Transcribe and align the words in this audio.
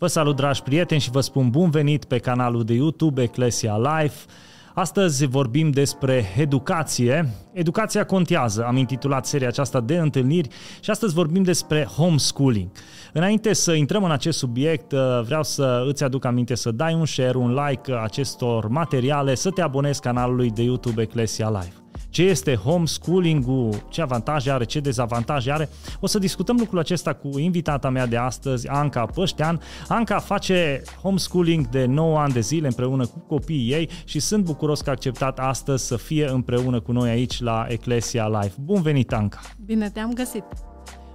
Vă 0.00 0.06
salut, 0.06 0.36
dragi 0.36 0.62
prieteni, 0.62 1.00
și 1.00 1.10
vă 1.10 1.20
spun 1.20 1.50
bun 1.50 1.70
venit 1.70 2.04
pe 2.04 2.18
canalul 2.18 2.64
de 2.64 2.74
YouTube 2.74 3.22
Ecclesia 3.22 3.76
Life. 3.76 4.26
Astăzi 4.74 5.26
vorbim 5.26 5.70
despre 5.70 6.24
educație. 6.36 7.28
Educația 7.52 8.04
contează, 8.04 8.64
am 8.64 8.76
intitulat 8.76 9.26
seria 9.26 9.48
aceasta 9.48 9.80
de 9.80 9.96
întâlniri 9.96 10.48
și 10.80 10.90
astăzi 10.90 11.14
vorbim 11.14 11.42
despre 11.42 11.84
homeschooling. 11.84 12.70
Înainte 13.12 13.52
să 13.52 13.72
intrăm 13.72 14.04
în 14.04 14.10
acest 14.10 14.38
subiect, 14.38 14.92
vreau 15.24 15.42
să 15.42 15.84
îți 15.86 16.04
aduc 16.04 16.24
aminte 16.24 16.54
să 16.54 16.70
dai 16.70 16.94
un 16.94 17.06
share, 17.06 17.38
un 17.38 17.54
like 17.66 17.92
acestor 18.02 18.68
materiale, 18.68 19.34
să 19.34 19.50
te 19.50 19.62
abonezi 19.62 20.00
canalului 20.00 20.50
de 20.50 20.62
YouTube 20.62 21.02
Ecclesia 21.02 21.48
Live 21.48 21.87
ce 22.08 22.22
este 22.22 22.54
homeschooling-ul, 22.54 23.86
ce 23.88 24.02
avantaje 24.02 24.50
are, 24.50 24.64
ce 24.64 24.80
dezavantaje 24.80 25.52
are. 25.52 25.68
O 26.00 26.06
să 26.06 26.18
discutăm 26.18 26.56
lucrul 26.58 26.78
acesta 26.78 27.12
cu 27.12 27.38
invitata 27.38 27.90
mea 27.90 28.06
de 28.06 28.16
astăzi, 28.16 28.68
Anca 28.68 29.06
Păștean. 29.06 29.60
Anca 29.88 30.18
face 30.18 30.82
homeschooling 31.02 31.68
de 31.68 31.84
9 31.84 32.18
ani 32.18 32.32
de 32.32 32.40
zile 32.40 32.66
împreună 32.66 33.06
cu 33.06 33.18
copiii 33.18 33.72
ei 33.72 33.88
și 34.04 34.20
sunt 34.20 34.44
bucuros 34.44 34.80
că 34.80 34.88
a 34.88 34.92
acceptat 34.92 35.38
astăzi 35.38 35.86
să 35.86 35.96
fie 35.96 36.28
împreună 36.28 36.80
cu 36.80 36.92
noi 36.92 37.10
aici 37.10 37.40
la 37.40 37.66
Ecclesia 37.68 38.28
Live. 38.28 38.52
Bun 38.60 38.82
venit, 38.82 39.12
Anca! 39.12 39.40
Bine 39.64 39.90
te-am 39.90 40.12
găsit! 40.12 40.44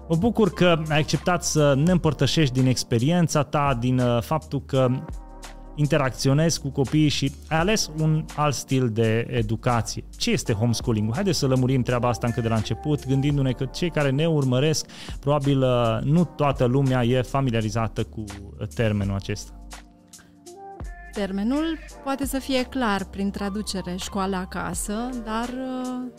Mă 0.10 0.16
bucur 0.16 0.54
că 0.54 0.82
ai 0.90 1.00
acceptat 1.00 1.44
să 1.44 1.74
ne 1.78 1.92
împărtășești 1.92 2.54
din 2.54 2.68
experiența 2.68 3.44
ta, 3.44 3.78
din 3.80 4.00
uh, 4.00 4.22
faptul 4.22 4.62
că 4.66 4.88
interacționezi 5.76 6.62
cu 6.62 6.70
copiii 6.70 7.10
și 7.10 7.32
ai 7.50 7.60
ales 7.60 7.92
un 8.00 8.26
alt 8.36 8.54
stil 8.54 8.90
de 8.90 9.28
educație. 9.30 10.04
Ce 10.18 10.32
este 10.32 10.54
homeschooling? 10.54 11.14
Haideți 11.14 11.40
să 11.40 11.48
lămurim 11.48 11.82
treaba 11.82 12.08
asta 12.08 12.28
încă 12.28 12.42
de 12.42 12.48
la 12.48 12.56
început, 12.56 13.08
gândindu-ne 13.08 13.52
că 13.52 13.66
cei 13.66 13.90
care 13.90 14.10
ne 14.10 14.28
urmăresc, 14.28 14.86
probabil 15.20 15.62
uh, 15.62 16.00
nu 16.04 16.24
toată 16.26 16.66
lumea 16.66 17.04
e 17.04 17.22
familiarizată 17.22 18.04
cu 18.04 18.24
termenul 18.76 19.16
acesta. 19.16 19.64
Termenul 21.14 21.78
poate 22.04 22.26
să 22.26 22.40
fie 22.40 22.64
clar 22.64 23.04
prin 23.04 23.32
traducere 23.32 23.96
școala 23.96 24.38
acasă, 24.38 25.10
dar 25.24 25.50
uh, 25.50 26.12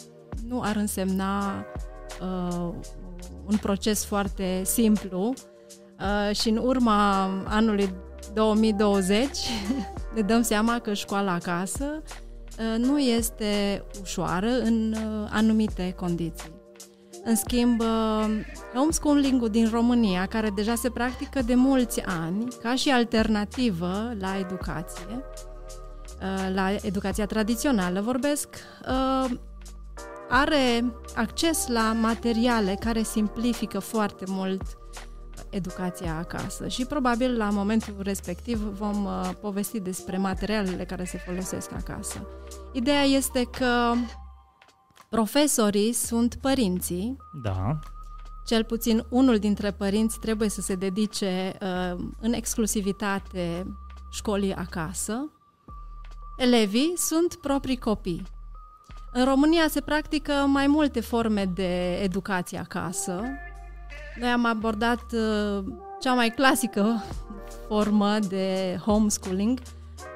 nu 0.49 0.61
ar 0.61 0.77
însemna 0.77 1.65
uh, 2.21 2.73
un 3.47 3.57
proces 3.57 4.05
foarte 4.05 4.61
simplu 4.65 5.33
uh, 6.01 6.37
și 6.37 6.49
în 6.49 6.57
urma 6.57 7.25
anului 7.45 7.95
2020 8.35 9.29
ne 10.15 10.21
dăm 10.21 10.43
seama 10.43 10.79
că 10.79 10.95
școala 10.95 11.33
acasă 11.33 12.03
uh, 12.05 12.85
nu 12.85 12.99
este 12.99 13.85
ușoară 14.01 14.61
în 14.63 14.93
uh, 14.93 15.29
anumite 15.31 15.95
condiții. 15.97 16.53
În 17.25 17.37
schimb, 17.37 17.81
uh, 17.81 18.27
homeschooling-ul 18.75 19.49
din 19.49 19.69
România, 19.73 20.27
care 20.27 20.51
deja 20.51 20.75
se 20.75 20.91
practică 20.91 21.43
de 21.43 21.55
mulți 21.55 22.03
ani, 22.03 22.49
ca 22.63 22.75
și 22.75 22.91
alternativă 22.91 24.15
la 24.21 24.39
educație, 24.39 25.25
la 26.55 26.71
educația 26.83 27.27
tradițională 27.27 28.01
vorbesc, 28.01 28.49
are 30.29 30.93
acces 31.15 31.67
la 31.67 31.97
materiale 32.01 32.77
care 32.81 33.03
simplifică 33.03 33.79
foarte 33.79 34.25
mult 34.29 34.63
educația 35.55 36.17
acasă 36.17 36.69
și 36.69 36.85
probabil 36.85 37.37
la 37.37 37.51
momentul 37.51 37.95
respectiv 38.03 38.59
vom 38.59 39.05
uh, 39.05 39.31
povesti 39.41 39.81
despre 39.81 40.17
materialele 40.17 40.85
care 40.85 41.05
se 41.05 41.19
folosesc 41.19 41.73
acasă. 41.73 42.27
Ideea 42.73 43.03
este 43.03 43.45
că 43.59 43.93
profesorii 45.09 45.93
sunt 45.93 46.35
părinții. 46.35 47.17
Da. 47.43 47.79
Cel 48.47 48.65
puțin 48.65 49.05
unul 49.09 49.39
dintre 49.39 49.71
părinți 49.71 50.19
trebuie 50.19 50.49
să 50.49 50.61
se 50.61 50.75
dedice 50.75 51.59
uh, 51.61 52.05
în 52.21 52.33
exclusivitate 52.33 53.67
școlii 54.11 54.55
acasă. 54.55 55.31
Elevii 56.37 56.93
sunt 56.97 57.35
proprii 57.35 57.79
copii. 57.79 58.23
În 59.13 59.25
România 59.25 59.69
se 59.69 59.81
practică 59.81 60.33
mai 60.33 60.67
multe 60.67 61.01
forme 61.01 61.45
de 61.45 61.95
educație 62.03 62.59
acasă, 62.59 63.23
noi 64.21 64.29
am 64.29 64.47
abordat 64.47 65.05
uh, 65.13 65.65
cea 66.01 66.15
mai 66.15 66.29
clasică 66.29 67.05
formă 67.69 68.19
de 68.29 68.77
homeschooling, 68.85 69.59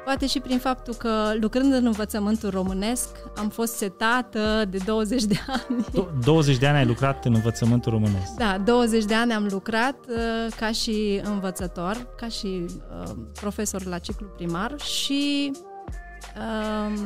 poate 0.04 0.26
și 0.26 0.40
prin 0.40 0.58
faptul 0.58 0.94
că 0.94 1.32
lucrând 1.40 1.72
în 1.72 1.86
învățământul 1.86 2.50
românesc 2.50 3.08
am 3.36 3.48
fost 3.48 3.76
setată 3.76 4.64
de 4.70 4.78
20 4.84 5.24
de 5.24 5.36
ani. 5.46 5.84
20 6.24 6.56
de 6.56 6.66
ani 6.66 6.76
ai 6.76 6.86
lucrat 6.86 7.24
în 7.24 7.34
învățământul 7.34 7.92
românesc? 7.92 8.34
Da, 8.36 8.58
20 8.64 9.04
de 9.04 9.14
ani 9.14 9.32
am 9.32 9.46
lucrat 9.50 9.96
uh, 10.08 10.54
ca 10.58 10.70
și 10.70 11.20
învățător, 11.24 12.06
ca 12.16 12.28
și 12.28 12.64
uh, 12.66 13.10
profesor 13.40 13.84
la 13.84 13.98
ciclu 13.98 14.26
primar 14.26 14.74
și 14.80 15.50
uh, 16.36 16.98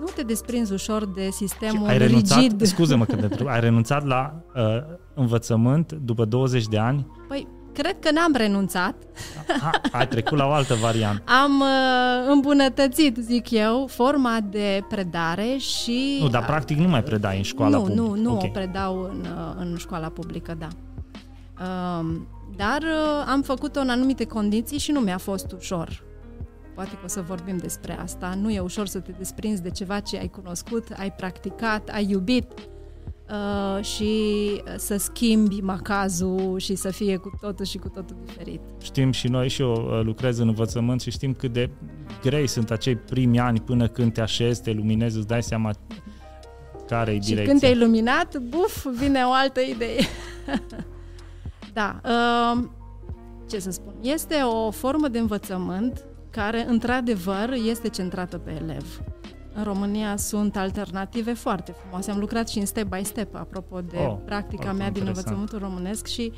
nu 0.00 0.06
te 0.14 0.22
desprinzi 0.22 0.72
ușor 0.72 1.06
de 1.06 1.28
sistemul 1.30 1.88
ai 1.88 1.98
renunțat, 1.98 2.38
rigid. 2.38 2.66
Scuză-mă 2.66 3.04
că 3.04 3.16
te 3.16 3.44
ai 3.46 3.60
renunțat 3.60 4.06
la 4.06 4.42
uh, 4.54 4.62
învățământ 5.14 5.92
după 5.92 6.24
20 6.24 6.66
de 6.66 6.78
ani? 6.78 7.06
Păi, 7.28 7.46
cred 7.72 7.96
că 8.00 8.10
n-am 8.10 8.32
renunțat. 8.34 8.94
Ha, 9.60 9.70
ai 9.92 10.08
trecut 10.08 10.38
la 10.38 10.46
o 10.46 10.50
altă 10.50 10.74
variantă. 10.74 11.22
Am 11.42 11.60
uh, 11.60 12.32
îmbunătățit, 12.32 13.16
zic 13.16 13.50
eu, 13.50 13.86
forma 13.86 14.38
de 14.50 14.84
predare 14.88 15.56
și... 15.56 16.18
Nu, 16.20 16.28
dar 16.28 16.44
practic 16.44 16.78
nu 16.78 16.88
mai 16.88 17.02
predai 17.02 17.36
în 17.36 17.42
școala 17.42 17.76
nu, 17.76 17.82
publică. 17.82 18.02
Nu, 18.02 18.14
nu, 18.14 18.34
okay. 18.34 18.48
o 18.48 18.52
predau 18.58 19.02
în, 19.02 19.20
uh, 19.20 19.54
în 19.56 19.76
școala 19.78 20.08
publică, 20.08 20.56
da. 20.58 20.68
Uh, 21.60 22.06
dar 22.56 22.82
uh, 22.82 23.26
am 23.26 23.42
făcut-o 23.42 23.80
în 23.80 23.88
anumite 23.88 24.24
condiții 24.24 24.78
și 24.78 24.92
nu 24.92 25.00
mi-a 25.00 25.18
fost 25.18 25.52
ușor. 25.52 26.02
Poate 26.74 26.90
că 26.90 27.00
o 27.04 27.08
să 27.08 27.20
vorbim 27.20 27.56
despre 27.56 27.98
asta. 27.98 28.34
Nu 28.40 28.50
e 28.50 28.60
ușor 28.60 28.86
să 28.86 29.00
te 29.00 29.12
desprinzi 29.18 29.62
de 29.62 29.70
ceva 29.70 30.00
ce 30.00 30.18
ai 30.18 30.28
cunoscut, 30.28 30.86
ai 30.96 31.12
practicat, 31.12 31.88
ai 31.88 32.06
iubit 32.10 32.52
uh, 33.30 33.84
și 33.84 34.12
să 34.76 34.96
schimbi 34.96 35.60
macazul 35.60 36.58
și 36.58 36.74
să 36.74 36.90
fie 36.90 37.16
cu 37.16 37.30
totul 37.40 37.64
și 37.64 37.78
cu 37.78 37.88
totul 37.88 38.16
diferit. 38.24 38.60
Știm 38.82 39.10
și 39.10 39.28
noi 39.28 39.48
și 39.48 39.62
eu 39.62 39.72
uh, 39.72 40.00
lucrez 40.04 40.38
în 40.38 40.48
învățământ 40.48 41.00
și 41.00 41.10
știm 41.10 41.34
cât 41.34 41.52
de 41.52 41.70
grei 42.22 42.46
sunt 42.46 42.70
acei 42.70 42.96
primi 42.96 43.40
ani 43.40 43.60
până 43.60 43.88
când 43.88 44.12
te 44.12 44.20
așezi, 44.20 44.62
te 44.62 44.72
luminezi, 44.72 45.16
îți 45.16 45.26
dai 45.26 45.42
seama 45.42 45.70
care 46.86 47.10
e 47.10 47.18
direcția. 47.18 47.42
Și 47.42 47.48
când 47.48 47.60
te-ai 47.60 47.78
luminat, 47.78 48.38
buf, 48.38 48.86
vine 48.98 49.22
o 49.22 49.32
altă 49.32 49.60
idee. 49.60 50.00
da. 51.72 52.00
Uh, 52.04 52.64
ce 53.48 53.58
să 53.58 53.70
spun? 53.70 53.94
Este 54.00 54.34
o 54.34 54.70
formă 54.70 55.08
de 55.08 55.18
învățământ 55.18 56.04
care, 56.30 56.66
într-adevăr, 56.68 57.52
este 57.66 57.88
centrată 57.88 58.38
pe 58.38 58.50
elev. 58.50 59.02
În 59.54 59.64
România 59.64 60.16
sunt 60.16 60.56
alternative 60.56 61.32
foarte 61.32 61.72
frumoase. 61.72 62.10
Am 62.10 62.18
lucrat 62.18 62.48
și 62.48 62.58
în 62.58 62.66
step 62.66 62.96
by 62.96 63.04
step, 63.04 63.34
apropo 63.34 63.80
de 63.80 63.96
oh, 63.96 64.16
practica 64.24 64.72
mea 64.72 64.90
din 64.90 65.06
învățământul 65.06 65.58
românesc 65.58 66.06
și 66.06 66.32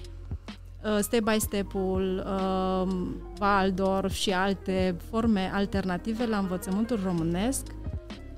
uh, 0.85 0.99
step 1.01 1.23
by 1.23 1.41
step-ul, 1.41 2.25
uh, 2.27 2.93
Waldorf 3.41 4.13
și 4.13 4.31
alte 4.31 4.97
forme 5.11 5.51
alternative 5.55 6.27
la 6.27 6.37
învățământul 6.37 7.01
românesc 7.05 7.67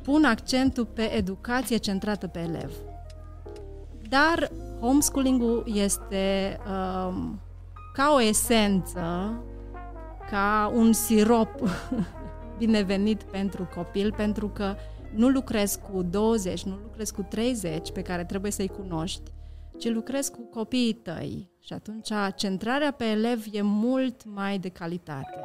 pun 0.02 0.24
accentul 0.24 0.84
pe 0.84 1.14
educație 1.14 1.76
centrată 1.76 2.26
pe 2.26 2.38
elev. 2.38 2.70
Dar 4.08 4.50
homeschooling-ul 4.80 5.64
este 5.74 6.58
uh, 6.66 7.14
ca 7.92 8.12
o 8.14 8.22
esență, 8.22 9.34
ca 10.30 10.72
un 10.74 10.92
sirop 10.92 11.50
binevenit 12.58 13.22
pentru 13.22 13.68
copil, 13.74 14.12
pentru 14.16 14.48
că 14.48 14.74
nu 15.14 15.28
lucrezi 15.28 15.78
cu 15.80 16.02
20, 16.02 16.62
nu 16.62 16.78
lucrezi 16.82 17.14
cu 17.14 17.22
30 17.22 17.92
pe 17.92 18.02
care 18.02 18.24
trebuie 18.24 18.50
să-i 18.50 18.68
cunoști, 18.68 19.30
ci 19.78 19.88
lucrezi 19.88 20.30
cu 20.30 20.48
copiii 20.50 20.92
tăi. 20.92 21.50
Și 21.60 21.72
atunci 21.72 22.08
centrarea 22.36 22.90
pe 22.90 23.04
elev 23.04 23.44
e 23.52 23.62
mult 23.62 24.24
mai 24.24 24.58
de 24.58 24.68
calitate. 24.68 25.40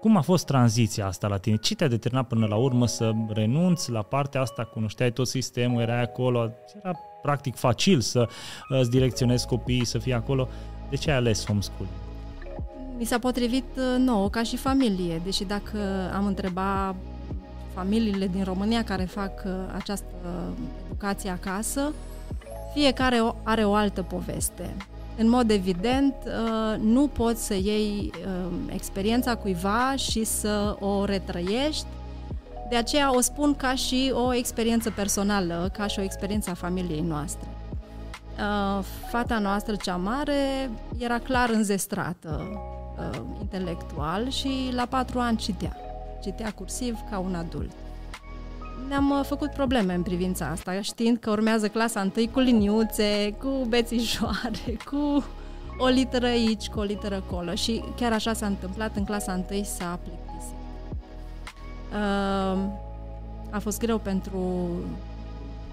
Cum 0.00 0.16
a 0.16 0.20
fost 0.20 0.46
tranziția 0.46 1.06
asta 1.06 1.26
la 1.26 1.36
tine? 1.36 1.56
Ce 1.56 1.74
te-a 1.74 1.88
determinat 1.88 2.26
până 2.26 2.46
la 2.46 2.56
urmă 2.56 2.86
să 2.86 3.12
renunți 3.28 3.90
la 3.90 4.02
partea 4.02 4.40
asta? 4.40 4.64
Cunoșteai 4.64 5.12
tot 5.12 5.26
sistemul, 5.26 5.80
erai 5.80 6.02
acolo, 6.02 6.50
era 6.82 6.92
practic 7.22 7.56
facil 7.56 8.00
să 8.00 8.20
uh, 8.20 8.80
îți 8.80 8.90
direcționezi 8.90 9.46
copiii, 9.46 9.84
să 9.84 9.98
fie 9.98 10.14
acolo. 10.14 10.48
De 10.90 10.96
ce 10.96 11.10
ai 11.10 11.16
ales 11.16 11.46
homeschooling? 11.46 12.03
Mi 12.98 13.04
s-a 13.04 13.18
potrivit 13.18 13.64
uh, 13.76 13.98
nouă 13.98 14.28
ca 14.28 14.42
și 14.42 14.56
familie, 14.56 15.20
deși 15.24 15.44
dacă 15.44 15.78
am 16.14 16.26
întrebat 16.26 16.94
familiile 17.74 18.26
din 18.26 18.44
România 18.44 18.84
care 18.84 19.04
fac 19.04 19.42
uh, 19.46 19.52
această 19.76 20.06
educație 20.84 21.30
acasă, 21.30 21.92
fiecare 22.74 23.22
are 23.42 23.64
o 23.64 23.74
altă 23.74 24.02
poveste. 24.02 24.74
În 25.16 25.28
mod 25.28 25.50
evident, 25.50 26.14
uh, 26.26 26.78
nu 26.80 27.06
poți 27.06 27.46
să 27.46 27.54
iei 27.54 28.12
experiența 28.66 29.36
cuiva 29.36 29.94
și 29.96 30.24
să 30.24 30.76
o 30.80 31.04
retrăiești, 31.04 31.86
de 32.70 32.76
aceea 32.76 33.16
o 33.16 33.20
spun 33.20 33.54
ca 33.54 33.74
și 33.74 34.12
o 34.14 34.34
experiență 34.34 34.90
personală, 34.90 35.70
ca 35.76 35.86
și 35.86 35.98
o 35.98 36.02
experiență 36.02 36.50
a 36.50 36.54
familiei 36.54 37.00
noastre. 37.00 37.48
Fata 39.10 39.38
noastră 39.38 39.74
cea 39.76 39.96
mare 39.96 40.70
era 40.98 41.18
clar 41.18 41.50
înzestrată 41.50 42.40
uh, 42.98 43.20
intelectual 43.40 44.28
și 44.28 44.70
la 44.72 44.86
patru 44.86 45.18
ani 45.18 45.36
citea. 45.36 45.76
Citea 46.22 46.52
cursiv 46.52 46.98
ca 47.10 47.18
un 47.18 47.34
adult. 47.34 47.70
Ne-am 48.88 49.10
uh, 49.10 49.24
făcut 49.24 49.50
probleme 49.50 49.94
în 49.94 50.02
privința 50.02 50.46
asta, 50.46 50.80
știind 50.80 51.18
că 51.18 51.30
urmează 51.30 51.68
clasa 51.68 52.00
întâi 52.00 52.30
cu 52.30 52.40
liniuțe, 52.40 53.34
cu 53.38 53.66
bețișoare, 53.68 54.76
cu 54.90 55.24
o 55.78 55.86
literă 55.86 56.26
aici, 56.26 56.68
cu 56.68 56.78
o 56.78 56.82
literă 56.82 57.14
acolo 57.14 57.54
și 57.54 57.84
chiar 57.96 58.12
așa 58.12 58.32
s-a 58.32 58.46
întâmplat 58.46 58.96
în 58.96 59.04
clasa 59.04 59.32
întâi 59.32 59.64
s-a 59.64 59.98
plictisit. 60.02 60.54
Uh, 61.92 62.58
a 63.50 63.58
fost 63.58 63.78
greu 63.78 63.98
pentru 63.98 64.66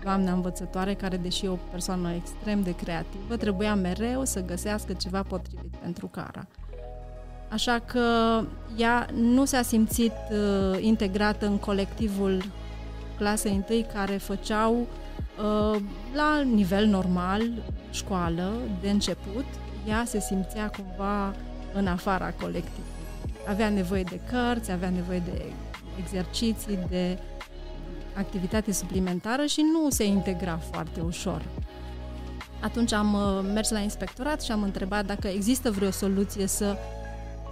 doamna 0.03 0.31
învățătoare, 0.31 0.93
care, 0.93 1.17
deși 1.17 1.45
e 1.45 1.49
o 1.49 1.57
persoană 1.71 2.13
extrem 2.13 2.61
de 2.61 2.75
creativă, 2.75 3.37
trebuia 3.37 3.75
mereu 3.75 4.25
să 4.25 4.45
găsească 4.45 4.93
ceva 4.93 5.23
potrivit 5.23 5.75
pentru 5.81 6.07
Cara. 6.07 6.47
Așa 7.51 7.79
că 7.85 8.05
ea 8.75 9.07
nu 9.13 9.45
s-a 9.45 9.61
simțit 9.61 10.11
uh, 10.31 10.77
integrată 10.81 11.45
în 11.45 11.57
colectivul 11.57 12.43
clasei 13.17 13.55
întâi 13.55 13.85
care 13.93 14.17
făceau 14.17 14.73
uh, 14.73 15.81
la 16.13 16.41
nivel 16.41 16.85
normal 16.85 17.41
școală 17.91 18.51
de 18.81 18.89
început. 18.89 19.45
Ea 19.87 20.03
se 20.05 20.19
simțea 20.19 20.69
cumva 20.69 21.35
în 21.73 21.87
afara 21.87 22.31
colectivului. 22.31 22.89
Avea 23.47 23.69
nevoie 23.69 24.03
de 24.03 24.19
cărți, 24.31 24.71
avea 24.71 24.89
nevoie 24.89 25.21
de 25.25 25.43
exerciții, 25.99 26.79
de 26.89 27.17
activitate 28.13 28.73
suplimentară 28.73 29.45
și 29.45 29.61
nu 29.73 29.89
se 29.89 30.05
integra 30.05 30.57
foarte 30.71 31.01
ușor. 31.01 31.41
Atunci 32.61 32.93
am 32.93 33.13
uh, 33.13 33.51
mers 33.53 33.69
la 33.69 33.79
inspectorat 33.79 34.41
și 34.41 34.51
am 34.51 34.63
întrebat 34.63 35.05
dacă 35.05 35.27
există 35.27 35.71
vreo 35.71 35.91
soluție 35.91 36.47
să 36.47 36.75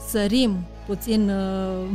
sărim 0.07 0.57
puțin 0.85 1.29
uh, 1.29 1.89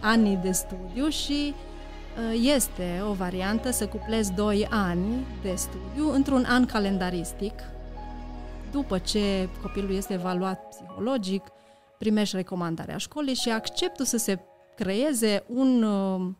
anii 0.00 0.36
de 0.36 0.50
studiu 0.50 1.08
și 1.08 1.54
uh, 1.54 2.40
este 2.56 3.02
o 3.08 3.12
variantă 3.12 3.70
să 3.70 3.86
cuplezi 3.86 4.32
2 4.32 4.66
ani 4.70 5.26
de 5.42 5.54
studiu 5.54 6.12
într-un 6.12 6.44
an 6.48 6.66
calendaristic. 6.66 7.52
După 8.72 8.98
ce 8.98 9.48
copilul 9.62 9.94
este 9.94 10.12
evaluat 10.12 10.68
psihologic, 10.68 11.42
primești 11.98 12.36
recomandarea 12.36 12.96
școlii 12.96 13.34
și 13.34 13.50
acceptul 13.50 14.04
să 14.04 14.16
se 14.16 14.38
creeze 14.76 15.44
un 15.46 15.82
uh, 15.82 16.30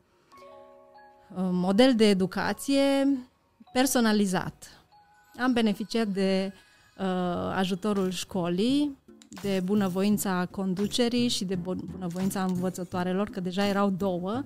model 1.50 1.94
de 1.94 2.08
educație 2.08 3.08
personalizat. 3.72 4.80
Am 5.38 5.52
beneficiat 5.52 6.06
de 6.06 6.52
uh, 6.98 7.04
ajutorul 7.54 8.10
școlii, 8.10 8.98
de 9.42 9.60
bunăvoința 9.64 10.48
conducerii 10.50 11.28
și 11.28 11.44
de 11.44 11.54
bunăvoința 11.54 12.44
învățătoarelor, 12.44 13.28
că 13.28 13.40
deja 13.40 13.66
erau 13.66 13.90
două, 13.90 14.42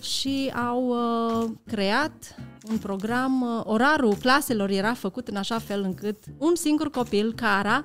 și 0.00 0.52
au 0.68 0.86
uh, 0.88 1.50
creat 1.66 2.34
un 2.70 2.78
program, 2.78 3.42
uh, 3.42 3.60
orarul 3.64 4.14
claselor 4.14 4.70
era 4.70 4.94
făcut 4.94 5.28
în 5.28 5.36
așa 5.36 5.58
fel 5.58 5.82
încât 5.82 6.18
un 6.38 6.54
singur 6.54 6.90
copil, 6.90 7.34
Cara, 7.34 7.84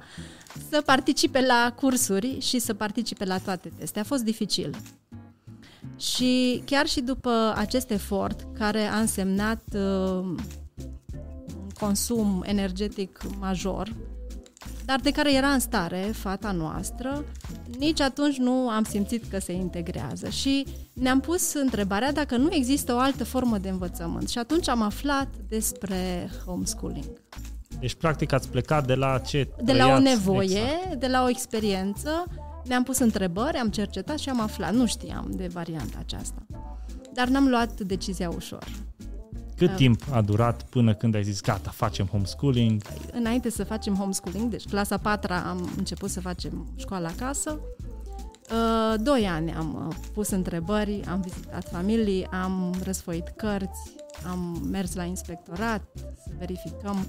să 0.69 0.81
participe 0.81 1.45
la 1.45 1.74
cursuri 1.75 2.39
și 2.39 2.60
să 2.60 2.74
participe 2.74 3.25
la 3.25 3.38
toate 3.38 3.72
teste. 3.78 4.00
A 4.00 4.04
fost 4.04 4.24
dificil. 4.24 4.75
Și 5.95 6.62
chiar 6.66 6.88
și 6.88 7.01
după 7.01 7.54
acest 7.56 7.89
efort, 7.89 8.48
care 8.57 8.81
a 8.86 9.00
însemnat 9.00 9.63
uh, 9.74 9.81
un 11.57 11.69
consum 11.80 12.44
energetic 12.45 13.19
major, 13.39 13.95
dar 14.91 14.99
de 14.99 15.11
care 15.11 15.33
era 15.33 15.47
în 15.47 15.59
stare 15.59 16.11
fata 16.13 16.51
noastră, 16.51 17.23
nici 17.79 18.01
atunci 18.01 18.38
nu 18.38 18.69
am 18.69 18.83
simțit 18.83 19.23
că 19.29 19.39
se 19.39 19.51
integrează 19.51 20.29
și 20.29 20.65
ne-am 20.93 21.19
pus 21.19 21.53
întrebarea 21.53 22.11
dacă 22.11 22.38
nu 22.38 22.53
există 22.53 22.93
o 22.93 22.97
altă 22.97 23.23
formă 23.23 23.57
de 23.57 23.69
învățământ 23.69 24.29
și 24.29 24.38
atunci 24.38 24.67
am 24.67 24.81
aflat 24.81 25.27
despre 25.49 26.29
homeschooling. 26.45 27.05
Deci, 27.79 27.93
practic, 27.93 28.31
ați 28.31 28.49
plecat 28.49 28.85
de 28.85 28.93
la 28.95 29.17
ce 29.17 29.47
De 29.63 29.73
la 29.73 29.88
o 29.88 29.99
nevoie, 29.99 30.59
exact. 30.59 30.99
de 30.99 31.07
la 31.07 31.23
o 31.23 31.29
experiență 31.29 32.23
ne-am 32.65 32.83
pus 32.83 32.97
întrebări, 32.97 33.57
am 33.57 33.69
cercetat 33.69 34.17
și 34.17 34.29
am 34.29 34.41
aflat. 34.41 34.73
Nu 34.73 34.85
știam 34.85 35.31
de 35.35 35.47
varianta 35.53 35.97
aceasta. 35.99 36.45
Dar 37.13 37.27
n-am 37.27 37.47
luat 37.47 37.79
decizia 37.79 38.29
ușor. 38.29 38.65
Cât 39.61 39.69
uh, 39.69 39.75
timp 39.75 40.03
a 40.11 40.21
durat 40.21 40.63
până 40.63 40.93
când 40.93 41.15
ai 41.15 41.23
zis, 41.23 41.41
gata, 41.41 41.69
facem 41.69 42.05
homeschooling? 42.05 42.81
Înainte 43.11 43.49
să 43.49 43.63
facem 43.63 43.95
homeschooling, 43.95 44.49
deci 44.49 44.65
clasa 44.65 44.97
4 44.97 45.33
am 45.33 45.69
început 45.77 46.09
să 46.09 46.21
facem 46.21 46.67
școala 46.75 47.07
acasă. 47.07 47.59
Uh, 48.51 48.99
doi 48.99 49.27
ani 49.27 49.53
am 49.53 49.87
uh, 49.87 49.95
pus 50.13 50.29
întrebări, 50.29 51.01
am 51.09 51.21
vizitat 51.21 51.69
familii, 51.69 52.25
am 52.25 52.75
răsfoit 52.83 53.27
cărți, 53.35 53.93
am 54.29 54.67
mers 54.71 54.95
la 54.95 55.03
inspectorat 55.03 55.81
să 55.95 56.31
verificăm 56.37 57.05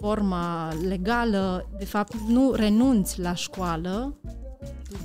forma 0.00 0.72
legală. 0.88 1.68
De 1.78 1.84
fapt, 1.84 2.14
nu 2.28 2.52
renunți 2.52 3.20
la 3.20 3.34
școală, 3.34 4.14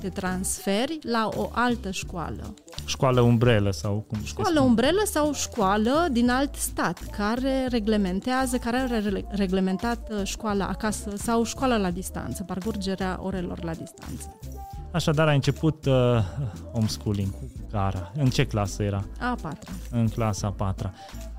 te 0.00 0.08
transferi 0.08 0.98
la 1.02 1.28
o 1.34 1.50
altă 1.52 1.90
școală. 1.90 2.54
Școală 2.84 3.20
umbrelă 3.20 3.70
sau 3.70 4.04
cum 4.08 4.18
Școală 4.24 4.60
umbrelă 4.60 5.02
sau 5.04 5.32
școală 5.32 6.08
din 6.10 6.30
alt 6.30 6.54
stat 6.54 6.98
care 7.16 7.66
reglementează, 7.68 8.56
care 8.56 8.76
are 8.76 9.24
reglementat 9.28 10.10
uh, 10.12 10.20
școala 10.24 10.66
acasă 10.66 11.10
sau 11.16 11.44
școala 11.44 11.76
la 11.76 11.90
distanță, 11.90 12.42
parcurgerea 12.42 13.18
orelor 13.22 13.64
la 13.64 13.74
distanță. 13.74 14.38
Așadar, 14.92 15.28
a 15.28 15.32
început 15.32 15.84
uh, 15.84 15.94
homeschooling 16.72 17.30
cu 17.30 17.50
Cara. 17.70 18.12
În 18.16 18.26
ce 18.26 18.46
clasă 18.46 18.82
era? 18.82 19.04
A 19.20 19.36
patra. 19.42 19.72
În 19.90 20.08
clasa 20.08 20.46
a 20.46 20.50
patra. 20.50 20.92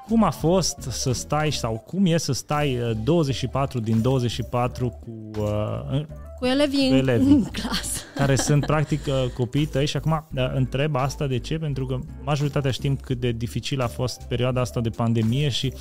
Cum 0.07 0.23
a 0.23 0.29
fost 0.29 0.77
să 0.89 1.11
stai 1.11 1.51
sau 1.51 1.83
cum 1.87 2.05
e 2.05 2.17
să 2.17 2.31
stai 2.31 2.97
24 3.03 3.77
uh, 3.77 3.83
din 3.83 4.01
24 4.01 4.89
cu 4.89 5.41
uh, 5.41 6.01
cu 6.41 6.47
elevii, 6.47 6.89
cu 6.89 6.95
elevii 6.95 7.33
în 7.43 7.43
clasă. 7.43 7.99
Care 8.15 8.35
sunt 8.35 8.65
practic 8.65 9.05
uh, 9.07 9.25
copiii 9.33 9.65
tăi 9.65 9.85
și 9.85 9.97
acum 9.97 10.11
uh, 10.11 10.51
întreb 10.53 10.95
asta 10.95 11.27
de 11.27 11.39
ce? 11.39 11.57
Pentru 11.57 11.85
că 11.85 11.99
majoritatea 12.23 12.71
știm 12.71 12.95
cât 12.95 13.19
de 13.19 13.31
dificil 13.31 13.81
a 13.81 13.87
fost 13.87 14.21
perioada 14.21 14.61
asta 14.61 14.79
de 14.79 14.89
pandemie 14.89 15.49
și 15.49 15.73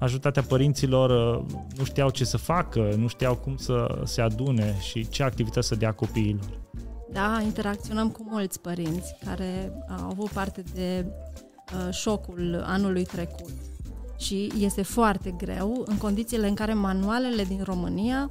majoritatea 0.00 0.42
părinților 0.42 1.36
uh, 1.38 1.44
nu 1.76 1.84
știau 1.84 2.10
ce 2.10 2.24
să 2.24 2.36
facă, 2.36 2.94
nu 2.96 3.06
știau 3.06 3.34
cum 3.34 3.56
să 3.56 4.00
se 4.04 4.20
adune 4.20 4.74
și 4.80 5.08
ce 5.08 5.22
activități 5.22 5.68
să 5.68 5.74
dea 5.74 5.92
copiilor. 5.92 6.60
Da, 7.12 7.40
interacționăm 7.44 8.10
cu 8.10 8.26
mulți 8.30 8.60
părinți 8.60 9.14
care 9.24 9.72
au 9.88 10.08
avut 10.08 10.28
parte 10.28 10.62
de 10.74 11.06
uh, 11.06 11.94
șocul 11.94 12.62
anului 12.66 13.04
trecut 13.04 13.52
și 14.18 14.52
este 14.58 14.82
foarte 14.82 15.34
greu 15.36 15.84
în 15.86 15.96
condițiile 15.96 16.48
în 16.48 16.54
care 16.54 16.74
manualele 16.74 17.44
din 17.44 17.60
România 17.64 18.30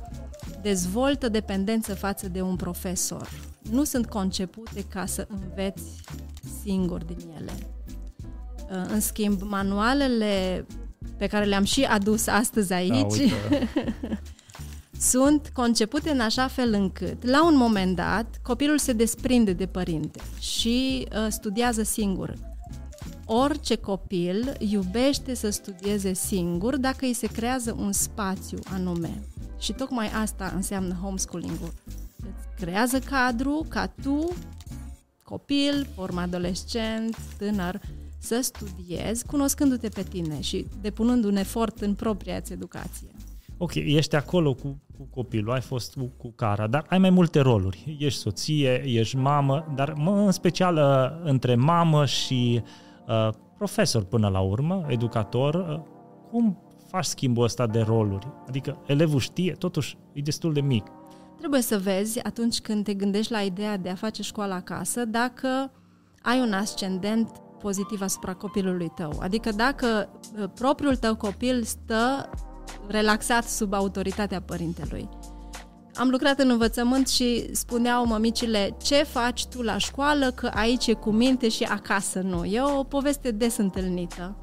dezvoltă 0.65 1.29
dependență 1.29 1.95
față 1.95 2.27
de 2.27 2.41
un 2.41 2.55
profesor. 2.55 3.29
Nu 3.71 3.83
sunt 3.83 4.05
concepute 4.05 4.85
ca 4.89 5.05
să 5.05 5.27
înveți 5.29 5.83
singur 6.63 7.03
din 7.03 7.17
ele. 7.39 7.51
Uh, 8.69 8.85
în 8.87 8.99
schimb, 8.99 9.41
manualele 9.41 10.65
pe 11.17 11.27
care 11.27 11.45
le-am 11.45 11.63
și 11.63 11.83
adus 11.83 12.27
astăzi 12.27 12.73
aici 12.73 13.17
da, 13.17 13.57
sunt 15.11 15.49
concepute 15.53 16.09
în 16.09 16.19
așa 16.19 16.47
fel 16.47 16.73
încât, 16.73 17.25
la 17.25 17.45
un 17.45 17.55
moment 17.55 17.95
dat, 17.95 18.39
copilul 18.41 18.77
se 18.77 18.93
desprinde 18.93 19.53
de 19.53 19.65
părinte 19.65 20.19
și 20.39 21.07
uh, 21.11 21.27
studiază 21.29 21.83
singur. 21.83 22.33
Orice 23.25 23.75
copil 23.75 24.55
iubește 24.59 25.33
să 25.33 25.49
studieze 25.49 26.13
singur 26.13 26.77
dacă 26.77 27.05
îi 27.05 27.13
se 27.13 27.27
creează 27.27 27.75
un 27.79 27.91
spațiu 27.91 28.59
anume. 28.73 29.21
Și 29.57 29.73
tocmai 29.73 30.07
asta 30.21 30.51
înseamnă 30.55 30.93
homeschooling-ul. 31.01 31.73
Îți 32.17 32.61
creează 32.61 32.99
cadru 32.99 33.65
ca 33.69 33.87
tu, 34.01 34.33
copil, 35.23 35.87
form 35.95 36.17
adolescent, 36.17 37.17
tânăr, 37.37 37.79
să 38.17 38.39
studiezi 38.41 39.25
cunoscându-te 39.25 39.89
pe 39.89 40.03
tine 40.03 40.41
și 40.41 40.67
depunând 40.81 41.23
un 41.23 41.35
efort 41.35 41.81
în 41.81 41.93
propria 41.93 42.41
ți 42.41 42.53
educație. 42.53 43.07
Ok, 43.57 43.75
ești 43.75 44.15
acolo 44.15 44.53
cu, 44.53 44.81
cu 44.97 45.07
copilul, 45.09 45.53
ai 45.53 45.61
fost 45.61 45.93
cu, 45.93 46.11
cu 46.17 46.33
Cara, 46.35 46.67
dar 46.67 46.85
ai 46.89 46.97
mai 46.97 47.09
multe 47.09 47.39
roluri. 47.39 47.97
Ești 47.99 48.19
soție, 48.19 48.83
ești 48.85 49.15
mamă, 49.15 49.73
dar 49.75 49.93
mă, 49.93 50.11
în 50.11 50.31
special 50.31 50.75
uh, 50.75 51.29
între 51.29 51.55
mamă 51.55 52.05
și 52.05 52.61
uh, 53.07 53.29
profesor 53.57 54.03
până 54.03 54.27
la 54.27 54.39
urmă, 54.39 54.85
educator, 54.87 55.55
uh, 55.55 55.79
cum 56.29 56.64
faci 56.95 57.05
schimbul 57.05 57.43
ăsta 57.43 57.67
de 57.67 57.79
roluri. 57.79 58.27
Adică 58.47 58.77
elevul 58.85 59.19
știe, 59.19 59.51
totuși 59.51 59.97
e 60.13 60.21
destul 60.21 60.53
de 60.53 60.61
mic. 60.61 60.85
Trebuie 61.37 61.61
să 61.61 61.77
vezi 61.77 62.19
atunci 62.23 62.59
când 62.59 62.83
te 62.83 62.93
gândești 62.93 63.31
la 63.31 63.41
ideea 63.41 63.77
de 63.77 63.89
a 63.89 63.95
face 63.95 64.21
școala 64.21 64.55
acasă, 64.55 65.05
dacă 65.05 65.71
ai 66.21 66.39
un 66.39 66.53
ascendent 66.53 67.29
pozitiv 67.59 68.01
asupra 68.01 68.33
copilului 68.33 68.91
tău. 68.95 69.13
Adică 69.19 69.51
dacă 69.51 70.09
uh, 70.39 70.49
propriul 70.55 70.95
tău 70.95 71.15
copil 71.15 71.63
stă 71.63 72.29
relaxat 72.87 73.43
sub 73.43 73.73
autoritatea 73.73 74.41
părintelui. 74.41 75.09
am 75.93 76.09
lucrat 76.09 76.39
în 76.39 76.49
învățământ 76.49 77.07
și 77.07 77.55
spuneau 77.55 78.05
mămicile 78.05 78.75
ce 78.83 79.03
faci 79.03 79.45
tu 79.45 79.61
la 79.61 79.77
școală, 79.77 80.31
că 80.31 80.51
aici 80.53 80.87
e 80.87 80.93
cu 80.93 81.11
minte 81.11 81.49
și 81.49 81.63
acasă 81.63 82.19
nu. 82.19 82.45
E 82.45 82.61
o 82.61 82.83
poveste 82.83 83.31
des 83.31 83.57
întâlnită. 83.57 84.35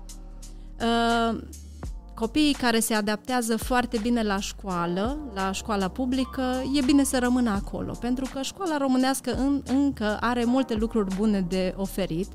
Uh, 2.22 2.28
copiii 2.28 2.52
care 2.52 2.80
se 2.80 2.94
adaptează 2.94 3.56
foarte 3.56 3.98
bine 4.02 4.22
la 4.22 4.40
școală, 4.40 5.18
la 5.34 5.52
școala 5.52 5.88
publică, 5.88 6.62
e 6.74 6.80
bine 6.84 7.04
să 7.04 7.18
rămână 7.18 7.50
acolo, 7.50 7.92
pentru 8.00 8.24
că 8.32 8.42
școala 8.42 8.76
românească 8.76 9.32
în, 9.34 9.62
încă 9.66 10.16
are 10.20 10.44
multe 10.44 10.74
lucruri 10.74 11.16
bune 11.16 11.40
de 11.40 11.74
oferit, 11.76 12.28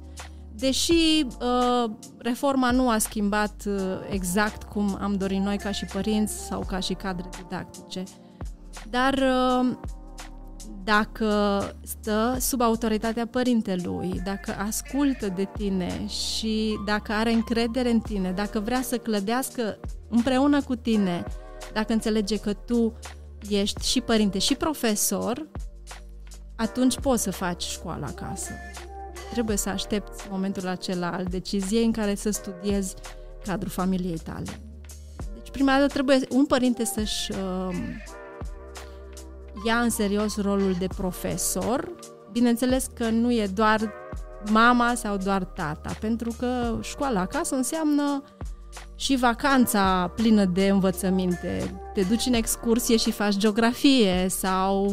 deși 0.55 1.25
uh, 1.25 1.91
reforma 2.17 2.71
nu 2.71 2.89
a 2.89 2.97
schimbat 2.97 3.63
uh, 3.67 3.75
exact 4.09 4.63
cum 4.63 4.97
am 5.01 5.15
dorit 5.15 5.39
noi 5.41 5.57
ca 5.57 5.71
și 5.71 5.85
părinți 5.85 6.45
sau 6.45 6.65
ca 6.67 6.79
și 6.79 6.93
cadre 6.93 7.29
didactice. 7.41 8.03
Dar 8.89 9.13
uh, 9.13 9.77
dacă 10.83 11.61
stă 11.83 12.35
sub 12.39 12.61
autoritatea 12.61 13.27
părintelui, 13.27 14.21
dacă 14.23 14.55
ascultă 14.67 15.27
de 15.27 15.47
tine 15.57 16.07
și 16.07 16.79
dacă 16.85 17.11
are 17.11 17.31
încredere 17.31 17.89
în 17.89 17.99
tine, 17.99 18.31
dacă 18.31 18.59
vrea 18.59 18.81
să 18.81 18.97
clădească 18.97 19.79
împreună 20.09 20.61
cu 20.61 20.75
tine, 20.75 21.23
dacă 21.73 21.93
înțelege 21.93 22.37
că 22.37 22.53
tu 22.53 22.93
ești 23.49 23.87
și 23.87 24.01
părinte 24.01 24.39
și 24.39 24.55
profesor, 24.55 25.47
atunci 26.55 26.99
poți 26.99 27.23
să 27.23 27.31
faci 27.31 27.63
școala 27.63 28.07
acasă. 28.07 28.51
Trebuie 29.31 29.57
să 29.57 29.69
aștepți 29.69 30.27
momentul 30.29 30.67
acela 30.67 31.11
al 31.11 31.25
deciziei 31.25 31.85
în 31.85 31.91
care 31.91 32.15
să 32.15 32.29
studiezi 32.29 32.93
cadrul 33.43 33.69
familiei 33.69 34.17
tale. 34.17 34.59
Deci, 35.33 35.51
prima 35.51 35.71
dată 35.71 35.87
trebuie 35.87 36.19
un 36.29 36.45
părinte 36.45 36.85
să-și 36.85 37.31
uh, 37.31 37.75
ia 39.65 39.75
în 39.75 39.89
serios 39.89 40.41
rolul 40.41 40.75
de 40.79 40.87
profesor. 40.97 41.91
Bineînțeles 42.31 42.87
că 42.93 43.09
nu 43.09 43.31
e 43.31 43.47
doar 43.53 43.93
mama 44.49 44.93
sau 44.95 45.17
doar 45.17 45.43
tata, 45.43 45.91
pentru 45.99 46.35
că 46.39 46.77
școala 46.81 47.19
acasă 47.19 47.55
înseamnă 47.55 48.23
și 48.95 49.15
vacanța 49.15 50.11
plină 50.15 50.45
de 50.45 50.67
învățăminte. 50.67 51.81
Te 51.93 52.01
duci 52.01 52.25
în 52.25 52.33
excursie 52.33 52.97
și 52.97 53.11
faci 53.11 53.37
geografie 53.37 54.27
sau 54.29 54.85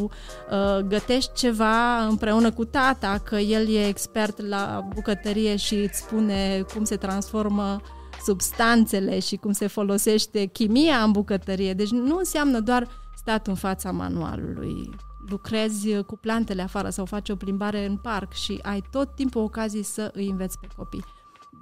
uh, 0.51 0.77
gătești 0.87 1.31
ceva 1.33 2.05
împreună 2.05 2.51
cu 2.51 2.65
tata, 2.65 3.21
că 3.23 3.35
el 3.35 3.69
e 3.69 3.87
expert 3.87 4.41
la 4.41 4.87
bucătărie 4.93 5.55
și 5.55 5.75
îți 5.75 5.97
spune 5.97 6.65
cum 6.73 6.83
se 6.83 6.95
transformă 6.95 7.81
substanțele 8.25 9.19
și 9.19 9.35
cum 9.35 9.51
se 9.51 9.67
folosește 9.67 10.45
chimia 10.45 11.03
în 11.03 11.11
bucătărie. 11.11 11.73
Deci 11.73 11.89
nu 11.89 12.17
înseamnă 12.17 12.59
doar 12.59 12.87
stat 13.25 13.47
în 13.47 13.55
fața 13.55 13.91
manualului, 13.91 14.89
lucrezi 15.29 16.01
cu 16.01 16.17
plantele 16.17 16.61
afară 16.61 16.89
sau 16.89 17.05
faci 17.05 17.29
o 17.29 17.35
plimbare 17.35 17.85
în 17.85 17.97
parc 17.97 18.33
și 18.33 18.59
ai 18.61 18.83
tot 18.91 19.15
timpul 19.15 19.41
ocazii 19.41 19.83
să 19.83 20.11
îi 20.13 20.29
înveți 20.29 20.59
pe 20.59 20.67
copii. 20.77 21.03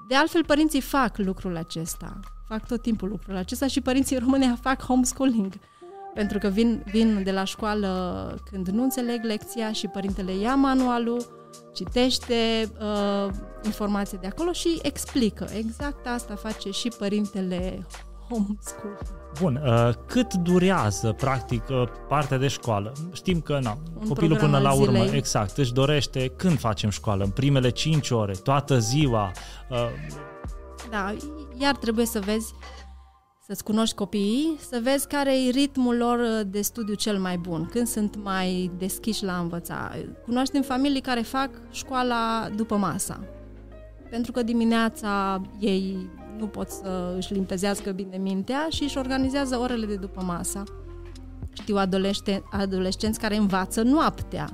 De 0.07 0.15
altfel, 0.15 0.45
părinții 0.45 0.81
fac 0.81 1.17
lucrul 1.17 1.57
acesta. 1.57 2.19
Fac 2.47 2.67
tot 2.67 2.81
timpul 2.81 3.09
lucrul 3.09 3.35
acesta 3.35 3.67
și 3.67 3.81
părinții 3.81 4.17
români 4.17 4.57
fac 4.61 4.81
homeschooling. 4.81 5.53
Pentru 6.13 6.37
că 6.37 6.47
vin, 6.47 6.83
vin 6.85 7.23
de 7.23 7.31
la 7.31 7.43
școală 7.43 7.89
când 8.51 8.67
nu 8.67 8.83
înțeleg 8.83 9.23
lecția 9.23 9.71
și 9.71 9.87
părintele 9.87 10.35
ia 10.35 10.55
manualul, 10.55 11.49
citește 11.73 12.69
uh, 12.79 13.33
informații 13.63 14.17
de 14.17 14.27
acolo 14.27 14.51
și 14.51 14.79
explică. 14.81 15.47
Exact 15.57 16.07
asta 16.07 16.35
face 16.35 16.69
și 16.71 16.91
părintele 16.97 17.87
homeschool. 18.29 19.22
Bun, 19.41 19.61
uh, 19.65 19.89
cât 20.07 20.33
durează, 20.33 21.11
practic, 21.11 21.63
uh, 21.69 21.83
partea 22.07 22.37
de 22.37 22.47
școală? 22.47 22.93
Știm 23.13 23.39
că, 23.41 23.59
na, 23.61 23.77
Un 23.99 24.07
copilul 24.07 24.37
până 24.37 24.59
la 24.59 24.73
urmă, 24.73 25.03
zilei. 25.03 25.17
exact, 25.17 25.57
își 25.57 25.73
dorește 25.73 26.27
când 26.37 26.59
facem 26.59 26.89
școală, 26.89 27.23
în 27.23 27.29
primele 27.29 27.69
5 27.69 28.09
ore, 28.09 28.33
toată 28.33 28.79
ziua. 28.79 29.31
Uh... 29.69 29.77
Da, 30.89 31.13
iar 31.57 31.75
trebuie 31.75 32.05
să 32.05 32.19
vezi, 32.19 32.53
să-ți 33.45 33.63
cunoști 33.63 33.95
copiii, 33.95 34.57
să 34.69 34.79
vezi 34.83 35.07
care 35.07 35.43
e 35.45 35.49
ritmul 35.49 35.97
lor 35.97 36.43
de 36.45 36.61
studiu 36.61 36.93
cel 36.93 37.17
mai 37.17 37.37
bun, 37.37 37.65
când 37.71 37.87
sunt 37.87 38.15
mai 38.23 38.71
deschiși 38.77 39.23
la 39.23 39.37
învăța. 39.37 39.91
Cunoști 40.25 40.55
în 40.55 40.61
familii 40.61 41.01
care 41.01 41.21
fac 41.21 41.49
școala 41.71 42.49
după 42.55 42.75
masa, 42.75 43.19
pentru 44.09 44.31
că 44.31 44.43
dimineața 44.43 45.41
ei 45.59 46.09
nu 46.37 46.47
pot 46.47 46.69
să 46.69 47.13
își 47.17 47.33
limpezească 47.33 47.91
bine 47.91 48.17
mintea 48.17 48.67
și 48.69 48.83
își 48.83 48.97
organizează 48.97 49.57
orele 49.57 49.85
de 49.85 49.95
după 49.95 50.21
masa. 50.25 50.63
Știu 51.53 51.75
adolescenți 52.51 53.19
care 53.19 53.35
învață 53.35 53.81
noaptea. 53.81 54.49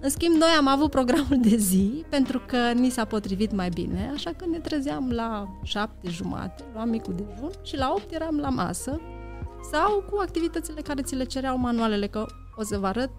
În 0.00 0.08
schimb, 0.10 0.34
noi 0.34 0.48
am 0.58 0.68
avut 0.68 0.90
programul 0.90 1.38
de 1.40 1.56
zi 1.56 2.04
pentru 2.08 2.42
că 2.46 2.72
ni 2.74 2.90
s-a 2.90 3.04
potrivit 3.04 3.52
mai 3.52 3.68
bine, 3.68 4.10
așa 4.14 4.30
că 4.36 4.44
ne 4.50 4.58
trezeam 4.58 5.10
la 5.10 5.58
șapte 5.62 6.10
jumate, 6.10 6.64
luam 6.74 6.88
micul 6.88 7.14
dejun 7.14 7.50
și 7.62 7.76
la 7.76 7.92
opt 7.96 8.14
eram 8.14 8.38
la 8.38 8.48
masă 8.48 9.00
sau 9.72 10.04
cu 10.10 10.18
activitățile 10.20 10.80
care 10.80 11.02
ți 11.02 11.14
le 11.14 11.24
cereau 11.24 11.58
manualele, 11.58 12.06
că 12.06 12.26
o 12.56 12.62
să 12.62 12.78
vă 12.78 12.86
arăt, 12.86 13.10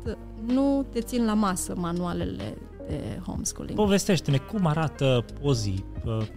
nu 0.46 0.86
te 0.92 1.02
țin 1.02 1.26
la 1.26 1.34
masă 1.34 1.74
manualele 1.78 2.58
de 2.88 3.22
homeschooling. 3.26 3.78
Povestește-ne 3.78 4.38
cum 4.38 4.66
arată 4.66 5.26
o 5.42 5.54
zi 5.54 5.84
uh, 6.06 6.28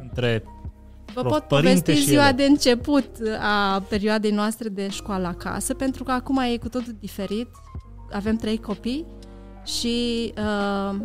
între 0.00 0.44
Vă 1.22 1.28
pot 1.28 1.42
povesti 1.42 1.92
ziua 1.92 2.28
ele. 2.28 2.36
de 2.36 2.44
început 2.44 3.10
a 3.40 3.82
perioadei 3.88 4.30
noastre 4.30 4.68
de 4.68 4.88
școală 4.88 5.26
acasă, 5.26 5.74
pentru 5.74 6.04
că 6.04 6.12
acum 6.12 6.38
e 6.38 6.56
cu 6.56 6.68
totul 6.68 6.96
diferit. 7.00 7.48
Avem 8.12 8.36
trei 8.36 8.60
copii 8.60 9.06
și 9.64 10.32
uh, 10.38 10.96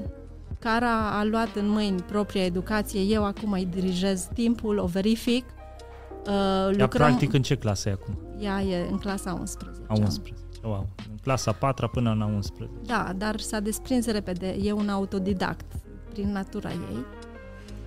Cara 0.62 1.20
a 1.20 1.24
luat 1.24 1.56
în 1.56 1.70
mâini 1.70 2.02
propria 2.02 2.44
educație. 2.44 3.02
Eu 3.02 3.26
acum 3.26 3.52
îi 3.52 3.66
dirijez 3.66 4.28
timpul, 4.34 4.78
o 4.78 4.86
verific. 4.86 5.46
Uh, 5.46 6.68
lucrăm... 6.68 6.80
Ea 6.80 6.88
practic 6.88 7.34
în 7.34 7.42
ce 7.42 7.56
clasă 7.56 7.90
e 7.90 7.92
acum? 7.92 8.18
Ea 8.40 8.62
e 8.62 8.88
în 8.92 8.98
clasa 8.98 9.34
11. 9.40 9.82
A 9.88 9.94
11. 9.94 10.34
Wow. 10.64 10.88
În 11.10 11.18
clasa 11.22 11.52
4 11.52 11.90
până 11.90 12.16
la 12.20 12.26
11. 12.26 12.78
Da, 12.86 13.14
dar 13.18 13.40
s-a 13.40 13.60
desprins 13.60 14.06
repede. 14.06 14.58
E 14.62 14.72
un 14.72 14.90
autodidact 14.90 15.66
prin 16.14 16.32
natura 16.32 16.70
ei. 16.70 17.06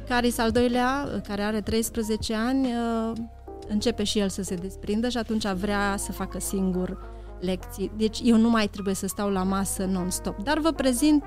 Caris 0.09 0.39
al 0.39 0.51
doilea, 0.51 1.21
care 1.29 1.43
are 1.43 1.61
13 1.61 2.35
ani, 2.35 2.67
uh, 2.67 3.13
începe 3.69 4.05
și 4.05 4.19
el 4.19 4.29
să 4.29 4.43
se 4.43 4.55
desprindă 4.55 5.09
și 5.09 5.17
atunci 5.17 5.47
vrea 5.47 5.95
să 5.99 6.13
facă 6.13 6.41
singur 6.41 7.13
lecții. 7.41 7.91
Deci 7.97 8.21
eu 8.23 8.37
nu 8.37 8.51
mai 8.51 8.69
trebuie 8.69 8.95
să 8.95 9.07
stau 9.07 9.31
la 9.31 9.43
masă 9.43 9.85
non-stop. 9.85 10.43
Dar 10.43 10.59
vă 10.59 10.71
prezint 10.71 11.25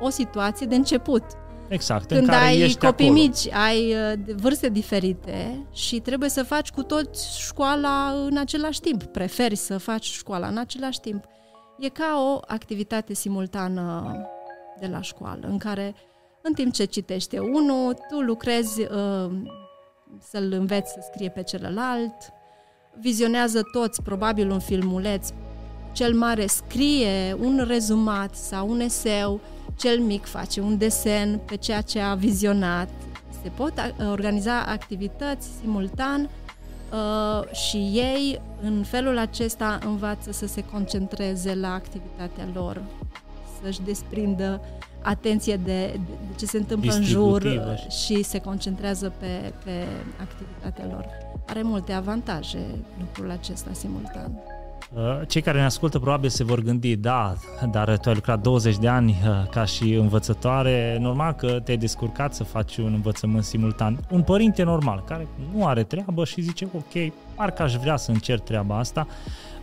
o 0.00 0.08
situație 0.08 0.66
de 0.66 0.74
început. 0.74 1.22
Exact, 1.68 2.06
Când 2.06 2.20
în 2.20 2.26
care 2.26 2.44
ai 2.44 2.58
ești 2.60 2.86
copii 2.86 3.06
acolo. 3.06 3.20
mici, 3.20 3.52
ai 3.52 3.94
uh, 3.94 4.34
vârste 4.36 4.68
diferite 4.68 5.66
și 5.72 6.00
trebuie 6.00 6.28
să 6.28 6.42
faci 6.42 6.70
cu 6.70 6.82
toți 6.82 7.40
școala 7.40 8.14
în 8.26 8.36
același 8.36 8.80
timp. 8.80 9.02
Preferi 9.02 9.56
să 9.56 9.78
faci 9.78 10.04
școala 10.04 10.46
în 10.46 10.56
același 10.56 11.00
timp. 11.00 11.24
E 11.78 11.88
ca 11.88 12.34
o 12.34 12.40
activitate 12.46 13.14
simultană 13.14 14.16
de 14.80 14.86
la 14.86 15.00
școală, 15.00 15.46
în 15.48 15.58
care 15.58 15.94
în 16.42 16.52
timp 16.52 16.72
ce 16.72 16.84
citește 16.84 17.38
unul, 17.38 17.94
tu 18.08 18.20
lucrezi 18.20 18.80
uh, 18.80 19.30
să-l 20.20 20.52
înveți 20.52 20.92
să 20.92 21.08
scrie 21.12 21.28
pe 21.28 21.42
celălalt, 21.42 22.14
vizionează 23.00 23.62
toți 23.72 24.02
probabil 24.02 24.50
un 24.50 24.58
filmuleț, 24.58 25.28
cel 25.92 26.14
mare 26.14 26.46
scrie 26.46 27.36
un 27.40 27.64
rezumat 27.66 28.34
sau 28.34 28.70
un 28.70 28.80
eseu, 28.80 29.40
cel 29.76 29.98
mic 29.98 30.24
face 30.24 30.60
un 30.60 30.78
desen 30.78 31.40
pe 31.46 31.56
ceea 31.56 31.80
ce 31.80 32.00
a 32.00 32.14
vizionat. 32.14 32.88
Se 33.42 33.48
pot 33.48 33.72
organiza 34.10 34.62
activități 34.62 35.48
simultan 35.60 36.30
uh, 36.92 37.52
și 37.52 37.76
ei 37.76 38.40
în 38.62 38.82
felul 38.82 39.18
acesta 39.18 39.78
învață 39.84 40.32
să 40.32 40.46
se 40.46 40.64
concentreze 40.64 41.54
la 41.54 41.72
activitatea 41.72 42.48
lor, 42.54 42.82
să-și 43.62 43.82
desprindă 43.82 44.60
atenție 45.02 45.56
de, 45.56 45.86
de 45.94 46.34
ce 46.36 46.46
se 46.46 46.56
întâmplă 46.56 46.92
în 46.92 47.02
jur 47.02 47.42
și 48.04 48.22
se 48.22 48.38
concentrează 48.38 49.12
pe, 49.18 49.52
pe 49.64 49.86
activitatea 50.20 50.84
lor. 50.94 51.04
Are 51.46 51.62
multe 51.62 51.92
avantaje 51.92 52.58
lucrul 52.98 53.30
acesta 53.30 53.70
simultan. 53.72 54.32
Uh, 54.94 55.20
cei 55.28 55.42
care 55.42 55.58
ne 55.58 55.64
ascultă 55.64 55.98
probabil 55.98 56.28
se 56.28 56.44
vor 56.44 56.60
gândi, 56.60 56.96
da, 56.96 57.34
dar 57.70 57.98
tu 57.98 58.08
ai 58.08 58.14
lucrat 58.14 58.40
20 58.40 58.78
de 58.78 58.88
ani 58.88 59.10
uh, 59.10 59.48
ca 59.50 59.64
și 59.64 59.94
învățătoare, 59.94 60.98
normal 61.00 61.32
că 61.32 61.60
te-ai 61.64 61.76
descurcat 61.76 62.34
să 62.34 62.44
faci 62.44 62.76
un 62.76 62.92
învățământ 62.92 63.44
simultan. 63.44 64.00
Un 64.10 64.22
părinte 64.22 64.62
normal, 64.62 65.02
care 65.06 65.26
nu 65.54 65.66
are 65.66 65.82
treabă 65.82 66.24
și 66.24 66.40
zice, 66.40 66.68
ok, 66.76 67.12
parcă 67.40 67.62
aș 67.62 67.74
vrea 67.74 67.96
să 67.96 68.10
încerc 68.10 68.44
treaba 68.44 68.78
asta, 68.78 69.06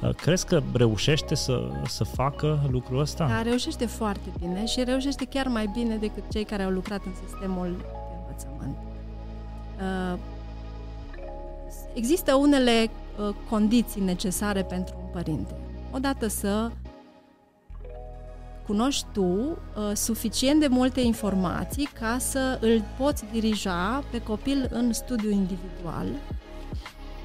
uh, 0.01 0.15
crezi 0.15 0.45
că 0.45 0.61
reușește 0.73 1.35
să, 1.35 1.69
să 1.87 2.03
facă 2.03 2.59
lucrul 2.71 2.99
ăsta? 2.99 3.27
Da, 3.27 3.41
reușește 3.41 3.85
foarte 3.85 4.29
bine 4.39 4.65
și 4.65 4.83
reușește 4.83 5.25
chiar 5.25 5.47
mai 5.47 5.69
bine 5.73 5.95
decât 5.95 6.23
cei 6.31 6.43
care 6.43 6.63
au 6.63 6.69
lucrat 6.69 7.01
în 7.05 7.13
sistemul 7.27 7.75
de 7.77 8.15
învățământ. 8.19 8.77
Există 11.93 12.35
unele 12.35 12.89
condiții 13.49 14.01
necesare 14.01 14.63
pentru 14.63 14.95
un 15.03 15.09
părinte. 15.11 15.55
Odată 15.91 16.27
să 16.27 16.71
cunoști 18.65 19.05
tu 19.13 19.21
uh, 19.21 19.55
suficient 19.93 20.59
de 20.59 20.67
multe 20.67 21.01
informații 21.01 21.89
ca 21.99 22.17
să 22.19 22.57
îl 22.61 22.83
poți 22.97 23.23
dirija 23.31 24.03
pe 24.11 24.21
copil 24.21 24.69
în 24.71 24.93
studiu 24.93 25.29
individual, 25.29 26.07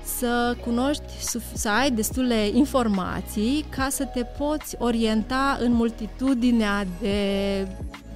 să 0.04 0.56
cunoști, 0.64 1.12
să 1.54 1.68
ai 1.68 1.90
destule 1.90 2.48
informații 2.52 3.64
ca 3.68 3.88
să 3.90 4.04
te 4.04 4.22
poți 4.22 4.76
orienta 4.78 5.58
în 5.60 5.72
multitudinea 5.72 6.86
de 7.00 7.66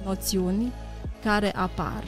noțiuni 0.05 0.71
care 1.23 1.51
apar. 1.55 2.03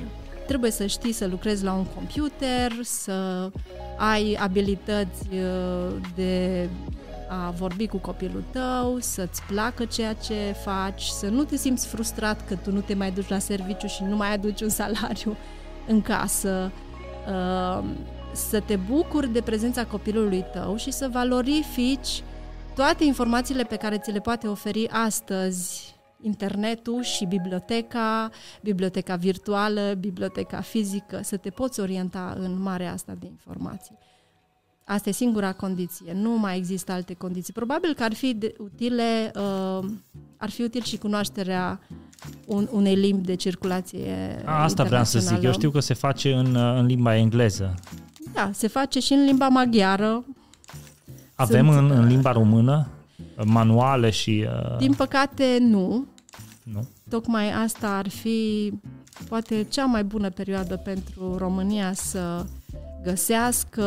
Trebuie 0.47 0.71
să 0.71 0.85
știi 0.85 1.11
să 1.11 1.27
lucrezi 1.27 1.63
la 1.63 1.73
un 1.73 1.85
computer, 1.85 2.71
să 2.81 3.49
ai 3.97 4.37
abilități 4.39 5.27
uh, 5.31 5.95
de 6.15 6.69
a 7.29 7.49
vorbi 7.49 7.87
cu 7.87 7.97
copilul 7.97 8.43
tău, 8.51 8.97
să-ți 8.99 9.41
placă 9.43 9.85
ceea 9.85 10.13
ce 10.13 10.55
faci, 10.63 11.03
să 11.03 11.27
nu 11.27 11.43
te 11.43 11.55
simți 11.55 11.87
frustrat 11.87 12.47
că 12.47 12.55
tu 12.55 12.71
nu 12.71 12.79
te 12.79 12.93
mai 12.93 13.11
duci 13.11 13.27
la 13.27 13.39
serviciu 13.39 13.87
și 13.87 14.03
nu 14.03 14.15
mai 14.15 14.33
aduci 14.33 14.61
un 14.61 14.69
salariu 14.79 15.37
în 15.87 16.01
casă, 16.01 16.71
uh, 17.27 17.83
să 18.33 18.59
te 18.59 18.75
bucuri 18.75 19.29
de 19.29 19.41
prezența 19.41 19.85
copilului 19.85 20.45
tău 20.53 20.75
și 20.75 20.91
să 20.91 21.09
valorifici 21.11 22.23
toate 22.75 23.03
informațiile 23.03 23.63
pe 23.63 23.75
care 23.75 23.97
ți 23.97 24.11
le 24.11 24.19
poate 24.19 24.47
oferi 24.47 24.87
astăzi 24.89 25.95
internetul 26.21 27.03
și 27.03 27.25
biblioteca, 27.25 28.29
biblioteca 28.61 29.15
virtuală, 29.15 29.93
biblioteca 29.99 30.61
fizică, 30.61 31.19
să 31.23 31.37
te 31.37 31.49
poți 31.49 31.79
orienta 31.79 32.35
în 32.39 32.61
marea 32.61 32.91
asta 32.91 33.15
de 33.19 33.25
informații. 33.25 33.97
Asta 34.83 35.09
e 35.09 35.11
singura 35.11 35.53
condiție, 35.53 36.13
nu 36.13 36.37
mai 36.37 36.57
există 36.57 36.91
alte 36.91 37.13
condiții. 37.13 37.53
Probabil 37.53 37.93
că 37.93 38.03
ar 38.03 38.13
fi 38.13 38.33
de, 38.33 38.53
utile, 38.57 39.31
uh, 39.35 39.89
ar 40.37 40.49
fi 40.49 40.61
util 40.61 40.83
și 40.83 40.97
cunoașterea 40.97 41.79
un, 42.45 42.67
unei 42.71 42.95
limbi 42.95 43.25
de 43.25 43.35
circulație 43.35 44.41
A, 44.45 44.63
Asta 44.63 44.83
vreau 44.83 45.03
să 45.03 45.19
zic, 45.19 45.41
eu 45.41 45.51
știu 45.51 45.71
că 45.71 45.79
se 45.79 45.93
face 45.93 46.33
în, 46.33 46.55
în 46.55 46.85
limba 46.85 47.15
engleză. 47.15 47.75
Da, 48.33 48.49
se 48.53 48.67
face 48.67 48.99
și 48.99 49.13
în 49.13 49.23
limba 49.23 49.47
maghiară. 49.47 50.23
Avem 51.35 51.71
Sunt, 51.71 51.91
în, 51.91 51.97
în 51.97 52.07
limba 52.07 52.31
română 52.31 52.87
manuale 53.45 54.09
și... 54.09 54.47
Uh... 54.47 54.77
Din 54.77 54.93
păcate 54.93 55.57
nu. 55.59 56.05
Nu. 56.63 56.87
Tocmai 57.09 57.51
asta 57.51 57.87
ar 57.87 58.09
fi 58.09 58.71
poate 59.29 59.65
cea 59.69 59.85
mai 59.85 60.03
bună 60.03 60.29
perioadă 60.29 60.75
pentru 60.75 61.37
România 61.37 61.93
să 61.93 62.45
găsească 63.03 63.83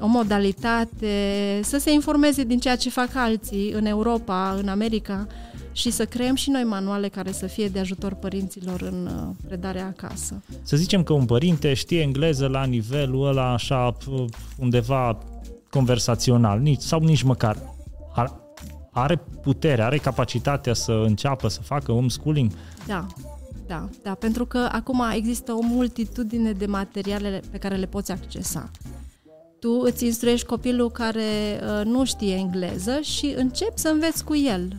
o 0.00 0.06
modalitate, 0.06 1.60
să 1.62 1.78
se 1.78 1.92
informeze 1.92 2.44
din 2.44 2.58
ceea 2.58 2.76
ce 2.76 2.90
fac 2.90 3.14
alții 3.14 3.72
în 3.72 3.84
Europa, 3.84 4.56
în 4.62 4.68
America 4.68 5.26
și 5.72 5.90
să 5.90 6.04
creăm 6.04 6.34
și 6.34 6.50
noi 6.50 6.64
manuale 6.64 7.08
care 7.08 7.32
să 7.32 7.46
fie 7.46 7.68
de 7.68 7.78
ajutor 7.78 8.14
părinților 8.14 8.80
în 8.80 9.06
uh, 9.06 9.34
predarea 9.46 9.86
acasă. 9.86 10.42
Să 10.62 10.76
zicem 10.76 11.02
că 11.02 11.12
un 11.12 11.24
părinte 11.24 11.74
știe 11.74 12.00
engleză 12.00 12.46
la 12.46 12.64
nivelul 12.64 13.26
ăla 13.26 13.52
așa 13.52 13.96
undeva 14.58 15.18
conversațional, 15.70 16.60
nici, 16.60 16.80
sau 16.80 17.00
nici 17.00 17.22
măcar. 17.22 17.56
Are 18.92 19.16
putere, 19.42 19.82
are 19.82 19.98
capacitatea 19.98 20.74
să 20.74 20.92
înceapă 20.92 21.48
să 21.48 21.60
facă 21.60 21.92
homeschooling? 21.92 22.50
Da, 22.86 23.06
da, 23.66 23.88
da, 24.02 24.14
pentru 24.14 24.46
că 24.46 24.68
acum 24.72 25.02
există 25.14 25.52
o 25.52 25.60
multitudine 25.62 26.52
de 26.52 26.66
materiale 26.66 27.40
pe 27.50 27.58
care 27.58 27.76
le 27.76 27.86
poți 27.86 28.12
accesa. 28.12 28.70
Tu 29.58 29.80
îți 29.84 30.04
instruiești 30.04 30.46
copilul 30.46 30.90
care 30.90 31.22
uh, 31.62 31.84
nu 31.84 32.04
știe 32.04 32.34
engleză 32.34 33.00
și 33.00 33.34
începi 33.36 33.78
să 33.78 33.88
înveți 33.88 34.24
cu 34.24 34.36
el. 34.36 34.76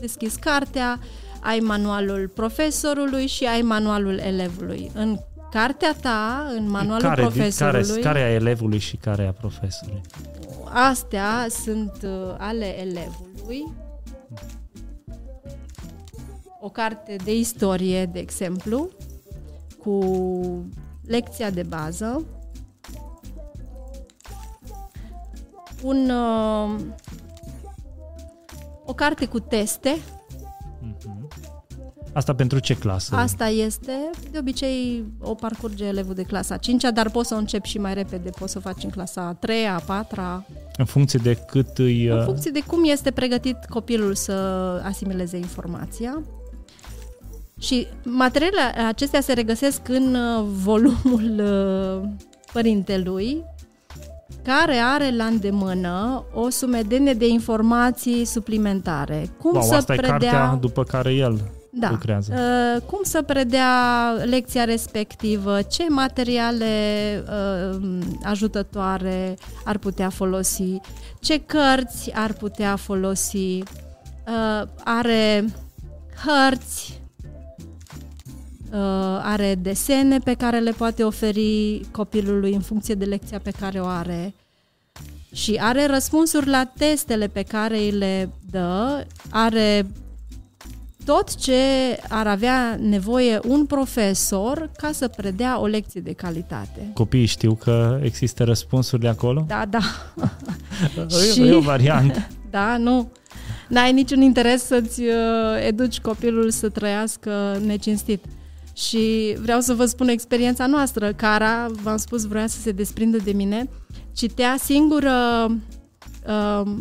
Deschizi 0.00 0.38
cartea, 0.38 0.98
ai 1.40 1.58
manualul 1.58 2.30
profesorului 2.34 3.26
și 3.26 3.44
ai 3.44 3.62
manualul 3.62 4.18
elevului. 4.18 4.90
În 4.94 5.18
cartea 5.50 5.96
ta, 6.00 6.52
în 6.56 6.70
manualul 6.70 7.08
care, 7.08 7.20
profesorului... 7.20 7.86
Care, 7.86 8.00
care 8.00 8.20
a 8.20 8.32
elevului 8.32 8.78
și 8.78 8.96
care 8.96 9.26
a 9.26 9.32
profesorului? 9.32 10.00
Astea 10.72 11.46
sunt 11.64 11.98
uh, 12.02 12.34
ale 12.38 12.80
elevului, 12.80 13.72
o 16.60 16.68
carte 16.68 17.16
de 17.24 17.34
istorie, 17.36 18.06
de 18.06 18.18
exemplu, 18.18 18.88
cu 19.78 19.98
lecția 21.06 21.50
de 21.50 21.62
bază, 21.62 22.24
un, 25.82 26.10
uh, 26.10 26.80
o 28.84 28.92
carte 28.92 29.26
cu 29.26 29.38
teste. 29.38 29.98
Mhm. 30.80 31.28
Asta 32.14 32.34
pentru 32.34 32.58
ce 32.58 32.74
clasă? 32.74 33.14
Asta 33.14 33.48
este, 33.48 34.10
de 34.30 34.38
obicei 34.38 35.04
o 35.20 35.34
parcurge 35.34 35.84
elevul 35.84 36.14
de 36.14 36.22
clasa 36.22 36.56
5 36.56 36.82
dar 36.94 37.10
poți 37.10 37.28
să 37.28 37.34
o 37.34 37.38
începi 37.38 37.68
și 37.68 37.78
mai 37.78 37.94
repede, 37.94 38.30
poți 38.38 38.52
să 38.52 38.58
o 38.58 38.60
faci 38.60 38.84
în 38.84 38.90
clasa 38.90 39.20
a 39.20 39.32
3 39.32 39.66
a 39.66 39.78
4 39.86 40.46
În 40.76 40.84
funcție 40.84 41.20
de 41.22 41.34
cât 41.34 41.78
îi... 41.78 42.06
În 42.06 42.18
uh, 42.18 42.24
funcție 42.24 42.50
de 42.50 42.60
cum 42.66 42.84
este 42.84 43.10
pregătit 43.10 43.56
copilul 43.68 44.14
să 44.14 44.32
asimileze 44.84 45.36
informația. 45.36 46.22
Și 47.60 47.86
materialele 48.04 48.86
acestea 48.86 49.20
se 49.20 49.32
regăsesc 49.32 49.88
în 49.88 50.14
uh, 50.14 50.44
volumul 50.46 51.34
uh, 51.38 52.08
părintelui, 52.52 53.44
care 54.44 54.76
are 54.76 55.16
la 55.16 55.24
îndemână 55.24 56.24
o 56.32 56.48
sumedenie 56.48 57.14
de 57.14 57.28
informații 57.28 58.24
suplimentare. 58.24 59.28
Cum 59.38 59.52
wow, 59.52 59.62
să 59.62 59.74
asta 59.74 59.94
predea... 59.94 60.16
e 60.16 60.20
cartea 60.20 60.58
după 60.60 60.82
care 60.82 61.12
el 61.12 61.40
da. 61.70 61.90
lucrează. 61.90 62.34
Uh, 62.34 62.82
cum 62.82 63.00
să 63.02 63.22
predea 63.22 63.66
lecția 64.24 64.64
respectivă, 64.64 65.62
ce 65.62 65.86
materiale 65.88 66.74
uh, 67.72 67.98
ajutătoare 68.22 69.36
ar 69.64 69.78
putea 69.78 70.08
folosi, 70.08 70.80
ce 71.20 71.40
cărți 71.46 72.12
ar 72.14 72.32
putea 72.32 72.76
folosi, 72.76 73.58
uh, 73.58 74.62
are 74.84 75.44
hărți, 76.26 76.98
Uh, 76.98 77.03
are 79.22 79.54
desene 79.54 80.18
pe 80.18 80.34
care 80.34 80.58
le 80.58 80.70
poate 80.70 81.04
oferi 81.04 81.80
copilului 81.90 82.54
în 82.54 82.60
funcție 82.60 82.94
de 82.94 83.04
lecția 83.04 83.38
pe 83.38 83.50
care 83.50 83.80
o 83.80 83.86
are 83.86 84.34
și 85.32 85.58
are 85.60 85.86
răspunsuri 85.86 86.48
la 86.48 86.64
testele 86.76 87.26
pe 87.26 87.42
care 87.42 87.78
îi 87.78 87.90
le 87.90 88.30
dă, 88.50 89.06
are 89.30 89.86
tot 91.04 91.34
ce 91.34 91.54
ar 92.08 92.26
avea 92.26 92.78
nevoie 92.80 93.40
un 93.46 93.66
profesor 93.66 94.70
ca 94.76 94.90
să 94.92 95.08
predea 95.08 95.60
o 95.60 95.66
lecție 95.66 96.00
de 96.00 96.12
calitate. 96.12 96.90
Copiii 96.94 97.26
știu 97.26 97.54
că 97.54 98.00
există 98.02 98.44
răspunsuri 98.44 99.08
acolo? 99.08 99.44
Da, 99.48 99.64
da. 99.70 99.78
și, 101.32 101.40
e 101.40 101.54
o 101.54 101.60
variantă. 101.60 102.26
Da, 102.50 102.76
nu. 102.76 103.10
N-ai 103.68 103.92
niciun 103.92 104.20
interes 104.20 104.64
să-ți 104.64 105.00
uh, 105.00 105.66
educi 105.66 106.00
copilul 106.00 106.50
să 106.50 106.68
trăiască 106.68 107.60
necinstit. 107.66 108.24
Și 108.74 109.36
vreau 109.40 109.60
să 109.60 109.74
vă 109.74 109.84
spun 109.84 110.08
experiența 110.08 110.66
noastră. 110.66 111.12
Cara, 111.12 111.66
v-am 111.82 111.96
spus, 111.96 112.24
vrea 112.26 112.46
să 112.46 112.60
se 112.60 112.72
desprindă 112.72 113.16
de 113.16 113.32
mine. 113.32 113.68
Citea 114.12 114.56
singură 114.58 115.46
uh, 116.26 116.72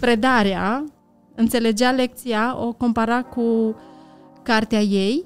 predarea, 0.00 0.84
înțelegea 1.34 1.90
lecția, 1.90 2.56
o 2.58 2.72
compara 2.72 3.22
cu 3.22 3.76
cartea 4.42 4.80
ei 4.80 5.24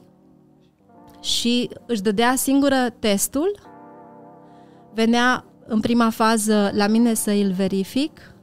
și 1.20 1.70
își 1.86 2.02
dădea 2.02 2.34
singură 2.36 2.94
testul. 2.98 3.58
Venea 4.94 5.44
în 5.66 5.80
prima 5.80 6.10
fază 6.10 6.70
la 6.74 6.86
mine 6.86 7.14
să 7.14 7.30
îl 7.30 7.52
verific, 7.52 8.34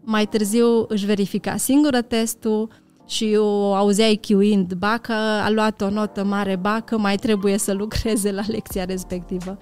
mai 0.00 0.26
târziu 0.26 0.84
își 0.88 1.06
verifica 1.06 1.56
singură 1.56 2.02
testul, 2.02 2.68
și 3.08 3.36
o 3.38 3.74
auzeai 3.74 4.18
chiuind, 4.22 4.72
ba 4.72 4.98
că 5.02 5.12
a 5.12 5.50
luat 5.50 5.80
o 5.80 5.90
notă 5.90 6.24
mare, 6.24 6.56
ba 6.56 6.80
că 6.80 6.98
mai 6.98 7.16
trebuie 7.16 7.58
să 7.58 7.72
lucreze 7.72 8.32
la 8.32 8.42
lecția 8.46 8.84
respectivă. 8.84 9.58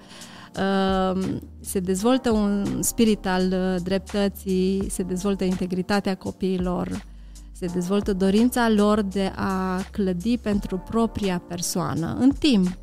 Ehm, 0.57 1.41
se 1.59 1.79
dezvoltă 1.79 2.31
un 2.31 2.81
spirit 2.81 3.25
al 3.25 3.43
uh, 3.51 3.81
dreptății, 3.83 4.87
se 4.89 5.03
dezvoltă 5.03 5.43
integritatea 5.43 6.15
copiilor, 6.15 7.05
se 7.51 7.65
dezvoltă 7.65 8.13
dorința 8.13 8.69
lor 8.69 9.01
de 9.01 9.31
a 9.35 9.81
clădi 9.91 10.37
pentru 10.37 10.77
propria 10.77 11.43
persoană, 11.47 12.17
în 12.19 12.31
timp. 12.39 12.77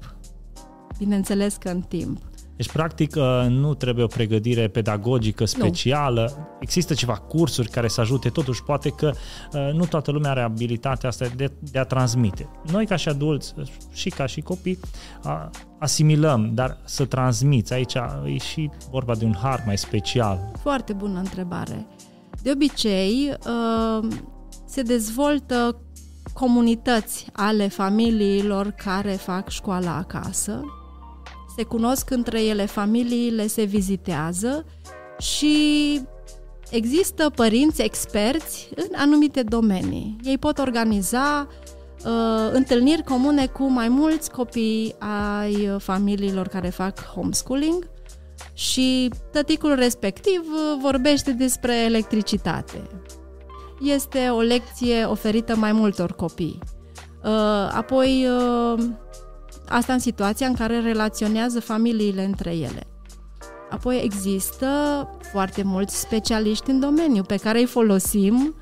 Bineînțeles 0.99 1.57
că 1.57 1.69
în 1.69 1.81
timp. 1.81 2.19
Deci, 2.57 2.73
practic, 2.73 3.17
uh, 3.17 3.47
nu 3.49 3.75
trebuie 3.75 4.05
o 4.05 4.07
pregătire 4.07 4.69
pedagogică 4.69 5.45
specială. 5.45 6.33
Nu. 6.37 6.57
Există 6.61 6.95
ceva 6.95 7.13
cursuri 7.17 7.69
care 7.69 7.89
să 7.89 8.01
ajute, 8.01 8.29
totuși 8.29 8.63
poate 8.63 8.89
că 8.89 9.13
uh, 9.53 9.73
nu 9.73 9.85
toată 9.85 10.11
lumea 10.11 10.31
are 10.31 10.41
abilitatea 10.41 11.09
asta 11.09 11.27
de, 11.37 11.53
de 11.59 11.79
a 11.79 11.85
transmite. 11.85 12.49
Noi, 12.73 12.87
ca 12.87 12.97
și 12.97 13.09
adulți 13.09 13.55
și 13.93 14.09
ca 14.09 14.27
și 14.27 14.41
copii, 14.41 14.79
asimilăm, 15.79 16.51
dar 16.55 16.77
să 16.85 17.05
transmiți, 17.05 17.73
aici 17.73 17.95
e 18.25 18.39
și 18.39 18.71
vorba 18.91 19.15
de 19.15 19.25
un 19.25 19.35
har 19.43 19.63
mai 19.67 19.79
special. 19.79 20.51
Foarte 20.63 20.93
bună 20.93 21.19
întrebare. 21.19 21.87
De 22.43 22.51
obicei, 22.51 23.37
uh, 23.47 24.09
se 24.67 24.83
dezvoltă 24.83 25.77
comunități 26.33 27.27
ale 27.33 27.69
familiilor 27.69 28.71
care 28.71 29.13
fac 29.13 29.49
școala 29.49 29.97
acasă, 29.97 30.61
se 31.57 31.63
cunosc 31.63 32.11
între 32.11 32.43
ele 32.43 32.67
familiile, 32.67 33.47
se 33.47 33.63
vizitează 33.63 34.65
și 35.19 36.01
există 36.71 37.31
părinți 37.31 37.83
experți 37.83 38.69
în 38.75 38.89
anumite 38.97 39.43
domenii. 39.43 40.17
Ei 40.25 40.39
pot 40.39 40.59
organiza 40.59 41.49
uh, 42.05 42.51
întâlniri 42.53 43.03
comune 43.03 43.47
cu 43.47 43.65
mai 43.65 43.89
mulți 43.89 44.31
copii 44.31 44.95
ai 44.99 45.77
familiilor 45.79 46.49
care 46.49 46.69
fac 46.69 47.05
homeschooling 47.05 47.91
și 48.55 49.11
tăticul 49.33 49.75
respectiv 49.75 50.41
uh, 50.41 50.79
vorbește 50.81 51.33
despre 51.33 51.75
electricitate. 51.75 52.83
Este 53.81 54.29
o 54.29 54.41
lecție 54.41 55.05
oferită 55.05 55.57
mai 55.57 55.73
multor 55.73 56.13
copii. 56.13 56.59
Uh, 57.25 57.31
apoi, 57.73 58.27
uh, 58.27 58.85
asta 59.69 59.93
în 59.93 59.99
situația 59.99 60.47
în 60.47 60.55
care 60.55 60.81
relaționează 60.81 61.61
familiile 61.61 62.25
între 62.25 62.57
ele. 62.57 62.87
Apoi 63.71 64.01
există 64.05 64.69
foarte 65.31 65.63
mulți 65.63 66.01
specialiști 66.01 66.71
în 66.71 66.81
domeniu 66.81 67.23
pe 67.23 67.37
care 67.37 67.59
îi 67.59 67.67
folosim 67.67 68.55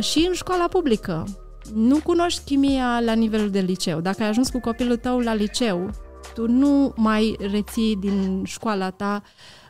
și 0.00 0.24
în 0.28 0.34
școala 0.34 0.68
publică. 0.68 1.24
Nu 1.74 1.98
cunoști 1.98 2.44
chimia 2.44 3.00
la 3.00 3.12
nivelul 3.12 3.50
de 3.50 3.60
liceu. 3.60 4.00
Dacă 4.00 4.22
ai 4.22 4.28
ajuns 4.28 4.50
cu 4.50 4.60
copilul 4.60 4.96
tău 4.96 5.18
la 5.18 5.34
liceu 5.34 5.90
tu 6.34 6.46
nu 6.46 6.92
mai 6.96 7.36
reții 7.50 7.96
din 7.96 8.44
școala 8.44 8.90
ta 8.90 9.22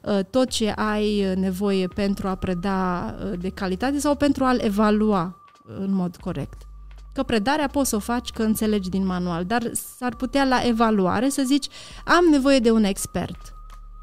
uh, 0.02 0.18
tot 0.30 0.48
ce 0.48 0.70
ai 0.70 1.34
nevoie 1.34 1.86
pentru 1.86 2.28
a 2.28 2.34
preda 2.34 3.14
uh, 3.24 3.38
de 3.38 3.48
calitate 3.48 3.98
sau 3.98 4.14
pentru 4.14 4.44
a-l 4.44 4.60
evalua 4.60 5.36
în 5.64 5.92
mod 5.92 6.16
corect. 6.16 6.62
Că 7.14 7.22
predarea 7.22 7.66
poți 7.66 7.88
să 7.88 7.96
o 7.96 7.98
faci 7.98 8.30
că 8.30 8.42
înțelegi 8.42 8.88
din 8.88 9.06
manual, 9.06 9.44
dar 9.44 9.70
s-ar 9.98 10.14
putea 10.14 10.44
la 10.44 10.60
evaluare 10.66 11.28
să 11.28 11.42
zici 11.42 11.66
am 12.04 12.24
nevoie 12.30 12.58
de 12.58 12.70
un 12.70 12.84
expert 12.84 13.54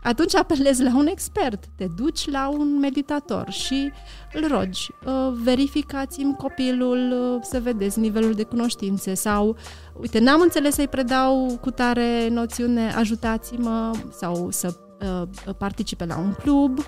atunci 0.04 0.36
apelezi 0.36 0.84
la 0.84 0.96
un 0.96 1.08
expert, 1.08 1.64
te 1.76 1.88
duci 1.96 2.30
la 2.30 2.50
un 2.50 2.80
meditator 2.80 3.50
și 3.50 3.92
îl 4.34 4.48
rogi, 4.48 4.92
uh, 5.06 5.34
verificați-mi 5.44 6.36
copilul 6.36 7.12
uh, 7.12 7.42
să 7.42 7.60
vedeți 7.60 8.00
nivelul 8.00 8.34
de 8.34 8.44
cunoștințe 8.44 9.14
sau, 9.14 9.56
uite, 10.00 10.20
n-am 10.20 10.42
înțeles 10.42 10.74
să-i 10.74 10.88
predau 10.88 11.58
cu 11.62 11.72
tare 11.72 12.28
noțiune, 12.30 12.94
ajutați-mă 12.94 13.92
sau 14.12 14.48
să 14.52 14.76
uh, 15.02 15.56
participe 15.58 16.06
la 16.06 16.18
un 16.18 16.34
club 16.34 16.80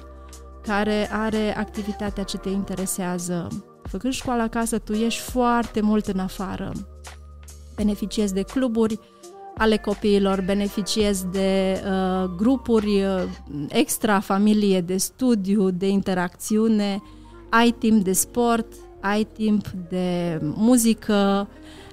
care 0.61 1.09
are 1.11 1.57
activitatea 1.57 2.23
ce 2.23 2.37
te 2.37 2.49
interesează. 2.49 3.47
Făcând 3.83 4.13
școala 4.13 4.43
acasă, 4.43 4.77
tu 4.77 4.93
ești 4.93 5.21
foarte 5.21 5.81
mult 5.81 6.07
în 6.07 6.19
afară. 6.19 6.71
Beneficiezi 7.75 8.33
de 8.33 8.41
cluburi, 8.41 8.99
ale 9.57 9.77
copiilor, 9.77 10.41
beneficiez 10.41 11.25
de 11.31 11.81
uh, 11.85 12.29
grupuri 12.37 13.03
uh, 13.03 13.23
extra 13.67 14.19
familie 14.19 14.81
de 14.81 14.97
studiu, 14.97 15.69
de 15.69 15.87
interacțiune, 15.87 17.01
ai 17.49 17.71
timp 17.71 18.03
de 18.03 18.13
sport, 18.13 18.73
ai 19.01 19.23
timp 19.23 19.67
de 19.89 20.39
muzică, 20.41 21.47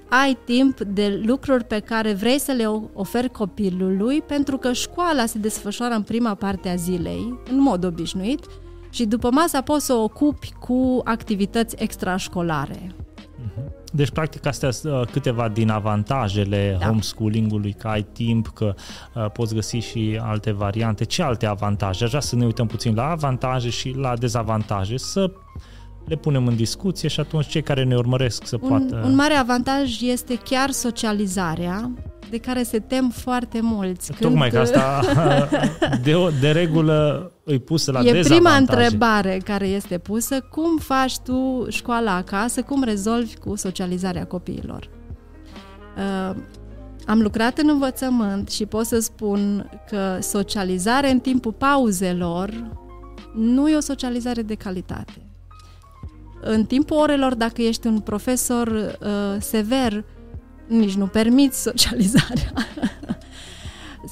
ai 0.08 0.38
timp 0.44 0.80
de 0.80 1.22
lucruri 1.24 1.64
pe 1.64 1.78
care 1.78 2.12
vrei 2.12 2.38
să 2.38 2.52
le 2.52 2.66
oferi 2.92 3.30
copilului, 3.30 4.22
pentru 4.22 4.56
că 4.56 4.72
școala 4.72 5.26
se 5.26 5.38
desfășoară 5.38 5.94
în 5.94 6.02
prima 6.02 6.34
parte 6.34 6.68
a 6.68 6.74
zilei, 6.74 7.38
în 7.50 7.60
mod 7.60 7.84
obișnuit, 7.84 8.44
și 8.90 9.04
după 9.04 9.30
masa 9.30 9.60
poți 9.60 9.84
să 9.84 9.92
o 9.92 10.02
ocupi 10.02 10.52
cu 10.58 11.00
activități 11.04 11.76
extrașcolare. 11.78 12.94
Deci, 13.92 14.10
practic, 14.10 14.46
astea 14.46 14.70
sunt 14.70 14.92
uh, 14.92 15.06
câteva 15.12 15.48
din 15.48 15.70
avantajele 15.70 16.76
da. 16.80 16.86
homeschooling-ului, 16.86 17.72
că 17.72 17.88
ai 17.88 18.02
timp, 18.02 18.48
că 18.48 18.74
uh, 19.14 19.30
poți 19.30 19.54
găsi 19.54 19.76
și 19.76 20.20
alte 20.22 20.52
variante. 20.52 21.04
Ce 21.04 21.22
alte 21.22 21.46
avantaje? 21.46 22.04
Aș 22.04 22.08
vrea 22.08 22.20
să 22.20 22.36
ne 22.36 22.44
uităm 22.44 22.66
puțin 22.66 22.94
la 22.94 23.10
avantaje 23.10 23.70
și 23.70 23.94
la 23.96 24.16
dezavantaje, 24.16 24.96
să 24.96 25.30
le 26.04 26.16
punem 26.16 26.46
în 26.46 26.56
discuție 26.56 27.08
și 27.08 27.20
atunci 27.20 27.46
cei 27.46 27.62
care 27.62 27.84
ne 27.84 27.96
urmăresc 27.96 28.46
să 28.46 28.58
un, 28.60 28.68
poată... 28.68 29.02
Un 29.04 29.14
mare 29.14 29.34
avantaj 29.34 30.00
este 30.00 30.38
chiar 30.44 30.70
socializarea, 30.70 31.90
de 32.30 32.38
care 32.38 32.62
se 32.62 32.78
tem 32.78 33.10
foarte 33.10 33.58
mulți. 33.62 34.12
Tocmai 34.20 34.50
când... 34.50 34.68
că 34.68 34.78
asta 34.78 35.00
de, 36.04 36.14
de 36.40 36.50
regulă 36.50 37.30
îi 37.50 37.58
pusă 37.58 37.92
la 37.92 38.00
E 38.04 38.20
prima 38.20 38.56
întrebare 38.56 39.40
care 39.44 39.66
este 39.66 39.98
pusă, 39.98 40.40
cum 40.40 40.78
faci 40.78 41.18
tu 41.18 41.66
școala 41.68 42.14
acasă, 42.14 42.62
cum 42.62 42.82
rezolvi 42.82 43.36
cu 43.36 43.56
socializarea 43.56 44.26
copiilor? 44.26 44.88
Uh, 45.96 46.36
am 47.06 47.20
lucrat 47.20 47.58
în 47.58 47.68
învățământ 47.68 48.48
și 48.48 48.66
pot 48.66 48.86
să 48.86 48.98
spun 48.98 49.70
că 49.88 50.18
socializarea 50.20 51.10
în 51.10 51.20
timpul 51.20 51.52
pauzelor 51.52 52.76
nu 53.34 53.68
e 53.68 53.76
o 53.76 53.80
socializare 53.80 54.42
de 54.42 54.54
calitate. 54.54 55.24
În 56.40 56.64
timpul 56.64 56.96
orelor, 56.96 57.34
dacă 57.34 57.62
ești 57.62 57.86
un 57.86 58.00
profesor 58.00 58.68
uh, 58.68 59.36
sever, 59.38 60.04
nici 60.66 60.94
nu 60.94 61.06
permiți 61.06 61.62
socializarea. 61.62 62.52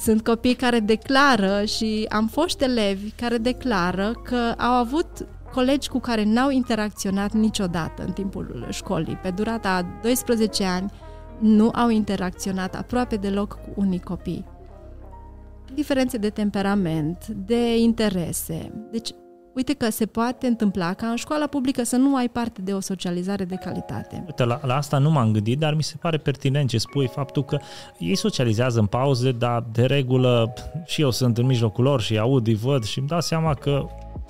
Sunt 0.01 0.23
copii 0.23 0.53
care 0.53 0.79
declară 0.79 1.65
și 1.65 2.05
am 2.09 2.27
fost 2.27 2.61
elevi 2.61 3.09
care 3.11 3.37
declară 3.37 4.13
că 4.23 4.53
au 4.57 4.71
avut 4.71 5.27
colegi 5.51 5.89
cu 5.89 5.99
care 5.99 6.23
n-au 6.23 6.49
interacționat 6.49 7.33
niciodată 7.33 8.03
în 8.03 8.11
timpul 8.11 8.67
școlii. 8.69 9.15
Pe 9.15 9.29
durata 9.29 9.69
a 9.69 9.99
12 10.01 10.63
ani 10.63 10.91
nu 11.39 11.69
au 11.73 11.89
interacționat 11.89 12.75
aproape 12.75 13.15
deloc 13.15 13.53
cu 13.53 13.73
unii 13.75 13.99
copii. 13.99 14.45
Diferențe 15.73 16.17
de 16.17 16.29
temperament, 16.29 17.27
de 17.27 17.77
interese. 17.77 18.87
Deci 18.91 19.09
Uite 19.53 19.73
că 19.73 19.89
se 19.89 20.05
poate 20.05 20.47
întâmpla 20.47 20.93
ca 20.93 21.07
în 21.07 21.15
școala 21.15 21.47
publică 21.47 21.83
să 21.83 21.95
nu 21.95 22.15
ai 22.15 22.27
parte 22.27 22.61
de 22.61 22.73
o 22.73 22.79
socializare 22.79 23.45
de 23.45 23.55
calitate. 23.55 24.23
Uite, 24.25 24.45
la, 24.45 24.59
la 24.63 24.75
asta 24.75 24.97
nu 24.97 25.11
m-am 25.11 25.31
gândit, 25.31 25.59
dar 25.59 25.73
mi 25.73 25.83
se 25.83 25.95
pare 25.99 26.17
pertinent 26.17 26.69
ce 26.69 26.77
spui, 26.77 27.07
faptul 27.07 27.45
că 27.45 27.59
ei 27.97 28.15
socializează 28.15 28.79
în 28.79 28.85
pauze, 28.85 29.31
dar 29.31 29.63
de 29.71 29.85
regulă 29.85 30.53
și 30.85 31.01
eu 31.01 31.11
sunt 31.11 31.37
în 31.37 31.45
mijlocul 31.45 31.83
lor 31.83 32.01
și 32.01 32.17
aud, 32.17 32.47
îi 32.47 32.55
văd 32.55 32.83
și 32.83 32.99
îmi 32.99 33.07
dau 33.07 33.21
seama 33.21 33.53
că 33.53 33.85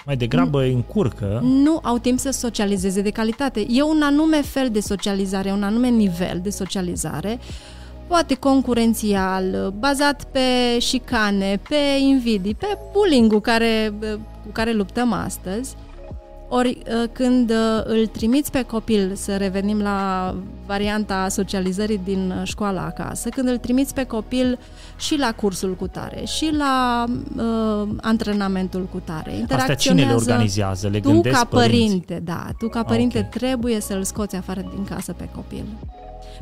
mai 0.06 0.18
degrabă 0.18 0.62
îi 0.62 0.74
încurcă. 0.74 1.40
Nu 1.44 1.80
au 1.84 1.98
timp 1.98 2.20
să 2.20 2.32
socializeze 2.32 3.02
de 3.02 3.10
calitate. 3.10 3.66
E 3.70 3.82
un 3.82 4.02
anume 4.02 4.42
fel 4.42 4.70
de 4.70 4.80
socializare, 4.80 5.52
un 5.52 5.64
anume 5.64 5.88
nivel 5.88 6.40
de 6.44 6.50
socializare 6.50 7.40
poate 8.08 8.36
concurențial, 8.36 9.74
bazat 9.80 10.24
pe 10.24 10.80
șicane, 10.80 11.60
pe 11.70 11.76
invidii, 12.02 12.56
pe 12.56 12.78
bullying 12.92 13.42
care, 13.42 13.94
cu 14.50 14.56
care 14.56 14.72
luptăm 14.72 15.14
astăzi. 15.14 15.76
Ori 16.52 16.78
ă, 17.04 17.08
când 17.12 17.50
ă, 17.50 17.84
îl 17.86 18.08
trimiți 18.08 18.52
pe 18.52 18.62
copil, 18.62 19.16
să 19.16 19.38
revenim 19.38 19.82
la 19.82 20.36
varianta 20.66 21.28
socializării 21.28 22.02
din 22.04 22.42
școala 22.44 22.82
acasă, 22.82 23.30
când 23.30 23.48
îl 23.48 23.58
trimiți 23.58 23.94
pe 23.94 24.04
copil 24.04 24.60
și 24.98 25.18
la 25.18 25.32
cursul 25.32 25.76
cu 25.76 25.88
tare, 25.88 26.26
și 26.26 26.52
la 26.58 27.06
uh, 27.38 27.90
antrenamentul 28.02 28.88
cu 28.92 29.02
tare. 29.04 29.46
Astea 29.50 29.76
cine 29.76 30.06
le 30.06 30.14
organizează? 30.14 30.88
Le 30.88 31.00
tu 31.00 31.22
ca 31.22 31.46
părinți? 31.50 31.50
părinte, 31.50 32.22
da, 32.24 32.48
tu 32.58 32.68
ca 32.68 32.84
părinte 32.84 33.18
okay. 33.18 33.30
trebuie 33.30 33.80
să-l 33.80 34.04
scoți 34.04 34.36
afară 34.36 34.62
din 34.74 34.84
casă 34.84 35.14
pe 35.14 35.30
copil 35.36 35.64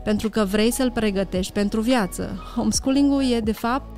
pentru 0.04 0.30
că 0.30 0.46
vrei 0.46 0.72
să-l 0.72 0.92
pregătești 0.92 1.54
pentru 1.54 1.82
viață. 1.82 2.44
Homeschooling-ul 2.56 3.24
e, 3.32 3.40
de 3.40 3.52
fapt, 3.52 3.97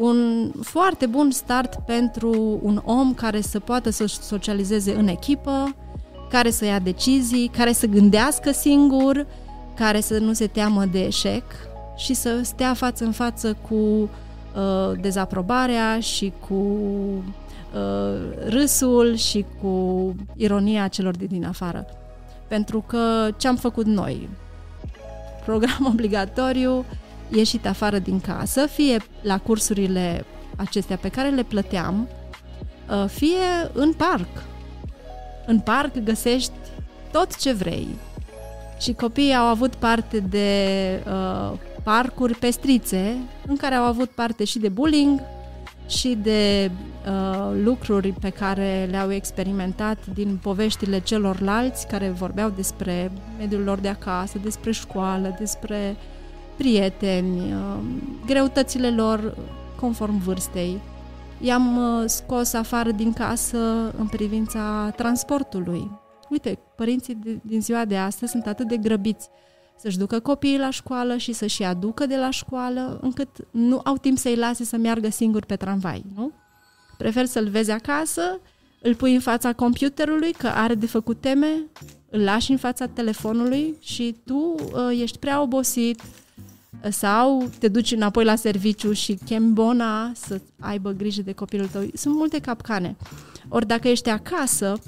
un 0.00 0.50
foarte 0.62 1.06
bun 1.06 1.30
start 1.30 1.74
pentru 1.86 2.58
un 2.62 2.82
om 2.84 3.14
care 3.14 3.40
să 3.40 3.58
poată 3.58 3.90
să 3.90 4.06
socializeze 4.06 4.94
în 4.94 5.08
echipă, 5.08 5.74
care 6.30 6.50
să 6.50 6.64
ia 6.64 6.78
decizii, 6.78 7.50
care 7.56 7.72
să 7.72 7.86
gândească 7.86 8.50
singur, 8.50 9.26
care 9.74 10.00
să 10.00 10.18
nu 10.18 10.32
se 10.32 10.46
teamă 10.46 10.84
de 10.84 11.04
eșec 11.04 11.44
și 11.96 12.14
să 12.14 12.40
stea 12.42 12.74
față 12.74 13.04
în 13.04 13.12
față 13.12 13.56
cu 13.68 13.74
uh, 13.74 14.08
dezaprobarea 15.00 16.00
și 16.00 16.32
cu 16.48 16.54
uh, 16.54 18.48
râsul 18.48 19.14
și 19.14 19.44
cu 19.62 20.14
ironia 20.36 20.88
celor 20.88 21.16
de 21.16 21.24
din 21.24 21.44
afară. 21.44 21.86
Pentru 22.48 22.84
că 22.86 23.28
ce 23.36 23.48
am 23.48 23.56
făcut 23.56 23.86
noi? 23.86 24.28
program 25.44 25.86
obligatoriu, 25.92 26.84
ieșit 27.34 27.66
afară 27.66 27.98
din 27.98 28.20
casă, 28.20 28.66
fie 28.66 28.96
la 29.22 29.38
cursurile 29.38 30.24
acestea 30.56 30.96
pe 30.96 31.08
care 31.08 31.28
le 31.28 31.42
plăteam, 31.42 32.08
uh, 32.90 33.04
fie 33.08 33.70
în 33.72 33.92
parc. 33.92 34.28
În 35.46 35.60
parc 35.60 35.98
găsești 36.04 36.52
tot 37.12 37.36
ce 37.36 37.52
vrei. 37.52 37.88
Și 38.80 38.92
copiii 38.92 39.34
au 39.34 39.46
avut 39.46 39.74
parte 39.74 40.18
de 40.18 40.58
uh, 41.06 41.58
parcuri 41.82 42.34
pestrițe, 42.34 43.16
în 43.46 43.56
care 43.56 43.74
au 43.74 43.84
avut 43.84 44.10
parte 44.10 44.44
și 44.44 44.58
de 44.58 44.68
bullying, 44.68 45.20
și 45.90 46.18
de 46.22 46.70
uh, 47.06 47.50
lucruri 47.62 48.12
pe 48.12 48.28
care 48.28 48.88
le-au 48.90 49.12
experimentat 49.12 49.98
din 50.14 50.38
poveștile 50.42 51.00
celorlalți 51.00 51.86
care 51.86 52.08
vorbeau 52.08 52.50
despre 52.50 53.12
mediul 53.38 53.62
lor 53.62 53.78
de 53.78 53.88
acasă, 53.88 54.38
despre 54.42 54.70
școală, 54.70 55.36
despre 55.38 55.96
prieteni, 56.60 57.52
uh, 57.52 57.78
greutățile 58.26 58.90
lor 58.90 59.36
conform 59.80 60.18
vârstei. 60.18 60.80
I-am 61.40 61.76
uh, 61.76 62.04
scos 62.06 62.52
afară 62.52 62.90
din 62.90 63.12
casă 63.12 63.92
în 63.98 64.06
privința 64.06 64.92
transportului. 64.96 65.90
Uite, 66.28 66.58
părinții 66.76 67.40
din 67.42 67.60
ziua 67.60 67.84
de 67.84 67.96
astăzi 67.96 68.30
sunt 68.30 68.46
atât 68.46 68.68
de 68.68 68.76
grăbiți 68.76 69.28
să-și 69.76 69.98
ducă 69.98 70.20
copiii 70.20 70.58
la 70.58 70.70
școală 70.70 71.16
și 71.16 71.32
să-și 71.32 71.62
aducă 71.62 72.06
de 72.06 72.16
la 72.16 72.30
școală, 72.30 72.98
încât 73.02 73.28
nu 73.50 73.80
au 73.84 73.96
timp 73.96 74.18
să-i 74.18 74.36
lase 74.36 74.64
să 74.64 74.76
meargă 74.76 75.10
singuri 75.10 75.46
pe 75.46 75.56
tramvai, 75.56 76.04
nu? 76.14 76.32
Prefer 76.98 77.24
să-l 77.24 77.48
vezi 77.48 77.70
acasă, 77.70 78.40
îl 78.82 78.94
pui 78.94 79.14
în 79.14 79.20
fața 79.20 79.52
computerului, 79.52 80.32
că 80.32 80.46
are 80.46 80.74
de 80.74 80.86
făcut 80.86 81.20
teme, 81.20 81.66
îl 82.10 82.20
lași 82.20 82.50
în 82.50 82.56
fața 82.56 82.86
telefonului 82.86 83.76
și 83.78 84.16
tu 84.24 84.34
uh, 84.34 85.00
ești 85.00 85.18
prea 85.18 85.40
obosit 85.40 86.00
sau 86.88 87.48
te 87.58 87.68
duci 87.68 87.92
înapoi 87.92 88.24
la 88.24 88.34
serviciu 88.34 88.92
și 88.92 89.18
chem 89.24 89.52
bona 89.52 90.12
să 90.14 90.40
aibă 90.60 90.90
grijă 90.90 91.22
de 91.22 91.32
copilul 91.32 91.66
tău. 91.66 91.82
Sunt 91.94 92.14
multe 92.14 92.38
capcane. 92.38 92.96
Ori 93.48 93.66
dacă 93.66 93.88
ești 93.88 94.08
acasă, 94.08 94.78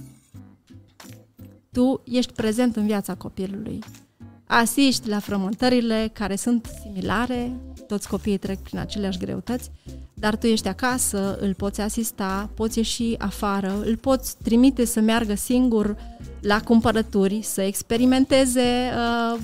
tu 1.73 2.03
ești 2.05 2.33
prezent 2.33 2.77
în 2.77 2.87
viața 2.87 3.15
copilului 3.15 3.79
asiști 4.53 5.09
la 5.09 5.19
frământările 5.19 6.11
care 6.13 6.37
sunt 6.37 6.69
similare, 6.83 7.61
toți 7.87 8.09
copiii 8.09 8.39
trec 8.39 8.59
prin 8.59 8.79
aceleași 8.79 9.19
greutăți, 9.19 9.71
dar 10.15 10.37
tu 10.37 10.47
ești 10.47 10.69
acasă, 10.69 11.39
îl 11.41 11.55
poți 11.55 11.81
asista, 11.81 12.51
poți 12.55 12.79
ieși 12.79 13.15
afară, 13.19 13.83
îl 13.85 13.97
poți 13.97 14.37
trimite 14.43 14.85
să 14.85 15.01
meargă 15.01 15.35
singur 15.35 15.97
la 16.41 16.61
cumpărături, 16.61 17.43
să 17.43 17.63
experimenteze 17.63 18.91
uh, 19.33 19.41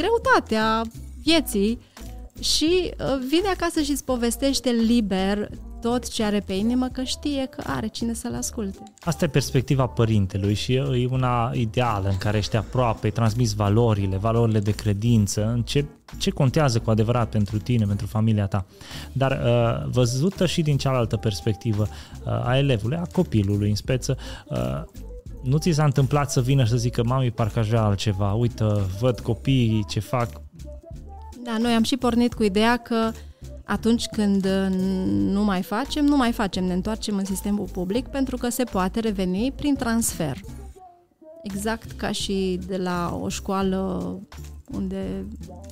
greutatea 0.00 0.82
vieții 1.22 1.78
și 2.40 2.90
uh, 2.98 3.06
vine 3.28 3.48
acasă 3.48 3.80
și 3.80 3.90
îți 3.90 4.04
povestește 4.04 4.70
liber 4.70 5.48
tot 5.80 6.08
ce 6.08 6.24
are 6.24 6.40
pe 6.40 6.52
inimă, 6.52 6.88
că 6.92 7.02
știe 7.02 7.46
că 7.46 7.62
are 7.66 7.86
cine 7.86 8.12
să-l 8.12 8.34
asculte. 8.34 8.78
Asta 9.00 9.24
e 9.24 9.28
perspectiva 9.28 9.86
părintelui 9.86 10.54
și 10.54 10.74
e 10.74 11.08
una 11.10 11.50
ideală 11.54 12.08
în 12.08 12.16
care 12.16 12.38
ești 12.38 12.56
aproape, 12.56 13.06
îi 13.06 13.12
transmiți 13.12 13.54
valorile, 13.54 14.16
valorile 14.16 14.58
de 14.58 14.70
credință, 14.70 15.46
în 15.54 15.62
ce, 15.62 15.84
ce 16.18 16.30
contează 16.30 16.78
cu 16.78 16.90
adevărat 16.90 17.28
pentru 17.28 17.58
tine, 17.58 17.84
pentru 17.84 18.06
familia 18.06 18.46
ta. 18.46 18.66
Dar 19.12 19.30
uh, 19.30 19.90
văzută 19.92 20.46
și 20.46 20.62
din 20.62 20.76
cealaltă 20.76 21.16
perspectivă 21.16 21.82
uh, 21.82 22.46
a 22.46 22.56
elevului, 22.56 22.96
a 22.96 23.06
copilului 23.12 23.68
în 23.68 23.74
speță, 23.74 24.18
uh, 24.48 24.82
nu 25.42 25.58
ți 25.58 25.70
s-a 25.70 25.84
întâmplat 25.84 26.30
să 26.30 26.40
vină 26.40 26.64
și 26.64 26.70
să 26.70 26.76
zică, 26.76 27.02
mami, 27.04 27.30
parcă 27.30 27.58
aș 27.58 27.68
vrea 27.68 27.82
altceva, 27.82 28.32
uite, 28.32 28.64
văd 29.00 29.20
copiii 29.20 29.84
ce 29.88 30.00
fac. 30.00 30.28
Da, 31.44 31.56
noi 31.58 31.72
am 31.72 31.82
și 31.82 31.96
pornit 31.96 32.34
cu 32.34 32.42
ideea 32.42 32.76
că 32.76 33.10
atunci 33.64 34.06
când 34.06 34.46
nu 35.10 35.44
mai 35.44 35.62
facem, 35.62 36.04
nu 36.04 36.16
mai 36.16 36.32
facem, 36.32 36.64
ne 36.64 36.72
întoarcem 36.72 37.16
în 37.16 37.24
sistemul 37.24 37.68
public 37.72 38.06
pentru 38.06 38.36
că 38.36 38.48
se 38.48 38.64
poate 38.64 39.00
reveni 39.00 39.52
prin 39.56 39.74
transfer. 39.74 40.36
Exact 41.42 41.90
ca 41.90 42.12
și 42.12 42.60
de 42.66 42.76
la 42.76 43.18
o 43.22 43.28
școală 43.28 44.14
unde 44.72 45.26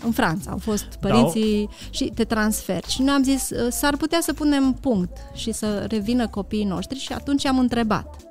în 0.04 0.10
Franța 0.10 0.50
au 0.50 0.58
fost 0.58 0.84
părinții 1.00 1.64
da. 1.64 1.72
și 1.90 2.12
te 2.14 2.24
transferi. 2.24 2.88
Și 2.88 3.02
noi 3.02 3.14
am 3.14 3.22
zis, 3.22 3.50
s-ar 3.68 3.96
putea 3.96 4.18
să 4.20 4.32
punem 4.32 4.72
punct 4.80 5.16
și 5.34 5.52
să 5.52 5.84
revină 5.88 6.28
copiii 6.28 6.64
noștri 6.64 6.98
și 6.98 7.12
atunci 7.12 7.46
am 7.46 7.58
întrebat 7.58 8.27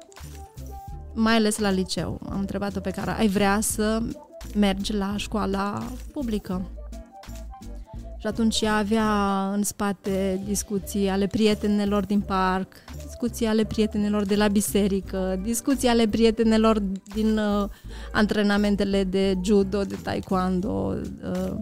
mai 1.19 1.35
ales 1.35 1.57
la 1.57 1.69
liceu. 1.69 2.19
Am 2.29 2.39
întrebat-o 2.39 2.79
pe 2.79 2.89
care 2.89 3.11
ai 3.11 3.27
vrea 3.27 3.59
să 3.61 4.01
mergi 4.55 4.93
la 4.93 5.13
școala 5.17 5.83
publică. 6.11 6.69
Și 8.19 8.27
atunci 8.27 8.61
ea 8.61 8.75
avea 8.75 9.49
în 9.53 9.63
spate 9.63 10.41
discuții 10.45 11.09
ale 11.09 11.27
prietenelor 11.27 12.05
din 12.05 12.19
parc, 12.21 12.73
discuții 13.05 13.45
ale 13.45 13.63
prietenelor 13.63 14.25
de 14.25 14.35
la 14.35 14.47
biserică, 14.47 15.39
discuții 15.43 15.87
ale 15.87 16.07
prietenelor 16.07 16.79
din 17.13 17.37
uh, 17.37 17.69
antrenamentele 18.11 19.03
de 19.03 19.37
judo, 19.43 19.81
de 19.81 19.95
taekwondo. 20.03 20.95
Uh, 21.23 21.55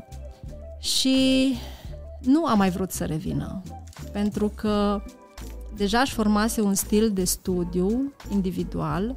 și 0.80 1.54
nu 2.22 2.46
a 2.46 2.54
mai 2.54 2.70
vrut 2.70 2.92
să 2.92 3.06
revină, 3.06 3.62
pentru 4.12 4.52
că 4.56 5.02
deja 5.76 6.00
își 6.00 6.14
formase 6.14 6.62
un 6.62 6.74
stil 6.74 7.12
de 7.14 7.24
studiu 7.24 8.14
individual 8.32 9.16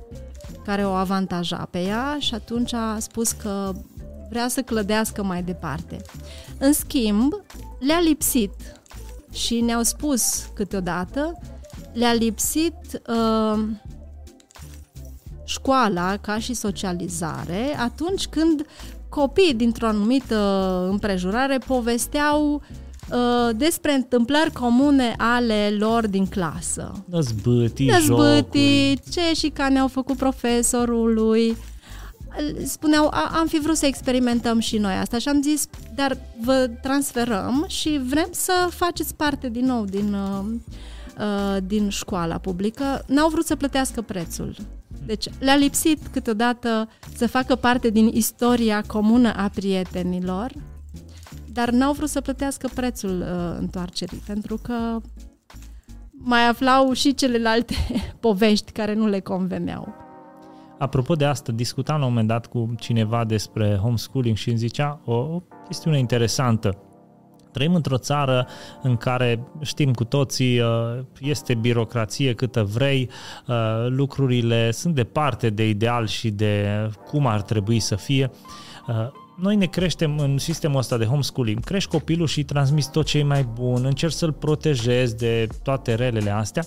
care 0.68 0.87
o 0.87 0.92
avantaja 0.92 1.68
pe 1.70 1.83
ea 1.83 2.16
și 2.18 2.35
atunci 2.35 2.72
a 2.72 2.96
spus 2.98 3.33
că 3.33 3.72
vrea 4.31 4.48
să 4.48 4.62
clădească 4.62 5.22
mai 5.22 5.42
departe. 5.42 6.02
În 6.59 6.72
schimb, 6.72 7.33
le-a 7.78 8.00
lipsit 8.00 8.52
și 9.33 9.61
ne-au 9.61 9.83
spus 9.83 10.48
câteodată, 10.54 11.40
le-a 11.92 12.12
lipsit 12.12 12.74
uh, 13.09 13.64
școala 15.44 16.16
ca 16.16 16.38
și 16.38 16.54
socializare 16.54 17.76
atunci 17.78 18.26
când 18.26 18.66
copiii 19.09 19.54
dintr-o 19.54 19.87
anumită 19.87 20.37
împrejurare 20.90 21.59
povesteau 21.59 22.54
uh, 22.54 22.61
despre 23.57 23.92
întâmplări 23.92 24.53
comune 24.53 25.14
ale 25.16 25.77
lor 25.79 26.07
din 26.07 26.27
clasă. 26.27 27.05
Năzbâtii, 27.11 27.87
Năzbâtii, 27.87 29.01
ce 29.11 29.35
și 29.35 29.49
ca 29.49 29.68
ne-au 29.68 29.88
făcut 29.88 30.16
profesorului, 30.16 31.57
spuneau, 32.64 33.07
a, 33.07 33.31
am 33.38 33.47
fi 33.47 33.61
vrut 33.61 33.77
să 33.77 33.87
experimentăm 33.87 34.59
și 34.59 34.79
noi 34.79 34.92
asta 34.92 35.18
și 35.18 35.29
am 35.29 35.42
zis, 35.42 35.66
dar 35.94 36.18
vă 36.44 36.71
transferăm 36.83 37.64
și 37.68 38.01
vrem 38.07 38.29
să 38.31 38.68
faceți 38.71 39.14
parte 39.14 39.49
din 39.49 39.64
nou 39.64 39.85
din, 39.85 40.14
uh, 40.14 40.44
uh, 41.18 41.57
din 41.66 41.88
școala 41.88 42.38
publică. 42.38 43.05
N-au 43.07 43.29
vrut 43.29 43.47
să 43.47 43.57
plătească 43.57 44.03
prețul. 44.03 44.57
Deci 45.07 45.27
le-a 45.38 45.57
lipsit 45.57 45.99
câteodată 46.12 46.88
să 47.16 47.27
facă 47.27 47.55
parte 47.55 47.90
din 47.90 48.07
istoria 48.07 48.85
comună 48.87 49.35
a 49.37 49.51
prietenilor, 49.55 50.53
dar 51.52 51.70
n-au 51.70 51.92
vrut 51.92 52.08
să 52.08 52.20
plătească 52.20 52.68
prețul 52.74 53.20
uh, 53.20 53.56
întoarcerii, 53.58 54.22
pentru 54.26 54.58
că 54.62 55.00
mai 56.11 56.48
aflau 56.48 56.92
și 56.92 57.14
celelalte 57.14 57.74
povești 58.20 58.72
care 58.72 58.94
nu 58.94 59.06
le 59.06 59.20
conveneau. 59.20 59.94
Apropo 60.78 61.14
de 61.14 61.24
asta, 61.24 61.52
discutam 61.52 61.98
la 61.98 62.04
un 62.04 62.11
moment 62.11 62.28
dat 62.28 62.46
cu 62.46 62.74
cineva 62.78 63.24
despre 63.24 63.78
homeschooling 63.82 64.37
și 64.37 64.48
îmi 64.48 64.58
zicea 64.58 65.00
o, 65.04 65.14
o 65.14 65.42
chestiune 65.66 65.98
interesantă. 65.98 66.82
Trăim 67.52 67.74
într-o 67.74 67.98
țară 67.98 68.46
în 68.82 68.96
care 68.96 69.40
știm 69.61 69.92
cu 69.92 70.04
toții, 70.04 70.61
uh, 70.61 70.66
este 71.20 71.54
birocrație 71.54 72.34
câtă 72.34 72.64
vrei, 72.64 73.11
uh, 73.46 73.87
lucrurile 73.88 74.70
sunt 74.70 74.94
departe 74.94 75.50
de 75.50 75.68
ideal 75.68 76.06
și 76.06 76.30
de 76.30 76.66
cum 77.06 77.26
ar 77.26 77.42
trebui 77.42 77.80
să 77.80 77.94
fie 77.94 78.30
uh, 78.88 79.08
noi 79.40 79.57
ne 79.57 79.66
creștem 79.66 80.18
în 80.18 80.38
sistemul 80.38 80.79
ăsta 80.79 80.96
de 80.96 81.05
homeschooling, 81.05 81.64
crești 81.64 81.90
copilul 81.90 82.27
și 82.27 82.38
îi 82.38 82.44
transmiți 82.44 82.90
tot 82.90 83.07
ce 83.07 83.18
e 83.18 83.22
mai 83.22 83.42
bun, 83.42 83.85
încerci 83.85 84.12
să-l 84.12 84.33
protejezi 84.33 85.16
de 85.16 85.46
toate 85.62 85.94
relele 85.94 86.31
astea, 86.31 86.64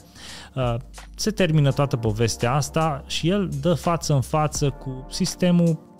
uh, 0.54 0.76
se 1.16 1.32
termină 1.32 1.72
toată 1.72 1.98
povestea 1.98 2.54
asta 2.54 3.04
și 3.08 3.30
el 3.30 3.50
dă 3.62 3.74
față 3.74 4.14
în 4.14 4.22
față 4.22 4.70
cu 4.70 5.06
sistemul 5.10 5.68
uh, 5.68 5.91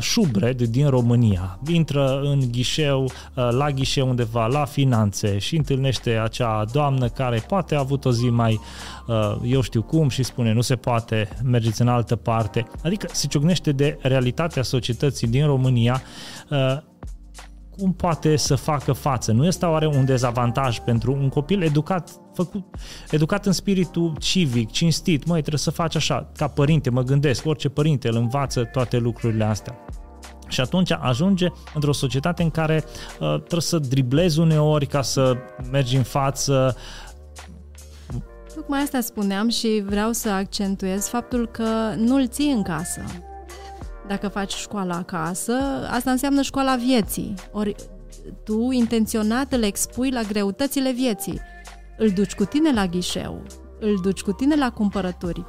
șubred 0.00 0.62
din 0.62 0.88
România. 0.88 1.58
Intră 1.68 2.20
în 2.20 2.40
ghișeu, 2.50 3.02
uh, 3.02 3.48
la 3.50 3.70
ghișeu 3.70 4.08
undeva, 4.08 4.46
la 4.46 4.64
finanțe 4.64 5.38
și 5.38 5.56
întâlnește 5.56 6.10
acea 6.10 6.64
doamnă 6.72 7.08
care 7.08 7.44
poate 7.48 7.74
a 7.74 7.78
avut 7.78 8.04
o 8.04 8.12
zi 8.12 8.28
mai, 8.28 8.60
uh, 9.06 9.36
eu 9.44 9.60
știu 9.60 9.82
cum, 9.82 10.08
și 10.08 10.22
spune 10.22 10.52
nu 10.52 10.60
se 10.60 10.76
poate, 10.76 11.28
mergeți 11.44 11.80
în 11.80 11.88
altă 11.88 12.16
parte. 12.16 12.66
Adică 12.82 13.08
se 13.12 13.26
ciocnește 13.26 13.72
de 13.72 13.98
realitatea 14.02 14.62
societății 14.62 15.28
din 15.28 15.46
România 15.46 16.02
uh, 16.50 16.76
cum 17.78 17.92
poate 17.92 18.36
să 18.36 18.54
facă 18.54 18.92
față? 18.92 19.32
Nu 19.32 19.46
este 19.46 19.66
oare 19.66 19.86
un 19.86 20.04
dezavantaj 20.04 20.78
pentru 20.78 21.12
un 21.12 21.28
copil 21.28 21.62
educat, 21.62 22.10
făcut, 22.34 22.64
educat 23.10 23.46
în 23.46 23.52
spiritul 23.52 24.12
civic, 24.18 24.70
cinstit? 24.70 25.26
Măi, 25.26 25.40
trebuie 25.40 25.60
să 25.60 25.70
faci 25.70 25.96
așa, 25.96 26.30
ca 26.36 26.48
părinte, 26.48 26.90
mă 26.90 27.02
gândesc, 27.02 27.46
orice 27.46 27.68
părinte 27.68 28.08
îl 28.08 28.16
învață 28.16 28.64
toate 28.64 28.96
lucrurile 28.96 29.44
astea. 29.44 29.78
Și 30.48 30.60
atunci 30.60 30.92
ajunge 30.92 31.46
într-o 31.74 31.92
societate 31.92 32.42
în 32.42 32.50
care 32.50 32.84
uh, 33.20 33.34
trebuie 33.34 33.60
să 33.60 33.78
driblezi 33.78 34.38
uneori 34.38 34.86
ca 34.86 35.02
să 35.02 35.36
mergi 35.70 35.96
în 35.96 36.02
față. 36.02 36.76
Tocmai 38.54 38.80
asta 38.80 39.00
spuneam 39.00 39.48
și 39.48 39.82
vreau 39.86 40.12
să 40.12 40.28
accentuez 40.30 41.08
faptul 41.08 41.48
că 41.48 41.94
nu-l 41.96 42.28
ții 42.28 42.50
în 42.50 42.62
casă 42.62 43.00
dacă 44.08 44.28
faci 44.28 44.54
școala 44.54 44.94
acasă, 44.94 45.52
asta 45.90 46.10
înseamnă 46.10 46.42
școala 46.42 46.76
vieții. 46.76 47.34
Ori 47.52 47.74
tu 48.44 48.70
intenționat 48.70 49.52
îl 49.52 49.62
expui 49.62 50.10
la 50.10 50.22
greutățile 50.22 50.92
vieții. 50.92 51.40
Îl 51.98 52.08
duci 52.08 52.34
cu 52.34 52.44
tine 52.44 52.72
la 52.72 52.86
ghișeu, 52.86 53.42
îl 53.80 53.98
duci 54.02 54.20
cu 54.20 54.32
tine 54.32 54.54
la 54.54 54.70
cumpărături. 54.70 55.44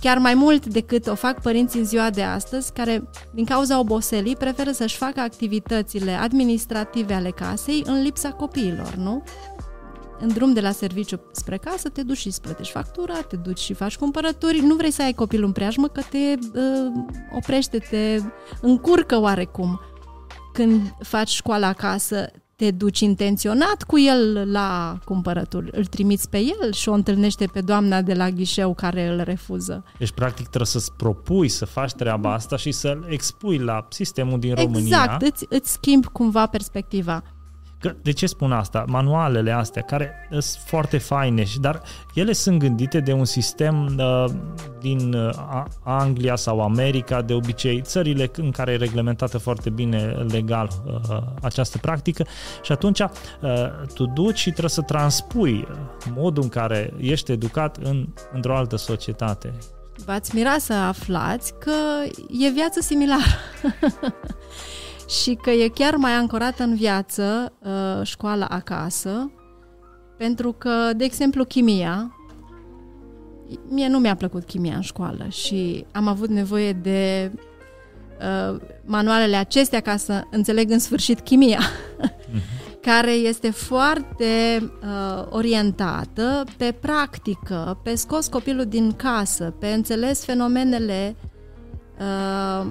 Chiar 0.00 0.18
mai 0.18 0.34
mult 0.34 0.66
decât 0.66 1.06
o 1.06 1.14
fac 1.14 1.42
părinții 1.42 1.78
în 1.78 1.84
ziua 1.84 2.10
de 2.10 2.22
astăzi, 2.22 2.72
care, 2.72 3.10
din 3.34 3.44
cauza 3.44 3.78
oboselii, 3.78 4.36
preferă 4.36 4.70
să-și 4.70 4.96
facă 4.96 5.20
activitățile 5.20 6.12
administrative 6.12 7.14
ale 7.14 7.30
casei 7.30 7.82
în 7.86 8.02
lipsa 8.02 8.30
copiilor, 8.30 8.94
nu? 8.94 9.22
În 10.20 10.28
drum 10.28 10.52
de 10.52 10.60
la 10.60 10.70
serviciu 10.70 11.20
spre 11.32 11.56
casă, 11.56 11.88
te 11.88 12.02
duci 12.02 12.16
și 12.16 12.26
îți 12.26 12.40
plătești 12.40 12.72
factura, 12.72 13.20
te 13.20 13.36
duci 13.36 13.58
și 13.58 13.74
faci 13.74 13.96
cumpărături, 13.96 14.60
nu 14.60 14.74
vrei 14.74 14.90
să 14.90 15.02
ai 15.02 15.12
copilul 15.12 15.46
în 15.46 15.52
preajmă 15.52 15.86
că 15.86 16.00
te 16.10 16.18
uh, 16.18 16.64
oprește, 17.36 17.78
te 17.78 18.20
încurcă 18.60 19.20
oarecum. 19.20 19.80
Când 20.52 20.94
faci 21.02 21.28
școala 21.28 21.66
acasă, 21.66 22.30
te 22.56 22.70
duci 22.70 23.00
intenționat 23.00 23.82
cu 23.82 23.98
el 23.98 24.50
la 24.50 24.98
cumpărături, 25.04 25.70
îl 25.72 25.84
trimiți 25.84 26.28
pe 26.28 26.38
el 26.38 26.72
și 26.72 26.88
o 26.88 26.92
întâlnește 26.92 27.46
pe 27.52 27.60
doamna 27.60 28.02
de 28.02 28.14
la 28.14 28.30
ghișeu 28.30 28.74
care 28.74 29.06
îl 29.08 29.20
refuză. 29.20 29.84
Deci, 29.98 30.10
practic, 30.10 30.46
trebuie 30.46 30.66
să-ți 30.66 30.92
propui 30.92 31.48
să 31.48 31.64
faci 31.64 31.92
treaba 31.92 32.32
asta 32.32 32.56
și 32.56 32.72
să-l 32.72 33.06
expui 33.08 33.58
la 33.58 33.86
sistemul 33.90 34.38
din 34.38 34.54
România. 34.54 35.02
Exact, 35.02 35.22
îți, 35.22 35.46
îți 35.48 35.72
schimbi 35.72 36.06
cumva 36.06 36.46
perspectiva. 36.46 37.22
Că, 37.80 37.94
de 38.02 38.12
ce 38.12 38.26
spun 38.26 38.52
asta? 38.52 38.84
Manualele 38.88 39.52
astea, 39.52 39.82
care 39.82 40.28
sunt 40.30 40.62
foarte 40.64 40.98
faine, 40.98 41.44
dar 41.60 41.82
ele 42.14 42.32
sunt 42.32 42.58
gândite 42.58 43.00
de 43.00 43.12
un 43.12 43.24
sistem 43.24 43.96
uh, 43.98 44.24
din 44.80 45.12
uh, 45.12 45.64
Anglia 45.84 46.36
sau 46.36 46.60
America, 46.60 47.22
de 47.22 47.34
obicei, 47.34 47.80
țările 47.80 48.30
în 48.36 48.50
care 48.50 48.72
e 48.72 48.76
reglementată 48.76 49.38
foarte 49.38 49.70
bine 49.70 50.26
legal 50.30 50.68
uh, 50.86 51.18
această 51.42 51.78
practică 51.78 52.26
și 52.62 52.72
atunci 52.72 53.00
uh, 53.00 53.08
tu 53.94 54.06
duci 54.06 54.38
și 54.38 54.50
trebuie 54.50 54.70
să 54.70 54.82
transpui 54.82 55.66
modul 56.14 56.42
în 56.42 56.48
care 56.48 56.92
ești 56.96 57.32
educat 57.32 57.76
în, 57.76 58.08
într-o 58.32 58.56
altă 58.56 58.76
societate. 58.76 59.52
V-ați 60.04 60.34
mira 60.34 60.58
să 60.58 60.72
aflați 60.72 61.54
că 61.58 61.72
e 62.30 62.50
viață 62.50 62.80
similară. 62.80 63.22
și 65.08 65.34
că 65.42 65.50
e 65.50 65.68
chiar 65.68 65.94
mai 65.94 66.12
ancorată 66.12 66.62
în 66.62 66.74
viață 66.74 67.52
uh, 67.58 68.06
școala 68.06 68.46
acasă, 68.46 69.30
pentru 70.16 70.52
că, 70.52 70.90
de 70.96 71.04
exemplu, 71.04 71.44
chimia, 71.44 72.16
mie 73.68 73.88
nu 73.88 73.98
mi-a 73.98 74.14
plăcut 74.14 74.44
chimia 74.44 74.74
în 74.74 74.80
școală 74.80 75.26
și 75.28 75.86
am 75.92 76.06
avut 76.06 76.28
nevoie 76.28 76.72
de 76.72 77.32
uh, 78.20 78.60
manualele 78.84 79.36
acestea 79.36 79.80
ca 79.80 79.96
să 79.96 80.22
înțeleg 80.30 80.70
în 80.70 80.78
sfârșit 80.78 81.20
chimia, 81.20 81.60
care 82.88 83.10
este 83.10 83.50
foarte 83.50 84.58
uh, 84.60 85.26
orientată 85.30 86.44
pe 86.56 86.74
practică, 86.80 87.80
pe 87.82 87.94
scos 87.94 88.28
copilul 88.28 88.64
din 88.64 88.92
casă, 88.92 89.54
pe 89.58 89.66
înțeles 89.66 90.24
fenomenele 90.24 91.16
uh, 91.98 92.66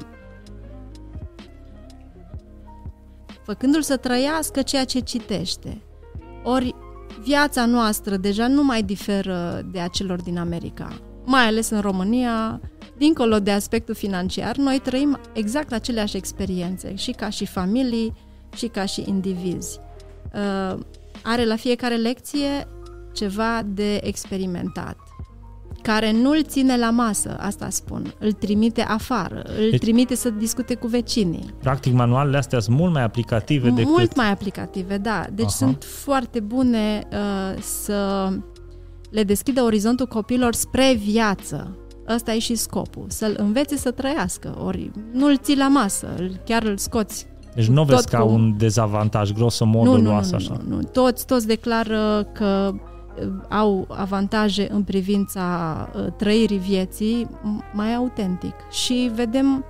făcându-l 3.48 3.82
să 3.82 3.98
trăiască 3.98 4.62
ceea 4.62 4.86
ce 4.86 5.00
citește. 5.00 5.82
Ori 6.44 6.76
viața 7.22 7.66
noastră 7.66 8.18
deja 8.18 8.48
nu 8.48 8.64
mai 8.64 8.84
diferă 8.84 9.68
de 9.72 9.80
acelor 9.80 10.22
din 10.22 10.38
America, 10.38 11.00
mai 11.26 11.46
ales 11.46 11.70
în 11.70 11.80
România, 11.80 12.62
dincolo 12.98 13.40
de 13.40 13.52
aspectul 13.52 13.96
financiar, 13.96 14.56
noi 14.56 14.80
trăim 14.80 15.20
exact 15.34 15.74
aceleași 15.74 16.18
experiențe, 16.18 16.96
și 16.96 17.12
ca 17.12 17.30
și 17.30 17.46
familii, 17.46 18.14
și 18.56 18.68
ca 18.68 18.86
și 18.86 19.04
indivizi. 19.08 19.80
Uh, 20.34 20.80
are 21.24 21.46
la 21.46 21.56
fiecare 21.56 21.96
lecție 21.96 22.68
ceva 23.14 23.62
de 23.66 24.00
experimentat 24.04 24.98
care 25.88 26.12
nu-l 26.12 26.44
ține 26.44 26.78
la 26.78 26.90
masă, 26.90 27.38
asta 27.40 27.70
spun, 27.70 28.14
îl 28.20 28.32
trimite 28.32 28.82
afară, 28.82 29.42
îl 29.60 29.70
deci, 29.70 29.80
trimite 29.80 30.16
să 30.16 30.30
discute 30.30 30.76
cu 30.76 30.88
vecinii. 30.88 31.54
Practic, 31.60 31.94
manualele 31.94 32.38
astea 32.38 32.60
sunt 32.60 32.78
mult 32.78 32.94
mai 32.94 33.04
aplicative 33.04 33.70
decât... 33.70 33.92
Mult 33.92 34.16
mai 34.16 34.32
aplicative, 34.32 34.98
da. 34.98 35.26
Deci 35.34 35.46
Aha. 35.46 35.56
sunt 35.56 35.86
foarte 36.04 36.40
bune 36.40 37.08
uh, 37.12 37.62
să 37.62 38.30
le 39.10 39.24
deschidă 39.24 39.62
orizontul 39.62 40.06
copilor 40.06 40.54
spre 40.54 40.94
viață. 41.04 41.78
Ăsta 42.08 42.34
e 42.34 42.40
și 42.40 42.56
scopul, 42.56 43.06
să-l 43.08 43.36
învețe 43.38 43.78
să 43.78 43.92
trăiască, 43.92 44.56
ori 44.64 44.92
nu-l 45.12 45.38
ții 45.38 45.58
la 45.58 45.68
masă, 45.68 46.08
chiar 46.46 46.64
îl 46.64 46.78
scoți 46.78 47.28
deci 47.56 47.68
nu 47.68 47.84
vezi 47.84 48.08
ca 48.08 48.20
cu... 48.20 48.34
un 48.34 48.54
dezavantaj, 48.58 49.32
grosomodul 49.32 49.98
nu, 49.98 50.02
nu, 50.02 50.10
nu, 50.10 50.16
așa. 50.16 50.58
Nu, 50.68 50.76
nu, 50.76 50.84
toți, 50.84 51.26
toți 51.26 51.48
declară 51.48 52.30
că 52.34 52.74
au 53.50 53.88
avantaje 53.90 54.68
în 54.72 54.84
privința 54.84 55.90
uh, 55.96 56.06
trăirii 56.18 56.58
vieții 56.58 57.28
mai 57.74 57.96
autentic. 57.96 58.54
Și 58.72 59.12
vedem, 59.14 59.66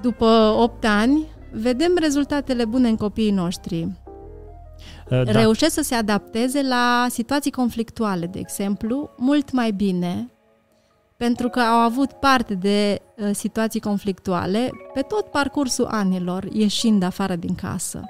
după 0.00 0.54
8 0.58 0.84
ani, 0.84 1.26
vedem 1.52 1.96
rezultatele 2.00 2.64
bune 2.64 2.88
în 2.88 2.96
copiii 2.96 3.30
noștri. 3.30 3.82
Uh, 3.82 5.22
da. 5.24 5.32
Reușesc 5.32 5.74
să 5.74 5.82
se 5.82 5.94
adapteze 5.94 6.62
la 6.62 7.06
situații 7.08 7.50
conflictuale, 7.50 8.26
de 8.26 8.38
exemplu, 8.38 9.10
mult 9.16 9.52
mai 9.52 9.70
bine, 9.70 10.30
pentru 11.16 11.48
că 11.48 11.60
au 11.60 11.78
avut 11.78 12.12
parte 12.12 12.54
de 12.54 13.02
uh, 13.16 13.30
situații 13.32 13.80
conflictuale 13.80 14.70
pe 14.94 15.00
tot 15.00 15.26
parcursul 15.26 15.84
anilor, 15.84 16.44
ieșind 16.52 17.02
afară 17.02 17.36
din 17.36 17.54
casă. 17.54 18.04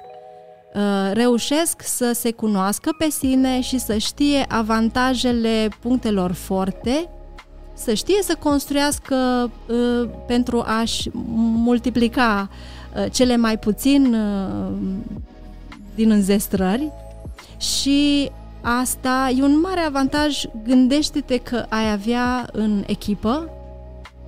Uh, 0.75 0.81
reușesc 1.13 1.81
să 1.81 2.11
se 2.13 2.31
cunoască 2.31 2.95
pe 2.97 3.09
sine 3.09 3.61
și 3.61 3.79
să 3.79 3.97
știe 3.97 4.45
avantajele 4.47 5.69
punctelor 5.81 6.31
forte, 6.31 7.09
să 7.73 7.93
știe 7.93 8.21
să 8.21 8.35
construiască 8.39 9.15
uh, 9.67 10.09
pentru 10.27 10.63
a-și 10.65 11.09
multiplica 11.55 12.49
uh, 12.95 13.11
cele 13.11 13.37
mai 13.37 13.57
puțin 13.57 14.15
din 15.95 16.11
înzestrări 16.11 16.91
și 17.57 18.31
asta 18.61 19.33
e 19.37 19.43
un 19.43 19.59
mare 19.59 19.79
avantaj. 19.79 20.43
Gândește-te 20.63 21.37
că 21.37 21.65
ai 21.69 21.91
avea 21.91 22.49
în 22.51 22.83
echipă 22.87 23.49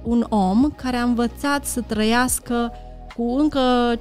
un 0.04 0.25
om 0.30 0.71
care 0.75 0.97
a 0.97 1.04
învățat 1.04 1.65
să 1.65 1.82
trăiască 1.82 2.71
cu 3.15 3.36
încă 3.38 3.95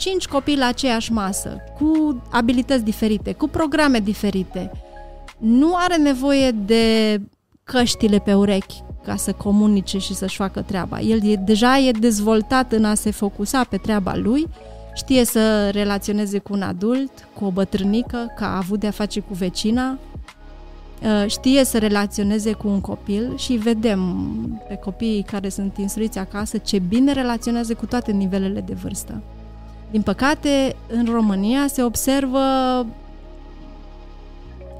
cinci 0.00 0.26
copii 0.26 0.56
la 0.56 0.66
aceeași 0.66 1.12
masă, 1.12 1.56
cu 1.78 2.22
abilități 2.30 2.84
diferite, 2.84 3.32
cu 3.32 3.48
programe 3.48 3.98
diferite. 3.98 4.70
Nu 5.38 5.74
are 5.76 5.96
nevoie 5.96 6.50
de 6.50 7.20
căștile 7.64 8.18
pe 8.18 8.34
urechi 8.34 8.82
ca 9.04 9.16
să 9.16 9.32
comunice 9.32 9.98
și 9.98 10.14
să-și 10.14 10.36
facă 10.36 10.62
treaba. 10.62 11.00
El 11.00 11.24
e, 11.24 11.36
deja 11.36 11.78
e 11.78 11.90
dezvoltat 11.90 12.72
în 12.72 12.84
a 12.84 12.94
se 12.94 13.10
focusa 13.10 13.64
pe 13.64 13.76
treaba 13.76 14.16
lui, 14.16 14.46
știe 14.94 15.24
să 15.24 15.70
relaționeze 15.70 16.38
cu 16.38 16.52
un 16.52 16.62
adult, 16.62 17.10
cu 17.34 17.44
o 17.44 17.50
bătrânică, 17.50 18.32
că 18.36 18.44
a 18.44 18.56
avut 18.56 18.80
de-a 18.80 18.90
face 18.90 19.20
cu 19.20 19.34
vecina, 19.34 19.98
uh, 21.02 21.24
știe 21.26 21.64
să 21.64 21.78
relaționeze 21.78 22.52
cu 22.52 22.68
un 22.68 22.80
copil 22.80 23.36
și 23.36 23.52
vedem 23.52 24.00
pe 24.68 24.74
copiii 24.74 25.22
care 25.22 25.48
sunt 25.48 25.76
instruiți 25.76 26.18
acasă 26.18 26.58
ce 26.58 26.78
bine 26.78 27.12
relaționează 27.12 27.74
cu 27.74 27.86
toate 27.86 28.12
nivelele 28.12 28.60
de 28.60 28.74
vârstă. 28.74 29.22
Din 29.90 30.02
păcate, 30.02 30.76
în 30.88 31.06
România 31.12 31.66
se 31.66 31.82
observă 31.82 32.40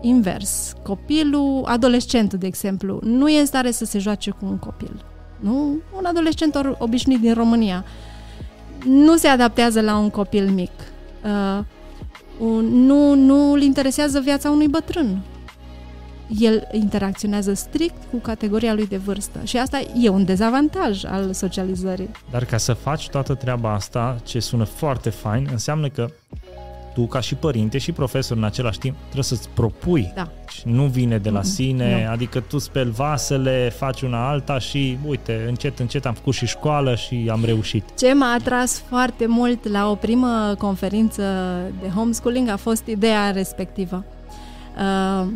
invers. 0.01 0.73
Copilul, 0.83 1.65
adolescentul, 1.65 2.39
de 2.39 2.47
exemplu, 2.47 3.01
nu 3.03 3.29
e 3.29 3.41
în 3.41 3.47
stare 3.47 3.71
să 3.71 3.85
se 3.85 3.99
joace 3.99 4.31
cu 4.31 4.45
un 4.45 4.59
copil. 4.59 5.05
Nu? 5.39 5.77
Un 5.99 6.05
adolescent 6.05 6.77
obișnuit 6.79 7.21
din 7.21 7.35
România 7.35 7.85
nu 8.85 9.17
se 9.17 9.29
adaptează 9.29 9.81
la 9.81 9.97
un 9.97 10.11
copil 10.11 10.49
mic. 10.49 10.71
Uh, 11.25 11.65
nu, 12.71 13.15
nu 13.15 13.53
îl 13.53 13.63
interesează 13.63 14.21
viața 14.21 14.51
unui 14.51 14.69
bătrân 14.69 15.19
el 16.39 16.69
interacționează 16.73 17.53
strict 17.53 18.03
cu 18.11 18.17
categoria 18.17 18.75
lui 18.75 18.87
de 18.87 18.97
vârstă 18.97 19.39
și 19.45 19.57
asta 19.57 19.81
e 20.01 20.09
un 20.09 20.25
dezavantaj 20.25 21.05
al 21.05 21.33
socializării. 21.33 22.11
Dar 22.31 22.45
ca 22.45 22.57
să 22.57 22.73
faci 22.73 23.09
toată 23.09 23.35
treaba 23.35 23.73
asta, 23.73 24.17
ce 24.25 24.41
sună 24.41 24.65
foarte 24.65 25.11
fain, 25.11 25.49
înseamnă 25.51 25.89
că 25.89 26.11
tu 26.95 27.07
ca 27.07 27.21
și 27.21 27.35
părinte 27.35 27.79
și 27.79 27.93
profesor 27.93 28.37
în 28.37 28.45
același 28.45 28.79
timp 28.79 28.97
trebuie 29.03 29.25
să-ți 29.25 29.49
propui 29.55 30.13
da. 30.15 30.29
și 30.49 30.63
nu 30.65 30.85
vine 30.85 31.19
de 31.19 31.31
la 31.31 31.43
sine, 31.43 32.05
nu. 32.05 32.11
adică 32.11 32.41
tu 32.41 32.59
speli 32.59 32.91
vasele, 32.91 33.73
faci 33.77 34.03
una 34.03 34.29
alta 34.29 34.59
și 34.59 34.99
uite, 35.07 35.45
încet 35.49 35.79
încet 35.79 36.07
am 36.07 36.15
făcut 36.15 36.35
și 36.35 36.47
școală 36.47 36.95
și 36.95 37.29
am 37.31 37.45
reușit. 37.45 37.85
Ce 37.99 38.15
m-a 38.15 38.33
atras 38.33 38.83
foarte 38.89 39.27
mult 39.27 39.69
la 39.69 39.91
o 39.91 39.95
primă 39.95 40.55
conferință 40.59 41.23
de 41.81 41.89
homeschooling 41.89 42.49
a 42.49 42.57
fost 42.57 42.87
ideea 42.87 43.31
respectivă. 43.31 44.05
Uh, 44.79 45.27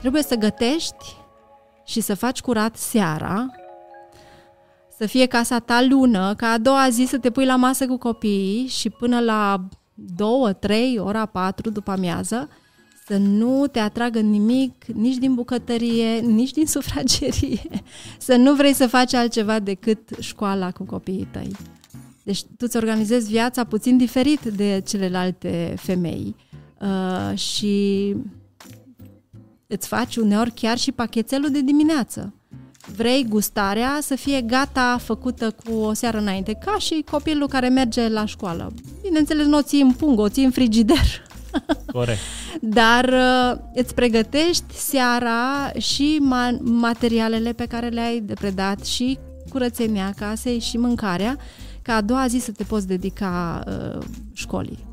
Trebuie 0.00 0.22
să 0.22 0.34
gătești 0.34 1.16
și 1.84 2.00
să 2.00 2.14
faci 2.14 2.40
curat 2.40 2.76
seara, 2.76 3.50
să 4.98 5.06
fie 5.06 5.26
casa 5.26 5.58
ta 5.58 5.82
lună, 5.88 6.34
ca 6.34 6.46
a 6.48 6.58
doua 6.58 6.88
zi 6.90 7.04
să 7.08 7.18
te 7.18 7.30
pui 7.30 7.44
la 7.44 7.56
masă 7.56 7.86
cu 7.86 7.96
copiii 7.96 8.66
și 8.66 8.90
până 8.90 9.20
la 9.20 9.68
2, 9.94 10.54
3, 10.58 10.98
ora 10.98 11.26
4 11.26 11.70
după 11.70 11.90
amiază, 11.90 12.48
să 13.06 13.16
nu 13.16 13.66
te 13.66 13.78
atragă 13.78 14.20
nimic 14.20 14.84
nici 14.84 15.16
din 15.16 15.34
bucătărie, 15.34 16.18
nici 16.18 16.50
din 16.50 16.66
sufragerie, 16.66 17.62
să 18.18 18.36
nu 18.36 18.54
vrei 18.54 18.72
să 18.72 18.86
faci 18.86 19.14
altceva 19.14 19.58
decât 19.58 20.08
școala 20.20 20.70
cu 20.70 20.84
copiii 20.84 21.28
tăi. 21.30 21.50
Deci 22.22 22.42
tu 22.42 22.56
îți 22.58 22.76
organizezi 22.76 23.30
viața 23.30 23.64
puțin 23.64 23.96
diferit 23.96 24.40
de 24.40 24.82
celelalte 24.86 25.74
femei. 25.76 26.36
Uh, 26.80 27.38
și 27.38 28.14
îți 29.70 29.88
faci 29.88 30.16
uneori 30.16 30.50
chiar 30.50 30.78
și 30.78 30.92
pachetelul 30.92 31.50
de 31.50 31.60
dimineață. 31.60 32.32
Vrei 32.96 33.26
gustarea 33.28 33.98
să 34.00 34.14
fie 34.14 34.40
gata, 34.40 34.98
făcută 35.02 35.50
cu 35.64 35.72
o 35.72 35.92
seară 35.92 36.18
înainte, 36.18 36.52
ca 36.64 36.76
și 36.78 37.04
copilul 37.10 37.48
care 37.48 37.68
merge 37.68 38.08
la 38.08 38.24
școală. 38.24 38.72
Bineînțeles, 39.02 39.46
nu 39.46 39.56
o 39.56 39.62
ții 39.62 39.80
în 39.80 39.92
pungă, 39.92 40.20
o 40.20 40.28
ții 40.28 40.44
în 40.44 40.50
frigider. 40.50 41.26
Corect. 41.92 42.18
Dar 42.60 43.04
uh, 43.04 43.58
îți 43.74 43.94
pregătești 43.94 44.74
seara 44.74 45.70
și 45.78 46.18
ma- 46.22 46.60
materialele 46.60 47.52
pe 47.52 47.66
care 47.66 47.88
le-ai 47.88 48.20
de 48.20 48.34
predat 48.34 48.84
și 48.84 49.18
curățenia 49.50 50.12
casei 50.16 50.58
și 50.58 50.76
mâncarea, 50.76 51.36
ca 51.82 51.94
a 51.94 52.00
doua 52.00 52.26
zi 52.26 52.38
să 52.38 52.52
te 52.52 52.64
poți 52.64 52.86
dedica 52.86 53.62
uh, 53.66 54.02
școlii. 54.32 54.86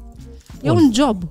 E 0.62 0.70
Bun. 0.70 0.78
un 0.78 0.94
job. 0.94 1.24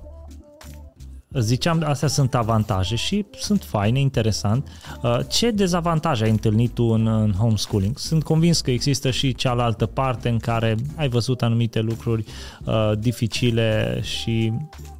Ziceam, 1.39 1.83
astea 1.85 2.07
sunt 2.07 2.35
avantaje 2.35 2.95
și 2.95 3.25
sunt 3.39 3.63
faine, 3.63 3.99
interesant. 3.99 4.67
Uh, 5.01 5.19
ce 5.27 5.51
dezavantaje 5.51 6.23
ai 6.23 6.29
întâlnit 6.29 6.73
tu 6.73 6.83
în, 6.83 7.07
în 7.07 7.31
homeschooling? 7.31 7.97
Sunt 7.97 8.23
convins 8.23 8.61
că 8.61 8.71
există 8.71 9.11
și 9.11 9.35
cealaltă 9.35 9.85
parte 9.85 10.29
în 10.29 10.37
care 10.37 10.75
ai 10.95 11.09
văzut 11.09 11.41
anumite 11.41 11.79
lucruri 11.79 12.25
uh, 12.65 12.91
dificile 12.99 13.99
și 14.01 14.53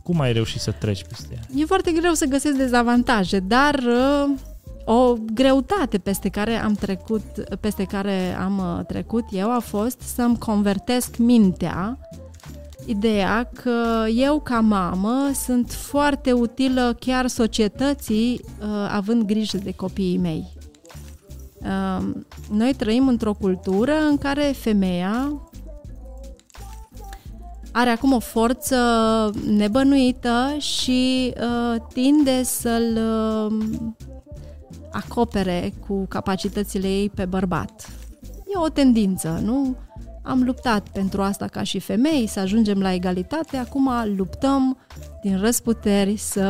cum 0.04 0.20
ai 0.20 0.34
reușit 0.34 0.62
să 0.62 0.72
treci 0.72 1.04
peste 1.04 1.28
ea? 1.34 1.62
E 1.62 1.66
foarte 1.66 1.92
greu 1.92 2.14
să 2.14 2.26
găsesc 2.26 2.56
dezavantaje, 2.56 3.40
dar 3.40 3.74
uh, 3.74 4.36
o 4.86 5.14
greutate 5.34 5.98
peste 5.98 6.30
care 6.30 6.54
am 6.54 6.74
trecut, 6.74 7.24
peste 7.60 7.84
care 7.84 8.36
am 8.40 8.58
uh, 8.58 8.86
trecut 8.86 9.26
eu 9.32 9.52
a 9.52 9.60
fost 9.60 10.02
să-mi 10.02 10.38
convertesc 10.38 11.18
mintea 11.18 11.98
ideea 12.86 13.50
că 13.64 14.06
eu 14.16 14.40
ca 14.40 14.60
mamă 14.60 15.32
sunt 15.34 15.72
foarte 15.72 16.32
utilă 16.32 16.98
chiar 17.00 17.28
societății 17.28 18.42
uh, 18.44 18.68
având 18.90 19.24
grijă 19.24 19.58
de 19.58 19.74
copiii 19.74 20.18
mei. 20.18 20.54
Uh, 21.62 22.06
noi 22.52 22.74
trăim 22.74 23.08
într-o 23.08 23.34
cultură 23.34 23.94
în 24.10 24.18
care 24.18 24.42
femeia 24.42 25.42
are 27.72 27.90
acum 27.90 28.12
o 28.12 28.20
forță 28.20 28.78
nebănuită 29.48 30.56
și 30.58 31.34
uh, 31.38 31.82
tinde 31.94 32.44
să-l 32.44 32.98
uh, 32.98 33.58
acopere 34.92 35.74
cu 35.88 36.06
capacitățile 36.10 36.88
ei 36.88 37.10
pe 37.10 37.26
bărbat. 37.26 37.90
E 38.56 38.58
o 38.58 38.70
tendință, 38.70 39.40
nu? 39.44 39.76
Am 40.26 40.44
luptat 40.44 40.88
pentru 40.94 41.22
asta 41.22 41.48
ca 41.48 41.64
și 41.64 41.80
femei, 41.80 42.28
să 42.28 42.40
ajungem 42.40 42.82
la 42.82 42.94
egalitate, 42.94 43.58
acum 43.58 43.90
luptăm 44.16 44.78
din 45.22 45.40
răsputeri 45.40 46.18
să 46.18 46.42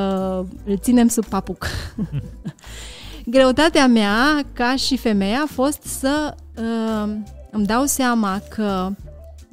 îl 0.65 0.78
ținem 0.78 1.07
sub 1.07 1.26
papuc. 1.26 1.65
Greutatea 3.26 3.88
mea 3.88 4.45
ca 4.53 4.76
și 4.76 4.97
femeie 4.97 5.36
a 5.36 5.45
fost 5.45 5.82
să 5.82 6.36
uh, 6.57 7.13
îmi 7.51 7.65
dau 7.65 7.86
seama 7.86 8.41
că 8.49 8.89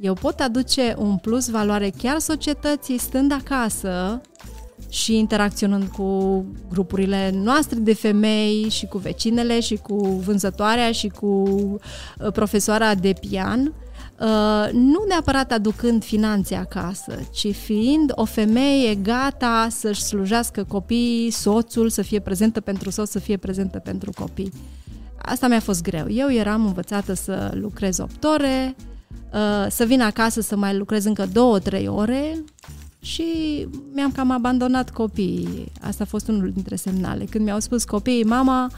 eu 0.00 0.14
pot 0.14 0.40
aduce 0.40 0.94
un 0.98 1.16
plus 1.16 1.48
valoare 1.48 1.92
chiar 1.98 2.18
societății 2.18 2.98
stând 2.98 3.32
acasă 3.32 4.20
și 4.88 5.16
interacționând 5.16 5.84
cu 5.84 6.44
grupurile 6.70 7.30
noastre 7.34 7.78
de 7.78 7.94
femei 7.94 8.68
și 8.68 8.86
cu 8.86 8.98
vecinele 8.98 9.60
și 9.60 9.76
cu 9.76 9.96
vânzătoarea 9.96 10.92
și 10.92 11.08
cu 11.08 11.26
uh, 11.26 12.32
profesoara 12.32 12.94
de 12.94 13.12
pian, 13.20 13.60
uh, 13.60 13.72
nu 14.72 15.04
neapărat 15.08 15.52
aducând 15.52 16.04
finanțe 16.04 16.54
acasă, 16.54 17.18
ci 17.32 17.54
fiind 17.54 18.12
o 18.14 18.24
femeie 18.24 18.94
gata 18.94 19.66
să-și 19.70 20.02
slujească 20.02 20.64
copiii, 20.64 21.30
soțul, 21.30 21.88
să 21.88 22.02
fie 22.02 22.20
prezentă 22.20 22.60
pentru 22.60 22.90
soț, 22.90 23.10
să 23.10 23.18
fie 23.18 23.36
prezentă 23.36 23.78
pentru 23.78 24.12
copii. 24.14 24.52
Asta 25.18 25.48
mi-a 25.48 25.60
fost 25.60 25.82
greu. 25.82 26.10
Eu 26.10 26.32
eram 26.32 26.66
învățată 26.66 27.12
să 27.12 27.50
lucrez 27.54 27.98
8 27.98 28.24
ore, 28.24 28.76
uh, 29.32 29.66
să 29.70 29.84
vin 29.84 30.00
acasă 30.00 30.40
să 30.40 30.56
mai 30.56 30.76
lucrez 30.76 31.04
încă 31.04 31.26
2-3 31.26 31.86
ore 31.86 32.44
și 33.00 33.24
mi-am 33.92 34.12
cam 34.12 34.30
abandonat 34.30 34.90
copiii. 34.90 35.72
Asta 35.80 36.02
a 36.02 36.06
fost 36.06 36.28
unul 36.28 36.50
dintre 36.50 36.76
semnale. 36.76 37.24
Când 37.24 37.44
mi-au 37.44 37.60
spus 37.60 37.84
copiii, 37.84 38.24
mama, 38.24 38.70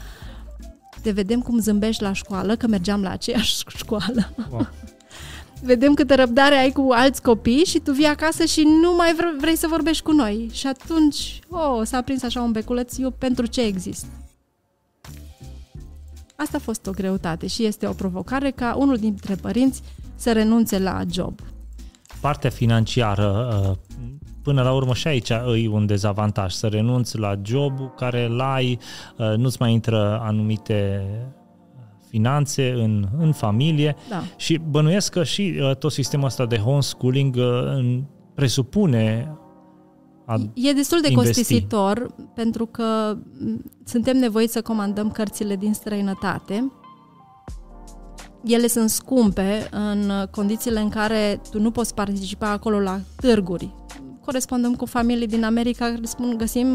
te 1.01 1.11
vedem 1.11 1.39
cum 1.39 1.59
zâmbești 1.59 2.01
la 2.01 2.13
școală, 2.13 2.55
că 2.55 2.67
mergeam 2.67 3.01
la 3.01 3.09
aceeași 3.09 3.63
școală. 3.77 4.33
Wow. 4.51 4.67
Vedem 5.61 5.93
câtă 5.93 6.15
răbdare 6.15 6.55
ai 6.55 6.71
cu 6.71 6.87
alți 6.91 7.21
copii 7.21 7.65
și 7.65 7.79
tu 7.79 7.91
vii 7.91 8.05
acasă 8.05 8.45
și 8.45 8.61
nu 8.81 8.95
mai 8.95 9.15
vrei 9.39 9.55
să 9.55 9.67
vorbești 9.69 10.03
cu 10.03 10.11
noi. 10.11 10.49
Și 10.53 10.67
atunci, 10.67 11.39
oh, 11.49 11.81
s-a 11.83 12.01
prins 12.01 12.23
așa 12.23 12.41
un 12.41 12.51
beculeț, 12.51 12.97
eu 12.97 13.11
pentru 13.11 13.45
ce 13.45 13.61
exist? 13.61 14.05
Asta 16.35 16.57
a 16.57 16.59
fost 16.59 16.87
o 16.87 16.91
greutate 16.91 17.47
și 17.47 17.65
este 17.65 17.87
o 17.87 17.91
provocare 17.91 18.51
ca 18.51 18.75
unul 18.77 18.97
dintre 18.97 19.35
părinți 19.35 19.81
să 20.15 20.31
renunțe 20.31 20.79
la 20.79 21.01
job. 21.11 21.39
Partea 22.21 22.49
financiară, 22.49 23.59
uh, 23.69 23.77
până 24.43 24.61
la 24.61 24.73
urmă 24.73 24.93
și 24.93 25.07
aici 25.07 25.29
e 25.29 25.67
un 25.71 25.85
dezavantaj, 25.85 26.53
să 26.53 26.67
renunți 26.67 27.17
la 27.17 27.35
job 27.41 27.95
care 27.95 28.27
l-ai, 28.27 28.79
uh, 29.17 29.33
nu-ți 29.37 29.57
mai 29.59 29.71
intră 29.71 30.19
anumite 30.21 31.05
finanțe 32.15 32.71
în, 32.71 33.07
în 33.17 33.31
familie 33.31 33.95
da. 34.09 34.23
și 34.35 34.59
bănuiesc 34.69 35.11
că 35.11 35.23
și 35.23 35.59
uh, 35.59 35.75
tot 35.75 35.91
sistemul 35.91 36.25
ăsta 36.25 36.45
de 36.45 36.57
homeschooling 36.57 37.35
uh, 37.35 37.99
presupune 38.35 39.31
a 40.25 40.35
E 40.53 40.73
destul 40.73 41.01
de 41.01 41.09
investi. 41.09 41.33
costisitor 41.33 42.15
pentru 42.35 42.65
că 42.65 43.17
suntem 43.83 44.17
nevoiți 44.17 44.53
să 44.53 44.61
comandăm 44.61 45.11
cărțile 45.11 45.55
din 45.55 45.73
străinătate. 45.73 46.71
Ele 48.43 48.67
sunt 48.67 48.89
scumpe 48.89 49.69
în 49.71 50.11
condițiile 50.31 50.79
în 50.79 50.89
care 50.89 51.41
tu 51.51 51.59
nu 51.59 51.71
poți 51.71 51.93
participa 51.93 52.49
acolo 52.49 52.79
la 52.79 52.99
târguri. 53.15 53.73
Corespondăm 54.21 54.75
cu 54.75 54.85
familii 54.85 55.27
din 55.27 55.43
America 55.43 55.85
care 55.85 55.99
spun 56.03 56.35
găsim 56.37 56.67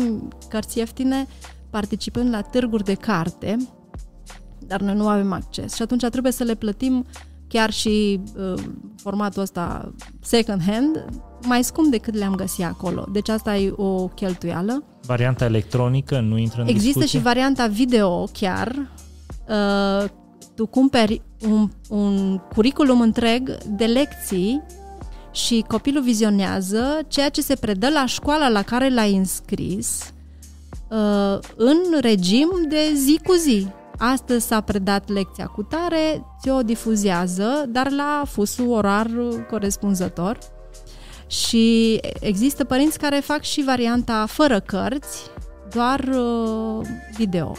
cărți 0.49 0.79
ieftine 0.79 1.27
participând 1.71 2.31
la 2.31 2.41
târguri 2.41 2.85
de 2.85 2.95
carte 2.95 3.57
dar 4.71 4.81
noi 4.81 4.95
nu 4.95 5.09
avem 5.09 5.33
acces 5.33 5.75
și 5.75 5.83
atunci 5.83 6.07
trebuie 6.07 6.33
să 6.33 6.45
le 6.45 6.55
plătim 6.55 7.05
chiar 7.49 7.71
și 7.71 8.21
uh, 8.37 8.63
formatul 8.97 9.43
ăsta 9.43 9.93
second 10.21 10.63
hand 10.67 11.05
mai 11.47 11.65
scump 11.65 11.91
decât 11.91 12.15
le-am 12.15 12.35
găsit 12.35 12.65
acolo. 12.65 13.07
Deci 13.13 13.29
asta 13.29 13.57
e 13.57 13.73
o 13.77 14.07
cheltuială. 14.09 14.85
Varianta 15.07 15.45
electronică 15.45 16.21
nu 16.21 16.39
intră 16.39 16.61
în 16.61 16.69
Există 16.69 16.99
discuție? 16.99 17.19
și 17.19 17.25
varianta 17.25 17.67
video 17.67 18.25
chiar. 18.33 18.91
Uh, 19.49 20.09
tu 20.55 20.67
cumperi 20.67 21.23
un, 21.49 21.69
un 21.89 22.39
curriculum 22.55 23.01
întreg 23.01 23.59
de 23.67 23.85
lecții 23.85 24.63
și 25.33 25.65
copilul 25.69 26.03
vizionează 26.03 26.99
ceea 27.09 27.29
ce 27.29 27.41
se 27.41 27.55
predă 27.55 27.89
la 27.89 28.07
școala 28.07 28.49
la 28.49 28.63
care 28.63 28.89
l-ai 28.89 29.17
înscris 29.17 30.13
uh, 30.89 31.39
în 31.57 31.77
regim 32.01 32.49
de 32.69 32.93
zi 32.95 33.21
cu 33.25 33.35
zi 33.35 33.67
astăzi 34.01 34.47
s-a 34.47 34.61
predat 34.61 35.09
lecția 35.09 35.47
cu 35.47 35.63
tare, 35.63 36.25
ți-o 36.41 36.63
difuzează, 36.63 37.65
dar 37.69 37.91
la 37.91 38.23
fusul 38.27 38.71
orar 38.71 39.11
corespunzător. 39.51 40.39
Și 41.27 42.01
există 42.21 42.65
părinți 42.65 42.99
care 42.99 43.17
fac 43.17 43.43
și 43.43 43.65
varianta 43.65 44.27
fără 44.27 44.61
cărți, 44.61 45.23
doar 45.71 46.01
uh, 46.01 46.87
video. 47.17 47.57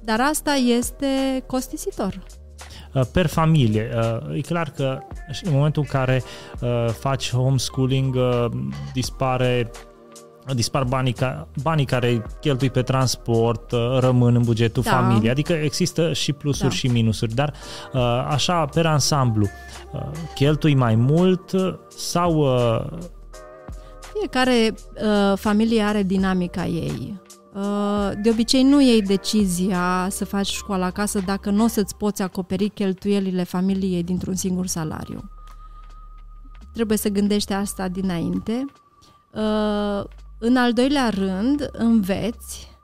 Dar 0.00 0.20
asta 0.20 0.52
este 0.52 1.42
costisitor. 1.46 2.22
Uh, 2.94 3.02
per 3.12 3.26
familie. 3.26 3.90
Uh, 3.96 4.36
e 4.36 4.40
clar 4.40 4.70
că 4.70 4.98
în 5.42 5.52
momentul 5.52 5.82
în 5.82 5.88
care 5.88 6.22
uh, 6.60 6.88
faci 6.88 7.30
homeschooling 7.30 8.16
dispare 8.92 9.70
dispar 10.52 10.84
banii, 10.84 11.12
ca, 11.12 11.48
banii 11.62 11.84
care 11.84 12.26
cheltui 12.40 12.70
pe 12.70 12.82
transport, 12.82 13.72
uh, 13.72 13.98
rămân 13.98 14.34
în 14.34 14.42
bugetul 14.42 14.82
da. 14.82 14.90
familiei. 14.90 15.30
Adică 15.30 15.52
există 15.52 16.12
și 16.12 16.32
plusuri 16.32 16.68
da. 16.68 16.74
și 16.74 16.86
minusuri, 16.86 17.34
dar 17.34 17.54
uh, 17.92 18.00
așa, 18.28 18.64
pe 18.64 18.80
ansamblu, 18.80 19.46
uh, 19.92 20.00
cheltui 20.34 20.74
mai 20.74 20.94
mult 20.94 21.50
sau... 21.88 22.46
Fiecare 24.18 24.74
uh, 24.74 25.38
familie 25.38 25.82
are 25.82 26.02
dinamica 26.02 26.66
ei. 26.66 27.22
Uh, 27.54 28.10
de 28.22 28.30
obicei 28.30 28.62
nu 28.62 28.80
iei 28.80 29.02
decizia 29.02 30.06
să 30.10 30.24
faci 30.24 30.46
școala 30.46 30.86
acasă 30.86 31.20
dacă 31.20 31.50
nu 31.50 31.64
o 31.64 31.66
să-ți 31.66 31.96
poți 31.96 32.22
acoperi 32.22 32.68
cheltuielile 32.68 33.42
familiei 33.42 34.02
dintr-un 34.02 34.34
singur 34.34 34.66
salariu. 34.66 35.30
Trebuie 36.72 36.98
să 36.98 37.08
gândești 37.08 37.52
asta 37.52 37.88
dinainte. 37.88 38.64
Uh, 40.38 40.46
în 40.46 40.56
al 40.56 40.72
doilea 40.72 41.08
rând, 41.08 41.68
înveți 41.72 42.78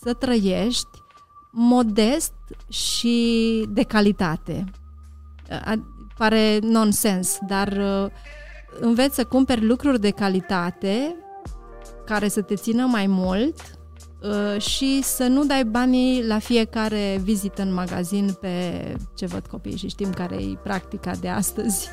să 0.00 0.12
trăiești 0.12 1.02
modest 1.50 2.32
și 2.68 3.64
de 3.68 3.82
calitate. 3.82 4.64
Pare 6.16 6.58
nonsens, 6.62 7.38
dar 7.46 7.80
înveți 8.80 9.14
să 9.14 9.24
cumperi 9.24 9.64
lucruri 9.64 10.00
de 10.00 10.10
calitate 10.10 11.16
care 12.04 12.28
să 12.28 12.42
te 12.42 12.54
țină 12.54 12.86
mai 12.86 13.06
mult 13.06 13.78
uh, 14.22 14.60
și 14.60 15.02
să 15.02 15.26
nu 15.26 15.44
dai 15.44 15.64
banii 15.64 16.26
la 16.26 16.38
fiecare 16.38 17.20
vizită 17.22 17.62
în 17.62 17.72
magazin 17.72 18.36
pe 18.40 18.96
ce 19.14 19.26
văd 19.26 19.46
copiii 19.46 19.76
și 19.76 19.88
știm 19.88 20.10
care 20.10 20.34
e 20.34 20.58
practica 20.62 21.12
de 21.20 21.28
astăzi. 21.28 21.88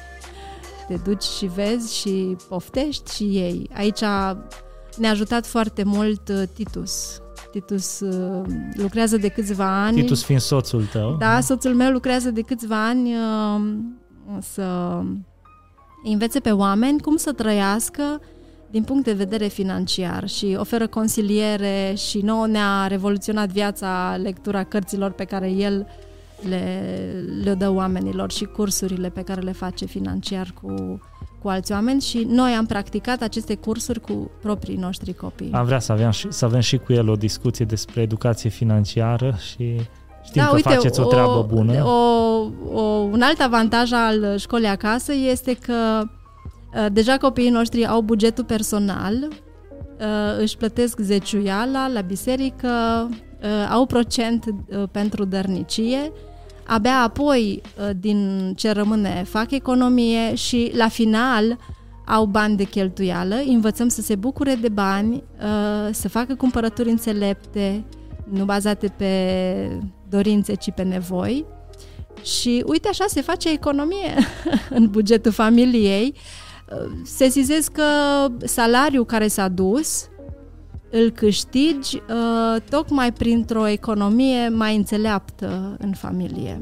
Te 0.88 0.96
duci 0.96 1.24
și 1.24 1.46
vezi 1.46 1.98
și 1.98 2.36
poftești 2.48 3.16
și 3.16 3.24
ei. 3.24 3.70
Aici 3.74 4.02
ne-a 4.98 5.10
ajutat 5.10 5.46
foarte 5.46 5.84
mult 5.84 6.30
uh, 6.30 6.42
Titus. 6.54 7.22
Titus 7.52 8.00
uh, 8.00 8.42
lucrează 8.74 9.18
de 9.18 9.28
câțiva 9.28 9.84
ani. 9.84 10.02
Titus 10.02 10.24
fiind 10.24 10.42
soțul 10.42 10.86
tău. 10.86 11.16
Da, 11.20 11.40
soțul 11.40 11.74
meu 11.74 11.92
lucrează 11.92 12.32
de 12.32 12.42
câțiva 12.42 12.88
ani 12.88 13.10
să 14.42 15.00
învețe 16.04 16.40
pe 16.40 16.52
oameni 16.52 17.00
cum 17.00 17.16
să 17.16 17.32
trăiască 17.32 18.22
din 18.72 18.84
punct 18.84 19.04
de 19.04 19.14
vedere 19.14 19.48
financiar 19.48 20.28
și 20.28 20.56
oferă 20.60 20.88
consiliere 20.88 21.94
și 21.98 22.18
nouă 22.18 22.48
ne-a 22.48 22.88
revoluționat 22.88 23.50
viața 23.50 24.18
lectura 24.22 24.64
cărților 24.64 25.12
pe 25.12 25.24
care 25.24 25.50
el 25.50 25.88
le, 26.50 26.84
le 27.44 27.54
dă 27.54 27.70
oamenilor 27.70 28.32
și 28.32 28.46
cursurile 28.46 29.10
pe 29.10 29.22
care 29.22 29.42
le 29.42 29.52
face 29.52 29.86
financiar 29.86 30.54
cu, 30.62 31.00
cu 31.42 31.48
alți 31.48 31.72
oameni 31.72 32.02
și 32.02 32.28
noi 32.30 32.52
am 32.52 32.66
practicat 32.66 33.22
aceste 33.22 33.56
cursuri 33.56 34.00
cu 34.00 34.32
proprii 34.42 34.76
noștri 34.76 35.14
copii. 35.14 35.50
Am 35.52 35.66
vrea 35.66 35.80
să 35.80 35.92
avem, 35.92 36.10
și, 36.10 36.28
să 36.30 36.46
avem 36.46 36.60
și 36.60 36.78
cu 36.78 36.94
el 36.94 37.10
o 37.10 37.16
discuție 37.16 37.66
despre 37.66 38.02
educație 38.02 38.50
financiară 38.50 39.36
și 39.40 39.76
știm 40.24 40.42
da, 40.42 40.48
că 40.48 40.56
uite, 40.56 40.70
faceți 40.70 41.00
o, 41.00 41.04
o 41.04 41.08
treabă 41.08 41.46
bună. 41.50 41.84
O, 41.84 41.92
o, 42.74 42.82
un 43.12 43.22
alt 43.22 43.40
avantaj 43.40 43.92
al 43.92 44.38
școlii 44.38 44.68
acasă 44.68 45.14
este 45.14 45.54
că 45.54 46.04
Uh, 46.76 46.86
deja 46.92 47.18
copiii 47.18 47.50
noștri 47.50 47.86
au 47.86 48.02
bugetul 48.02 48.44
personal, 48.44 49.14
uh, 49.24 50.40
își 50.40 50.58
plătesc 50.58 51.00
zeciuiala 51.00 51.88
la 51.88 52.02
biserică, 52.02 52.70
uh, 53.10 53.70
au 53.72 53.86
procent 53.86 54.46
pentru 54.92 55.26
dărnicie, 55.26 56.12
abia 56.66 57.02
apoi 57.02 57.62
din 58.00 58.52
ce 58.56 58.72
rămâne 58.72 59.24
fac 59.28 59.52
economie 59.52 60.36
și 60.36 60.72
la 60.76 60.88
final 60.88 61.58
au 62.06 62.26
bani 62.26 62.58
de 62.58 62.64
cheltuială, 62.64 63.36
învățăm 63.46 63.88
să 63.88 64.02
se 64.02 64.16
bucure 64.16 64.56
de 64.56 64.70
bani, 64.70 65.24
să 65.92 66.10
facă 66.10 66.36
cumpărături 66.36 66.90
înțelepte, 66.90 67.84
nu 68.30 68.46
bazate 68.46 68.94
pe 68.98 69.82
dorințe, 70.10 70.54
ci 70.54 70.72
pe 70.76 70.84
nevoi. 70.84 71.46
Și 72.24 72.64
uite 72.68 72.88
așa 72.88 73.06
se 73.08 73.22
face 73.22 73.52
economie 73.52 74.14
în 74.70 74.90
bugetul 74.90 75.32
familiei 75.32 76.16
sesizez 77.04 77.68
că 77.68 77.84
salariul 78.44 79.06
care 79.06 79.28
s-a 79.28 79.48
dus 79.48 80.10
îl 80.92 81.10
câștigi 81.10 81.96
uh, 81.96 82.62
tocmai 82.70 83.12
printr-o 83.12 83.68
economie 83.68 84.50
mai 84.50 84.76
înțeleaptă 84.76 85.76
în 85.80 85.94
familie. 85.94 86.62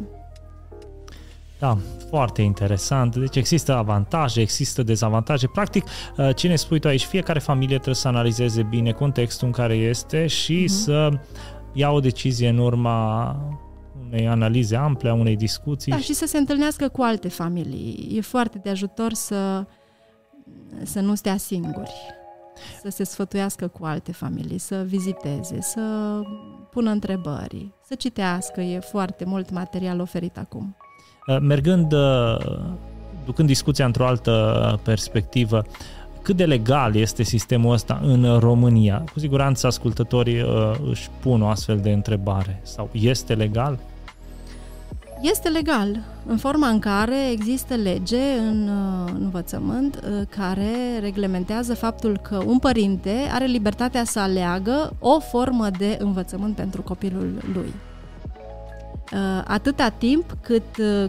Da, 1.59 1.77
foarte 2.09 2.41
interesant. 2.41 3.15
Deci 3.15 3.35
există 3.35 3.75
avantaje, 3.75 4.41
există 4.41 4.83
dezavantaje. 4.83 5.47
Practic, 5.47 5.83
uh, 6.17 6.35
ce 6.35 6.47
ne 6.47 6.55
spui 6.55 6.79
tu 6.79 6.87
aici, 6.87 7.05
fiecare 7.05 7.39
familie 7.39 7.75
trebuie 7.75 7.95
să 7.95 8.07
analizeze 8.07 8.63
bine 8.63 8.91
contextul 8.91 9.47
în 9.47 9.53
care 9.53 9.73
este 9.73 10.27
și 10.27 10.63
uh-huh. 10.63 10.73
să 10.83 11.09
ia 11.73 11.91
o 11.91 11.99
decizie 11.99 12.49
în 12.49 12.57
urma 12.57 13.35
unei 14.05 14.27
analize 14.27 14.75
ample, 14.75 15.09
a 15.09 15.13
unei 15.13 15.35
discuții. 15.35 15.91
Da, 15.91 15.97
și 15.97 16.13
să 16.13 16.25
se 16.25 16.37
întâlnească 16.37 16.87
cu 16.87 17.01
alte 17.01 17.27
familii. 17.27 18.11
E 18.15 18.21
foarte 18.21 18.59
de 18.63 18.69
ajutor 18.69 19.13
să 19.13 19.65
să 20.83 20.99
nu 20.99 21.15
stea 21.15 21.37
singuri, 21.37 21.91
să 22.81 22.89
se 22.89 23.03
sfătuiască 23.03 23.67
cu 23.67 23.85
alte 23.85 24.11
familii, 24.11 24.57
să 24.57 24.83
viziteze, 24.85 25.57
să 25.61 25.81
pună 26.71 26.89
întrebări, 26.89 27.71
să 27.87 27.95
citească. 27.95 28.61
E 28.61 28.79
foarte 28.79 29.25
mult 29.25 29.51
material 29.51 29.99
oferit 29.99 30.37
acum. 30.37 30.77
Uh, 31.27 31.37
mergând, 31.41 31.91
uh, 31.91 32.37
ducând 33.25 33.47
discuția 33.47 33.85
într-o 33.85 34.05
altă 34.05 34.79
perspectivă, 34.83 35.63
cât 36.21 36.35
de 36.35 36.45
legal 36.45 36.95
este 36.95 37.23
sistemul 37.23 37.73
ăsta 37.73 37.99
în 38.03 38.39
România? 38.39 39.03
Cu 39.11 39.19
siguranță 39.19 39.67
ascultătorii 39.67 40.41
uh, 40.41 40.71
își 40.89 41.09
pun 41.19 41.41
o 41.41 41.47
astfel 41.47 41.79
de 41.79 41.91
întrebare. 41.91 42.59
Sau 42.63 42.89
este 42.91 43.33
legal? 43.33 43.79
Este 45.21 45.49
legal, 45.49 45.99
în 46.25 46.37
forma 46.37 46.67
în 46.67 46.79
care 46.79 47.31
există 47.31 47.75
lege 47.75 48.37
în 48.37 48.67
uh, 48.67 49.11
învățământ 49.19 49.95
uh, 49.95 50.21
care 50.29 50.99
reglementează 50.99 51.75
faptul 51.75 52.19
că 52.21 52.43
un 52.45 52.59
părinte 52.59 53.15
are 53.31 53.45
libertatea 53.45 54.03
să 54.03 54.19
aleagă 54.19 54.95
o 54.99 55.19
formă 55.19 55.67
de 55.77 55.97
învățământ 56.01 56.55
pentru 56.55 56.81
copilul 56.81 57.41
lui. 57.53 57.73
Uh, 59.13 59.43
atâta 59.47 59.89
timp 59.89 60.37
cât 60.41 60.63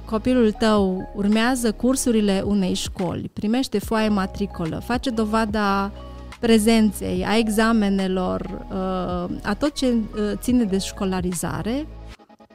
copilul 0.05 0.53
tău 0.53 1.11
urmează 1.15 1.73
cursurile 1.73 2.43
unei 2.47 2.75
școli, 2.75 3.31
primește 3.33 3.79
foaie 3.79 4.09
matricolă, 4.09 4.83
face 4.85 5.11
dovada 5.11 5.93
prezenței, 6.41 7.25
a 7.27 7.37
examenelor, 7.37 8.67
a 9.43 9.55
tot 9.55 9.73
ce 9.73 9.95
ține 10.35 10.65
de 10.65 10.79
școlarizare, 10.79 11.87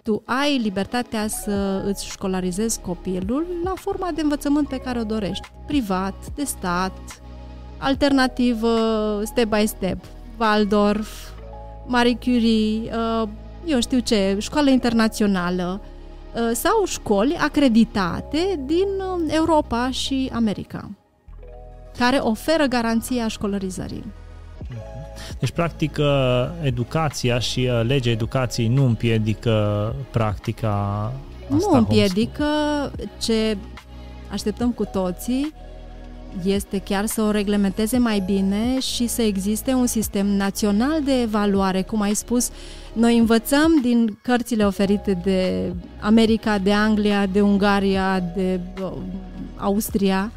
tu 0.06 0.22
ai 0.26 0.58
libertatea 0.58 1.28
să 1.28 1.84
îți 1.86 2.06
școlarizezi 2.06 2.80
copilul 2.82 3.46
la 3.64 3.74
forma 3.76 4.12
de 4.12 4.22
învățământ 4.22 4.68
pe 4.68 4.78
care 4.78 5.00
o 5.00 5.04
dorești, 5.04 5.52
privat, 5.68 6.16
de 6.36 6.44
stat, 6.44 7.22
alternativă, 7.78 8.70
step 9.24 9.56
by 9.58 9.66
step, 9.66 9.98
Waldorf, 10.40 11.30
Marie 11.86 12.18
Curie, 12.18 12.92
uh, 12.96 13.28
eu 13.66 13.80
știu 13.80 14.00
ce, 14.00 14.38
școală 14.40 14.70
internațională 14.70 15.82
uh, 15.82 16.52
sau 16.54 16.86
școli 16.86 17.36
acreditate 17.36 18.60
din 18.66 18.88
uh, 18.98 19.34
Europa 19.34 19.92
și 19.92 20.32
America, 20.34 20.90
care 21.98 22.18
oferă 22.18 22.66
garanția 22.66 23.28
școlarizării. 23.28 24.06
Deci, 25.40 25.52
practic, 25.52 26.00
educația 26.62 27.40
și 27.40 27.60
uh, 27.60 27.88
legea 27.88 28.10
educației 28.10 28.68
nu 28.68 28.86
împiedică 28.86 29.96
practica 30.12 31.12
asta 31.56 31.70
Nu 31.72 31.78
împiedică 31.78 32.46
ce 33.22 33.58
așteptăm 34.32 34.72
cu 34.72 34.86
toții 34.86 35.54
este 36.44 36.80
chiar 36.80 37.06
să 37.06 37.22
o 37.22 37.32
reglementeze 37.32 37.98
mai 37.98 38.24
bine 38.26 38.80
și 38.80 39.08
să 39.08 39.22
existe 39.22 39.74
un 39.74 39.86
sistem 39.86 40.26
național 40.26 41.04
de 41.04 41.22
evaluare. 41.22 41.82
Cum 41.82 42.02
ai 42.02 42.14
spus, 42.14 42.50
noi 42.94 43.18
învățăm 43.18 43.80
din 43.82 44.18
cărțile 44.22 44.66
oferite 44.66 45.20
de 45.24 45.72
America, 46.00 46.58
de 46.58 46.74
Anglia, 46.74 47.26
de 47.26 47.42
Ungaria, 47.42 48.20
de 48.36 48.60
uh, 48.82 48.92
Austria 49.56 50.32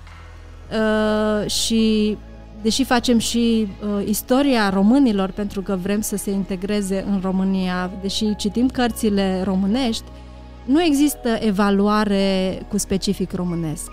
uh, 0.73 1.51
și 1.51 2.17
deși 2.63 2.85
facem 2.85 3.19
și 3.19 3.69
uh, 3.69 4.07
istoria 4.07 4.69
românilor 4.69 5.31
pentru 5.31 5.63
că 5.63 5.77
vrem 5.77 6.01
să 6.01 6.17
se 6.17 6.31
integreze 6.31 7.05
în 7.09 7.21
România, 7.23 7.91
deși 8.01 8.37
citim 8.37 8.69
cărțile 8.69 9.43
românești, 9.45 10.05
nu 10.65 10.83
există 10.83 11.29
evaluare 11.41 12.59
cu 12.69 12.79
specific 12.79 13.33
românesc. 13.33 13.91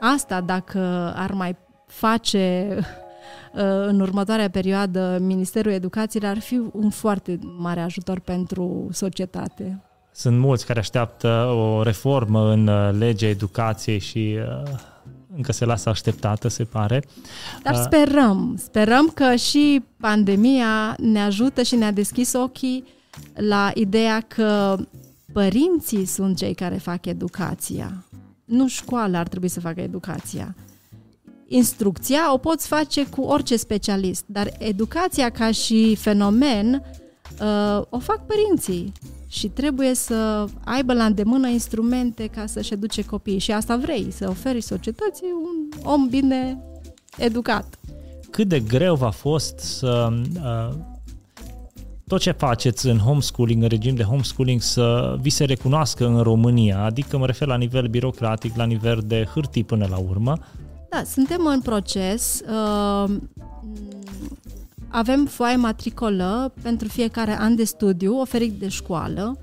Asta 0.00 0.40
dacă 0.40 1.12
ar 1.16 1.32
mai 1.32 1.56
face 1.86 2.68
uh, 2.78 3.62
în 3.86 4.00
următoarea 4.00 4.50
perioadă 4.50 5.18
Ministerul 5.20 5.72
Educației 5.72 6.28
ar 6.28 6.38
fi 6.38 6.60
un 6.72 6.90
foarte 6.90 7.38
mare 7.58 7.80
ajutor 7.80 8.20
pentru 8.20 8.88
societate. 8.92 9.82
Sunt 10.12 10.38
mulți 10.38 10.66
care 10.66 10.78
așteaptă 10.78 11.28
o 11.56 11.82
reformă 11.82 12.52
în 12.52 12.66
uh, 12.66 12.90
legea 12.98 13.26
educației 13.26 13.98
și 13.98 14.38
uh, 14.38 14.70
încă 15.36 15.52
se 15.52 15.64
lasă 15.64 15.88
așteptată, 15.88 16.48
se 16.48 16.64
pare. 16.64 17.04
Dar 17.62 17.74
sperăm, 17.74 18.56
sperăm 18.62 19.10
că 19.14 19.34
și 19.34 19.82
pandemia 19.96 20.96
ne 20.98 21.22
ajută 21.22 21.62
și 21.62 21.76
ne-a 21.76 21.90
deschis 21.90 22.32
ochii 22.32 22.84
la 23.34 23.70
ideea 23.74 24.20
că 24.20 24.76
părinții 25.32 26.04
sunt 26.04 26.36
cei 26.36 26.54
care 26.54 26.76
fac 26.76 27.06
educația. 27.06 28.04
Nu 28.44 28.68
școala 28.68 29.18
ar 29.18 29.28
trebui 29.28 29.48
să 29.48 29.60
facă 29.60 29.80
educația. 29.80 30.54
instrucția 31.46 32.32
o 32.32 32.38
poți 32.38 32.66
face 32.66 33.06
cu 33.06 33.20
orice 33.20 33.56
specialist, 33.56 34.24
dar 34.26 34.50
educația 34.58 35.30
ca 35.30 35.50
și 35.50 35.94
fenomen 35.94 36.82
uh, 37.40 37.82
o 37.88 37.98
fac 37.98 38.26
părinții 38.26 38.92
și 39.28 39.48
trebuie 39.48 39.94
să 39.94 40.44
aibă 40.64 40.92
la 40.92 41.04
îndemână 41.04 41.48
instrumente 41.48 42.26
ca 42.26 42.46
să-și 42.46 42.72
educe 42.72 43.04
copiii 43.04 43.38
și 43.38 43.52
asta 43.52 43.76
vrei, 43.76 44.06
să 44.10 44.28
oferi 44.28 44.60
societății 44.60 45.26
un 45.42 45.80
om 45.84 46.08
bine 46.08 46.62
educat. 47.18 47.78
Cât 48.30 48.48
de 48.48 48.60
greu 48.60 48.94
v-a 48.94 49.10
fost 49.10 49.58
să 49.58 50.08
uh, 50.44 50.74
tot 52.06 52.20
ce 52.20 52.30
faceți 52.30 52.86
în 52.86 52.98
homeschooling, 52.98 53.62
în 53.62 53.68
regim 53.68 53.94
de 53.94 54.02
homeschooling, 54.02 54.60
să 54.60 55.16
vi 55.20 55.30
se 55.30 55.44
recunoască 55.44 56.06
în 56.06 56.20
România, 56.22 56.82
adică 56.82 57.18
mă 57.18 57.26
refer 57.26 57.48
la 57.48 57.56
nivel 57.56 57.86
birocratic, 57.86 58.56
la 58.56 58.64
nivel 58.64 59.02
de 59.06 59.28
hârtii 59.34 59.64
până 59.64 59.86
la 59.90 59.96
urmă? 59.96 60.38
Da, 60.90 61.02
suntem 61.04 61.46
în 61.46 61.60
proces. 61.60 62.40
Uh, 62.40 63.16
avem 64.88 65.26
foaie 65.26 65.56
matricolă 65.56 66.52
pentru 66.62 66.88
fiecare 66.88 67.36
an 67.40 67.54
de 67.56 67.64
studiu 67.64 68.20
oferit 68.20 68.52
de 68.52 68.68
școală. 68.68 69.38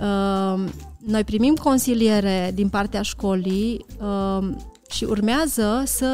Uh, 0.00 0.64
noi 1.06 1.24
primim 1.24 1.54
consiliere 1.54 2.50
din 2.54 2.68
partea 2.68 3.02
școlii 3.02 3.86
uh, 4.00 4.48
și 4.90 5.04
urmează 5.04 5.82
să 5.84 6.08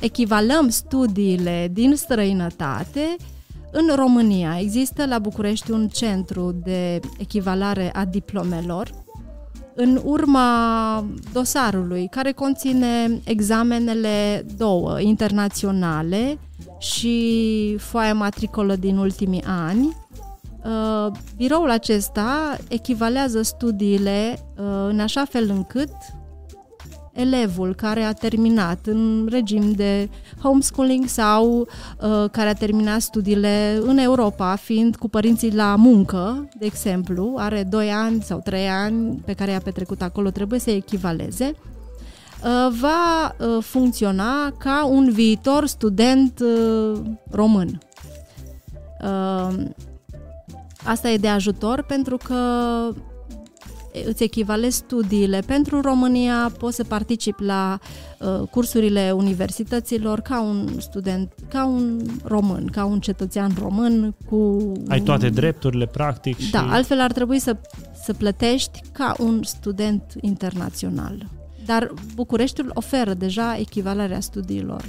echivalăm 0.00 0.68
studiile 0.68 1.70
din 1.72 1.94
străinătate 1.94 3.16
în 3.72 3.94
România. 3.94 4.58
Există 4.60 5.06
la 5.06 5.18
București 5.18 5.70
un 5.70 5.88
centru 5.88 6.54
de 6.64 7.00
echivalare 7.18 7.90
a 7.92 8.04
diplomelor 8.04 9.04
în 9.74 10.00
urma 10.04 11.04
dosarului, 11.32 12.08
care 12.10 12.32
conține 12.32 13.20
examenele 13.24 14.46
două, 14.56 15.00
internaționale 15.00 16.38
și 16.92 17.76
foaia 17.78 18.14
matricolă 18.14 18.76
din 18.76 18.96
ultimii 18.96 19.42
ani. 19.46 19.96
Uh, 20.64 21.12
biroul 21.36 21.70
acesta 21.70 22.56
echivalează 22.68 23.42
studiile 23.42 24.38
uh, 24.56 24.64
în 24.88 25.00
așa 25.00 25.24
fel 25.24 25.50
încât 25.50 25.90
elevul 27.12 27.74
care 27.74 28.02
a 28.02 28.12
terminat 28.12 28.86
în 28.86 29.28
regim 29.30 29.72
de 29.72 30.08
homeschooling 30.42 31.06
sau 31.06 31.58
uh, 31.60 32.30
care 32.30 32.48
a 32.48 32.52
terminat 32.52 33.00
studiile 33.00 33.78
în 33.82 33.98
Europa, 33.98 34.56
fiind 34.56 34.96
cu 34.96 35.08
părinții 35.08 35.54
la 35.54 35.74
muncă, 35.74 36.48
de 36.58 36.66
exemplu, 36.66 37.34
are 37.36 37.62
2 37.62 37.90
ani 37.90 38.22
sau 38.22 38.40
3 38.44 38.68
ani 38.68 39.22
pe 39.24 39.32
care 39.32 39.50
i-a 39.50 39.60
petrecut 39.60 40.02
acolo, 40.02 40.30
trebuie 40.30 40.58
să 40.58 40.70
echivaleze, 40.70 41.54
uh, 41.54 41.75
va 42.80 43.34
uh, 43.38 43.62
funcționa 43.62 44.50
ca 44.58 44.86
un 44.86 45.10
viitor 45.10 45.66
student 45.66 46.40
uh, 46.40 47.00
român. 47.30 47.80
Uh, 49.02 49.54
asta 50.84 51.10
e 51.10 51.16
de 51.16 51.28
ajutor 51.28 51.82
pentru 51.82 52.16
că 52.16 52.34
îți 54.04 54.22
echivalezi 54.22 54.76
studiile 54.76 55.42
pentru 55.46 55.80
România, 55.80 56.52
poți 56.58 56.76
să 56.76 56.84
participi 56.84 57.42
la 57.42 57.78
uh, 58.18 58.48
cursurile 58.50 59.12
universităților 59.16 60.20
ca 60.20 60.40
un 60.40 60.68
student, 60.78 61.32
ca 61.48 61.66
un 61.66 62.00
român, 62.24 62.66
ca 62.66 62.84
un 62.84 63.00
cetățean 63.00 63.50
român 63.60 64.14
cu... 64.28 64.72
Ai 64.88 65.00
toate 65.00 65.28
drepturile, 65.28 65.86
practic. 65.86 66.38
Și... 66.38 66.50
Da, 66.50 66.66
altfel 66.70 67.00
ar 67.00 67.12
trebui 67.12 67.38
să, 67.38 67.56
să 68.04 68.12
plătești 68.12 68.80
ca 68.92 69.14
un 69.18 69.42
student 69.42 70.02
internațional. 70.20 71.26
Dar 71.66 71.92
Bucureștiul 72.14 72.70
oferă 72.74 73.14
deja 73.14 73.56
echivalarea 73.58 74.20
studiilor 74.20 74.84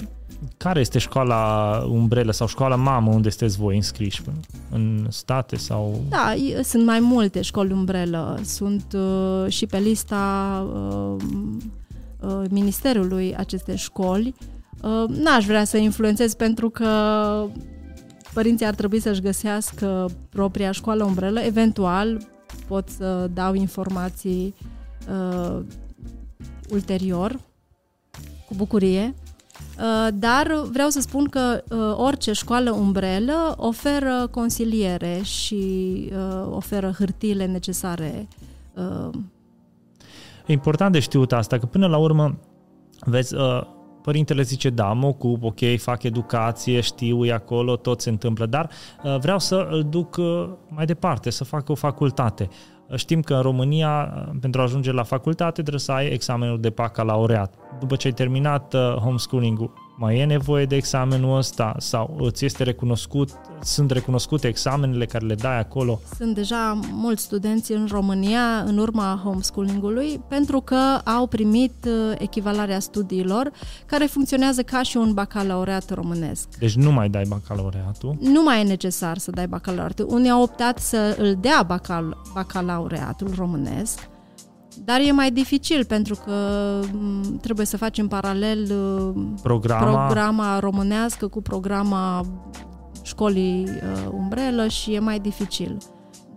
care 0.58 0.80
este 0.80 1.00
școala 1.00 1.78
umbrelă 1.90 2.32
sau 2.32 2.48
școala 2.48 2.76
mamă 2.76 3.12
unde 3.12 3.30
sunteți 3.30 3.58
voi 3.58 3.76
înscriși? 3.76 4.22
În 4.70 5.08
state 5.10 5.56
sau... 5.56 6.02
Da, 6.10 6.34
sunt 6.64 6.86
mai 6.86 7.00
multe 7.00 7.42
școli 7.42 7.72
umbrelă. 7.72 8.40
Sunt 8.44 8.94
uh, 8.94 9.52
și 9.52 9.66
pe 9.66 9.78
lista 9.78 10.66
uh, 10.74 11.16
uh, 12.20 12.44
ministerului 12.50 13.36
aceste 13.36 13.76
școli. 13.76 14.36
Uh, 14.82 15.04
n-aș 15.08 15.46
vrea 15.46 15.64
să 15.64 15.78
influențez 15.78 16.34
pentru 16.34 16.70
că 16.70 16.90
părinții 18.34 18.66
ar 18.66 18.76
trebui 18.76 19.00
să-și 19.00 19.22
găsească 19.22 20.10
propria 20.30 20.72
școală 20.72 21.04
umbrelă. 21.04 21.40
Eventual 21.40 22.28
pot 22.68 22.90
să 22.90 23.30
dau 23.34 23.54
informații 23.54 24.56
uh, 25.10 25.60
ulterior, 26.70 27.40
cu 28.48 28.54
bucurie. 28.56 29.16
Uh, 29.80 30.08
dar 30.14 30.62
vreau 30.72 30.90
să 30.90 31.02
spun 31.02 31.26
că 31.26 31.64
uh, 31.70 31.78
orice 31.96 32.32
școală 32.32 32.72
umbrelă 32.72 33.54
oferă 33.58 34.28
consiliere 34.32 35.20
și 35.24 35.64
uh, 36.12 36.48
oferă 36.52 36.94
hârtiile 36.98 37.46
necesare. 37.46 38.28
E 40.46 40.52
important 40.52 40.92
de 40.92 41.00
știut 41.00 41.32
asta, 41.32 41.58
că 41.58 41.66
până 41.66 41.88
la 41.88 41.98
urmă, 41.98 42.40
vezi, 43.00 43.36
părintele 44.02 44.42
zice, 44.42 44.70
da, 44.70 44.94
mă 44.94 45.08
ocup, 45.08 45.44
ok, 45.44 45.60
fac 45.78 46.04
educație, 46.04 46.82
știu, 46.82 47.26
e 47.26 47.34
acolo, 47.34 47.76
tot 47.76 48.02
se 48.02 48.10
întâmplă, 48.10 48.46
dar 48.46 48.70
vreau 49.20 49.40
să 49.40 49.68
îl 49.70 49.84
duc 49.90 50.18
mai 50.70 50.86
departe, 50.86 51.30
să 51.30 51.44
fac 51.44 51.70
o 51.70 51.76
facultate. 51.76 52.50
Știm 52.96 53.22
că 53.22 53.34
în 53.34 53.42
România, 53.42 54.04
pentru 54.42 54.62
a 54.62 54.64
ajunge 54.64 54.92
la 54.92 55.04
facultate, 55.04 55.52
trebuie 55.62 55.80
să 55.80 55.92
ai 55.92 56.08
examenul 56.08 56.60
de 56.60 56.70
bacalaureat. 56.70 57.54
După 57.80 57.96
ce 57.96 58.08
ai 58.08 58.14
terminat 58.14 58.74
uh, 58.74 58.96
homeschooling-ul, 58.96 59.74
mai 60.00 60.20
e 60.20 60.26
nevoie 60.26 60.66
de 60.66 60.76
examenul 60.76 61.38
ăsta 61.38 61.76
sau 61.78 62.18
îți 62.20 62.46
este 62.46 62.64
recunoscut, 62.64 63.30
sunt 63.62 63.92
recunoscute 63.92 64.48
examenele 64.48 65.06
care 65.06 65.26
le 65.26 65.36
dai 65.36 65.60
acolo? 65.60 66.00
Sunt 66.18 66.36
deja 66.36 66.80
mulți 66.92 67.24
studenți 67.24 67.72
în 67.72 67.88
România 67.92 68.60
în 68.66 68.78
urma 68.78 69.22
homeschooling-ului 69.24 70.22
pentru 70.28 70.60
că 70.62 71.02
au 71.04 71.28
primit 71.28 71.74
uh, 71.86 72.16
echivalarea 72.18 72.80
studiilor 72.80 73.52
care 73.86 74.06
funcționează 74.06 74.62
ca 74.62 74.84
și 74.84 74.98
un 74.98 75.14
bacalaureat 75.14 75.94
românesc. 75.94 76.48
Deci 76.60 76.76
nu 76.76 76.92
mai 76.92 77.10
dai 77.10 77.24
bacalaureatul? 77.28 78.16
Nu 78.20 78.44
mai 78.44 78.60
e 78.60 78.64
necesar 78.64 79.18
să 79.18 79.32
dai 79.32 79.48
bacalaureatul. 79.48 80.08
Unii 80.10 80.30
au 80.30 80.42
optat 80.42 80.80
să 80.80 81.16
îl 81.20 81.38
dea 81.42 81.64
bacal- 81.68 82.18
bacalaureatul 82.34 83.32
românesc, 83.36 84.00
dar 84.86 85.00
e 85.00 85.12
mai 85.12 85.32
dificil 85.32 85.86
pentru 85.86 86.16
că 86.26 86.34
trebuie 87.42 87.66
să 87.66 87.78
faci 87.78 87.98
în 87.98 88.08
paralel 88.08 88.62
uh, 88.62 89.24
programa, 89.42 90.06
programa 90.06 90.60
românească 90.60 91.28
cu 91.28 91.42
programa 91.42 92.26
școlii 93.02 93.64
uh, 93.64 94.10
umbrelă 94.12 94.68
și 94.68 94.94
e 94.94 95.00
mai 95.00 95.20
dificil. 95.20 95.78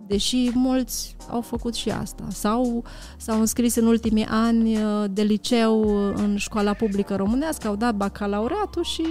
Deși 0.07 0.51
mulți 0.53 1.15
au 1.29 1.41
făcut 1.41 1.73
și 1.73 1.89
asta. 1.89 2.23
Sau 2.29 2.83
s-au 3.17 3.39
înscris 3.39 3.75
în 3.75 3.85
ultimii 3.85 4.25
ani 4.29 4.75
uh, 4.75 5.05
de 5.11 5.21
liceu 5.21 5.81
în 6.15 6.37
școala 6.37 6.73
publică 6.73 7.15
românească, 7.15 7.67
au 7.67 7.75
dat 7.75 7.95
bacalaureatul 7.95 8.83
și 8.83 9.03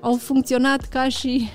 au 0.00 0.16
funcționat 0.16 0.80
ca 0.80 1.08
și 1.08 1.48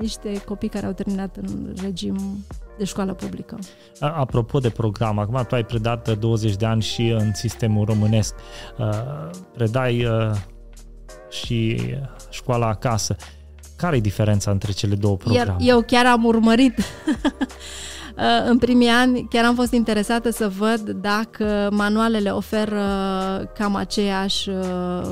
niște 0.00 0.42
copii 0.44 0.68
care 0.68 0.86
au 0.86 0.92
terminat 0.92 1.36
în 1.36 1.74
regim 1.82 2.44
de 2.78 2.84
școală 2.84 3.14
publică. 3.14 3.58
Apropo 4.00 4.58
de 4.58 4.70
program, 4.70 5.18
acum 5.18 5.44
tu 5.48 5.54
ai 5.54 5.64
predat 5.64 6.18
20 6.18 6.56
de 6.56 6.66
ani 6.66 6.82
și 6.82 7.08
în 7.08 7.34
sistemul 7.34 7.84
românesc. 7.84 8.34
Predai 9.52 10.06
și 11.30 11.80
școala 12.30 12.66
acasă. 12.66 13.16
Care 13.76 13.96
e 13.96 14.00
diferența 14.00 14.50
între 14.50 14.72
cele 14.72 14.94
două 14.94 15.16
programe? 15.16 15.50
Iar 15.50 15.56
eu 15.60 15.82
chiar 15.86 16.06
am 16.06 16.24
urmărit 16.24 16.74
în 18.50 18.58
primii 18.58 18.88
ani 18.88 19.26
chiar 19.30 19.44
am 19.44 19.54
fost 19.54 19.72
interesată 19.72 20.30
să 20.30 20.48
văd 20.48 20.90
dacă 20.90 21.68
manualele 21.72 22.30
oferă 22.30 22.80
cam 23.54 23.74
aceeași 23.74 24.50
Uh, 24.50 25.10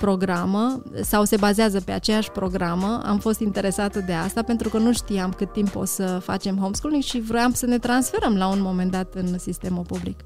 programă 0.00 0.82
sau 1.02 1.24
se 1.24 1.36
bazează 1.36 1.80
pe 1.80 1.92
aceeași 1.92 2.30
programă. 2.30 3.00
Am 3.04 3.18
fost 3.18 3.40
interesată 3.40 4.00
de 4.00 4.12
asta 4.12 4.42
pentru 4.42 4.68
că 4.68 4.78
nu 4.78 4.92
știam 4.92 5.32
cât 5.32 5.52
timp 5.52 5.76
o 5.76 5.84
să 5.84 6.18
facem 6.22 6.56
homeschooling 6.56 7.02
și 7.02 7.20
vroiam 7.20 7.52
să 7.52 7.66
ne 7.66 7.78
transferăm 7.78 8.36
la 8.36 8.46
un 8.48 8.60
moment 8.60 8.90
dat 8.90 9.14
în 9.14 9.38
sistemul 9.38 9.84
public. 9.84 10.20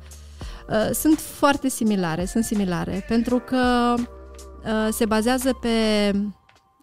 Uh, 0.69 0.91
sunt 0.93 1.19
foarte 1.19 1.69
similare, 1.69 2.25
sunt 2.25 2.45
similare, 2.45 3.05
pentru 3.09 3.39
că 3.39 3.95
uh, 3.99 4.89
se 4.91 5.05
bazează 5.05 5.53
pe 5.61 5.69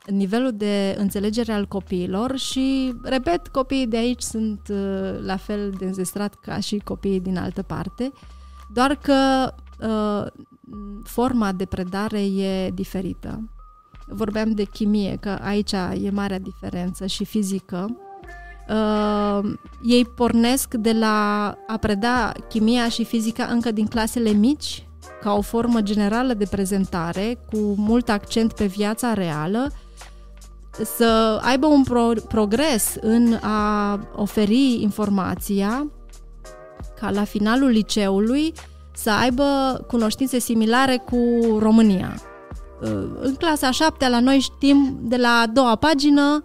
nivelul 0.05 0.51
de 0.53 0.95
înțelegere 0.97 1.51
al 1.51 1.65
copiilor 1.65 2.37
și, 2.37 2.95
repet, 3.03 3.47
copiii 3.47 3.87
de 3.87 3.97
aici 3.97 4.21
sunt 4.21 4.59
la 5.21 5.37
fel 5.37 5.73
de 5.77 5.85
înzestrat 5.85 6.35
ca 6.35 6.59
și 6.59 6.81
copiii 6.83 7.19
din 7.19 7.37
altă 7.37 7.61
parte, 7.61 8.11
doar 8.73 8.95
că 8.95 9.51
forma 11.03 11.51
de 11.51 11.65
predare 11.65 12.21
e 12.21 12.69
diferită. 12.69 13.49
Vorbeam 14.07 14.51
de 14.51 14.63
chimie, 14.63 15.17
că 15.19 15.39
aici 15.41 15.71
e 16.01 16.09
marea 16.11 16.39
diferență 16.39 17.05
și 17.05 17.25
fizică. 17.25 17.97
Uh, 18.69 19.53
ei 19.83 20.05
pornesc 20.05 20.73
de 20.73 20.91
la 20.91 21.47
a 21.67 21.77
preda 21.77 22.31
chimia 22.49 22.89
și 22.89 23.03
fizica 23.03 23.43
încă 23.43 23.71
din 23.71 23.87
clasele 23.87 24.29
mici 24.29 24.87
ca 25.21 25.33
o 25.33 25.41
formă 25.41 25.81
generală 25.81 26.33
de 26.33 26.45
prezentare 26.49 27.37
cu 27.51 27.57
mult 27.77 28.09
accent 28.09 28.53
pe 28.53 28.65
viața 28.65 29.13
reală, 29.13 29.71
să 30.97 31.39
aibă 31.43 31.65
un 31.65 31.83
pro- 31.83 32.21
progres 32.27 32.95
în 33.01 33.33
a 33.41 33.99
oferi 34.15 34.81
informația 34.81 35.87
ca 36.99 37.11
la 37.11 37.23
finalul 37.23 37.69
liceului 37.69 38.53
să 38.93 39.11
aibă 39.11 39.43
cunoștințe 39.87 40.39
similare 40.39 41.03
cu 41.05 41.17
România. 41.59 42.21
În 43.21 43.35
clasa 43.35 43.67
a 43.67 43.71
șaptea 43.71 44.09
la 44.09 44.19
noi 44.19 44.39
știm 44.39 44.99
de 45.01 45.15
la 45.15 45.29
a 45.29 45.47
doua 45.47 45.75
pagină 45.75 46.43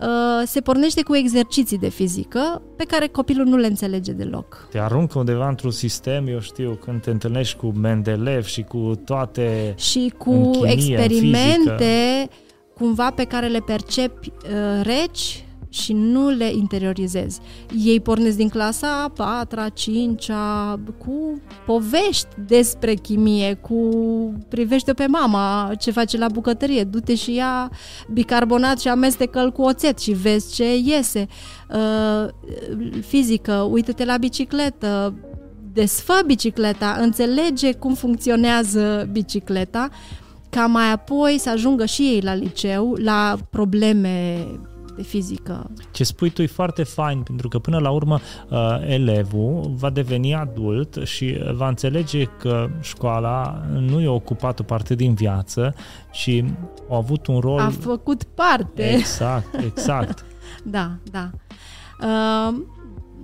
Uh, 0.00 0.06
se 0.46 0.60
pornește 0.60 1.02
cu 1.02 1.16
exerciții 1.16 1.78
de 1.78 1.88
fizică 1.88 2.62
pe 2.76 2.84
care 2.84 3.06
copilul 3.06 3.46
nu 3.46 3.56
le 3.56 3.66
înțelege 3.66 4.12
deloc. 4.12 4.68
Te 4.70 4.78
aruncă 4.78 5.18
undeva 5.18 5.48
într-un 5.48 5.70
sistem, 5.70 6.26
eu 6.26 6.40
știu, 6.40 6.78
când 6.84 7.02
te 7.02 7.10
întâlnești 7.10 7.56
cu 7.56 7.66
Mendeleev 7.66 8.44
și 8.44 8.62
cu 8.62 9.00
toate 9.04 9.74
Și 9.76 10.12
cu 10.16 10.50
chimie, 10.50 10.72
experimente 10.72 12.28
cumva 12.74 13.10
pe 13.10 13.24
care 13.24 13.46
le 13.46 13.58
percepi 13.58 14.32
uh, 14.44 14.82
reci 14.82 15.44
și 15.68 15.92
nu 15.92 16.28
le 16.28 16.52
interiorizezi. 16.52 17.40
Ei 17.84 18.00
pornesc 18.00 18.36
din 18.36 18.48
clasa 18.48 19.02
a 19.02 19.08
patra, 19.08 19.68
cincea, 19.68 20.80
cu 20.98 21.40
povești 21.66 22.28
despre 22.46 22.94
chimie, 22.94 23.54
cu 23.54 23.88
privește 24.48 24.92
pe 24.92 25.06
mama 25.06 25.70
ce 25.78 25.90
face 25.90 26.18
la 26.18 26.28
bucătărie, 26.28 26.84
du-te 26.84 27.14
și 27.14 27.34
ia 27.34 27.70
bicarbonat 28.12 28.80
și 28.80 28.88
amestecă-l 28.88 29.52
cu 29.52 29.62
oțet 29.62 29.98
și 29.98 30.12
vezi 30.12 30.54
ce 30.54 30.76
iese. 30.76 31.26
Uh, 31.70 32.28
fizică, 33.06 33.52
uită-te 33.52 34.04
la 34.04 34.16
bicicletă, 34.16 35.14
desfă 35.72 36.20
bicicleta, 36.26 36.96
înțelege 37.00 37.72
cum 37.72 37.94
funcționează 37.94 39.08
bicicleta, 39.12 39.88
ca 40.50 40.66
mai 40.66 40.92
apoi 40.92 41.38
să 41.38 41.50
ajungă 41.50 41.84
și 41.84 42.02
ei 42.02 42.20
la 42.20 42.34
liceu, 42.34 42.94
la 42.98 43.36
probleme 43.50 44.46
de 44.98 45.04
fizică. 45.04 45.70
Ce 45.90 46.04
spui 46.04 46.30
tu 46.30 46.42
e 46.42 46.46
foarte 46.46 46.82
fain, 46.82 47.22
pentru 47.22 47.48
că 47.48 47.58
până 47.58 47.78
la 47.78 47.90
urmă 47.90 48.20
uh, 48.48 48.58
elevul 48.86 49.72
va 49.74 49.90
deveni 49.90 50.34
adult 50.34 50.98
și 51.04 51.38
va 51.54 51.68
înțelege 51.68 52.24
că 52.24 52.70
școala 52.80 53.62
nu 53.78 54.00
i-a 54.00 54.10
ocupat 54.10 54.60
o 54.60 54.62
parte 54.62 54.94
din 54.94 55.14
viață, 55.14 55.74
ci 56.12 56.44
a 56.90 56.96
avut 56.96 57.26
un 57.26 57.38
rol... 57.38 57.58
A 57.58 57.70
făcut 57.80 58.22
parte. 58.24 58.90
Exact, 58.90 59.54
exact. 59.64 60.24
da, 60.76 60.90
da. 61.10 61.30
Uh, 62.00 62.56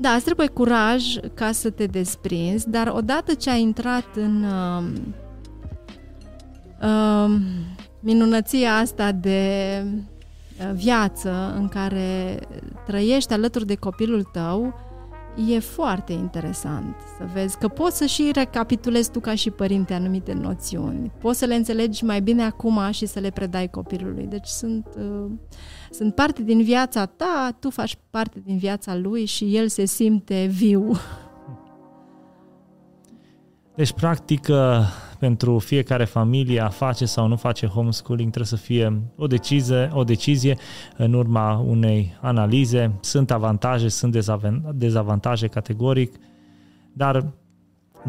da, 0.00 0.10
îți 0.10 0.24
trebuie 0.24 0.46
curaj 0.46 1.04
ca 1.34 1.52
să 1.52 1.70
te 1.70 1.86
desprinzi, 1.86 2.70
dar 2.70 2.92
odată 2.96 3.34
ce 3.34 3.50
ai 3.50 3.60
intrat 3.60 4.06
în 4.14 4.44
uh, 4.44 4.84
uh, 6.82 7.36
minunăția 8.00 8.74
asta 8.74 9.12
de 9.12 9.40
Uh, 9.82 10.13
viață 10.74 11.54
în 11.56 11.68
care 11.68 12.38
trăiești 12.86 13.32
alături 13.32 13.66
de 13.66 13.74
copilul 13.74 14.22
tău, 14.22 14.74
e 15.48 15.58
foarte 15.58 16.12
interesant 16.12 16.96
să 17.18 17.24
vezi 17.32 17.58
că 17.58 17.68
poți 17.68 17.96
să 17.96 18.04
și 18.06 18.30
recapitulezi 18.32 19.10
tu 19.10 19.20
ca 19.20 19.34
și 19.34 19.50
părinte 19.50 19.94
anumite 19.94 20.32
noțiuni. 20.32 21.12
Poți 21.20 21.38
să 21.38 21.44
le 21.44 21.54
înțelegi 21.54 22.04
mai 22.04 22.20
bine 22.20 22.42
acum 22.42 22.90
și 22.90 23.06
să 23.06 23.20
le 23.20 23.30
predai 23.30 23.68
copilului. 23.68 24.26
Deci 24.26 24.46
sunt, 24.46 24.86
uh, 24.98 25.30
sunt 25.90 26.14
parte 26.14 26.42
din 26.42 26.62
viața 26.62 27.06
ta, 27.06 27.56
tu 27.60 27.70
faci 27.70 27.98
parte 28.10 28.42
din 28.44 28.58
viața 28.58 28.96
lui 28.96 29.24
și 29.24 29.56
el 29.56 29.68
se 29.68 29.84
simte 29.84 30.46
viu. 30.50 30.96
Deci, 33.74 33.92
practic, 33.92 34.46
uh, 34.50 34.56
pentru 35.24 35.58
fiecare 35.58 36.04
familie 36.04 36.60
a 36.60 36.68
face 36.68 37.04
sau 37.04 37.26
nu 37.26 37.36
face 37.36 37.66
homeschooling 37.66 38.30
trebuie 38.30 38.58
să 38.58 38.64
fie 38.64 39.02
o 39.16 39.26
decizie, 39.26 39.90
o 39.92 40.04
decizie 40.04 40.56
în 40.96 41.12
urma 41.12 41.58
unei 41.66 42.18
analize. 42.20 42.98
Sunt 43.00 43.30
avantaje, 43.30 43.88
sunt 43.88 44.16
dezavantaje 44.74 45.46
categoric, 45.46 46.14
dar 46.92 47.32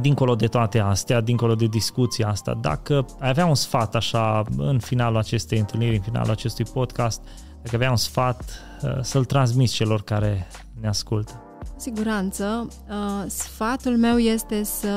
dincolo 0.01 0.35
de 0.35 0.47
toate 0.47 0.79
astea, 0.79 1.21
dincolo 1.21 1.55
de 1.55 1.65
discuția 1.65 2.27
asta, 2.27 2.57
dacă 2.61 3.05
ai 3.19 3.29
avea 3.29 3.45
un 3.45 3.55
sfat 3.55 3.95
așa 3.95 4.43
în 4.57 4.79
finalul 4.79 5.17
acestei 5.17 5.59
întâlniri, 5.59 5.95
în 5.95 6.01
finalul 6.01 6.31
acestui 6.31 6.65
podcast, 6.73 7.21
dacă 7.63 7.75
avea 7.75 7.89
un 7.89 7.97
sfat 7.97 8.43
uh, 8.83 8.97
să-l 9.01 9.25
transmiți 9.25 9.73
celor 9.73 10.01
care 10.01 10.47
ne 10.81 10.87
ascultă. 10.87 11.41
Siguranță. 11.77 12.67
Uh, 12.89 13.23
sfatul 13.27 13.97
meu 13.97 14.17
este 14.17 14.63
să 14.63 14.89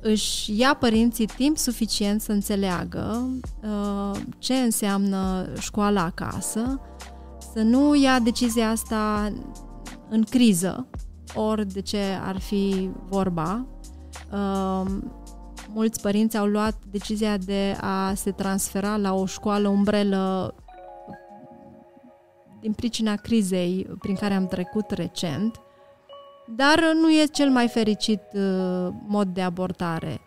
își 0.00 0.58
ia 0.58 0.74
părinții 0.74 1.26
timp 1.26 1.56
suficient 1.56 2.20
să 2.20 2.32
înțeleagă 2.32 3.30
uh, 3.62 4.20
ce 4.38 4.54
înseamnă 4.54 5.52
școala 5.58 6.02
acasă, 6.02 6.80
să 7.52 7.62
nu 7.62 7.94
ia 7.94 8.18
decizia 8.18 8.70
asta 8.70 9.32
în 10.08 10.22
criză, 10.22 10.86
ori 11.34 11.66
de 11.66 11.80
ce 11.80 12.00
ar 12.22 12.40
fi 12.40 12.90
vorba. 13.08 13.66
Uh, 14.32 14.90
mulți 15.68 16.00
părinți 16.00 16.36
au 16.36 16.46
luat 16.46 16.76
decizia 16.90 17.36
de 17.36 17.76
a 17.80 18.14
se 18.14 18.30
transfera 18.30 18.96
la 18.96 19.14
o 19.14 19.26
școală 19.26 19.68
umbrelă 19.68 20.54
din 22.60 22.72
pricina 22.72 23.16
crizei 23.16 23.86
prin 23.98 24.14
care 24.14 24.34
am 24.34 24.46
trecut 24.46 24.90
recent 24.90 25.60
dar 26.46 26.80
nu 27.00 27.10
e 27.10 27.24
cel 27.32 27.50
mai 27.50 27.68
fericit 27.68 28.20
uh, 28.32 28.88
mod 29.06 29.28
de 29.28 29.40
abordare. 29.42 30.20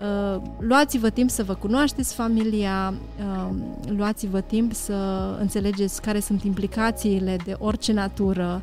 Uh, 0.00 0.42
luați-vă 0.58 1.10
timp 1.10 1.30
să 1.30 1.42
vă 1.42 1.54
cunoașteți 1.54 2.14
familia, 2.14 2.94
uh, 3.18 3.54
luați-vă 3.96 4.40
timp 4.40 4.72
să 4.72 4.94
înțelegeți 5.40 6.02
care 6.02 6.20
sunt 6.20 6.42
implicațiile 6.42 7.36
de 7.44 7.54
orice 7.58 7.92
natură, 7.92 8.62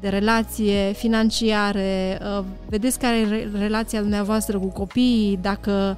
de 0.00 0.08
relație 0.08 0.92
financiare, 0.92 2.20
uh, 2.38 2.44
vedeți 2.68 2.98
care 2.98 3.16
e 3.16 3.48
relația 3.58 4.00
dumneavoastră 4.00 4.58
cu 4.58 4.66
copiii, 4.66 5.38
dacă 5.42 5.96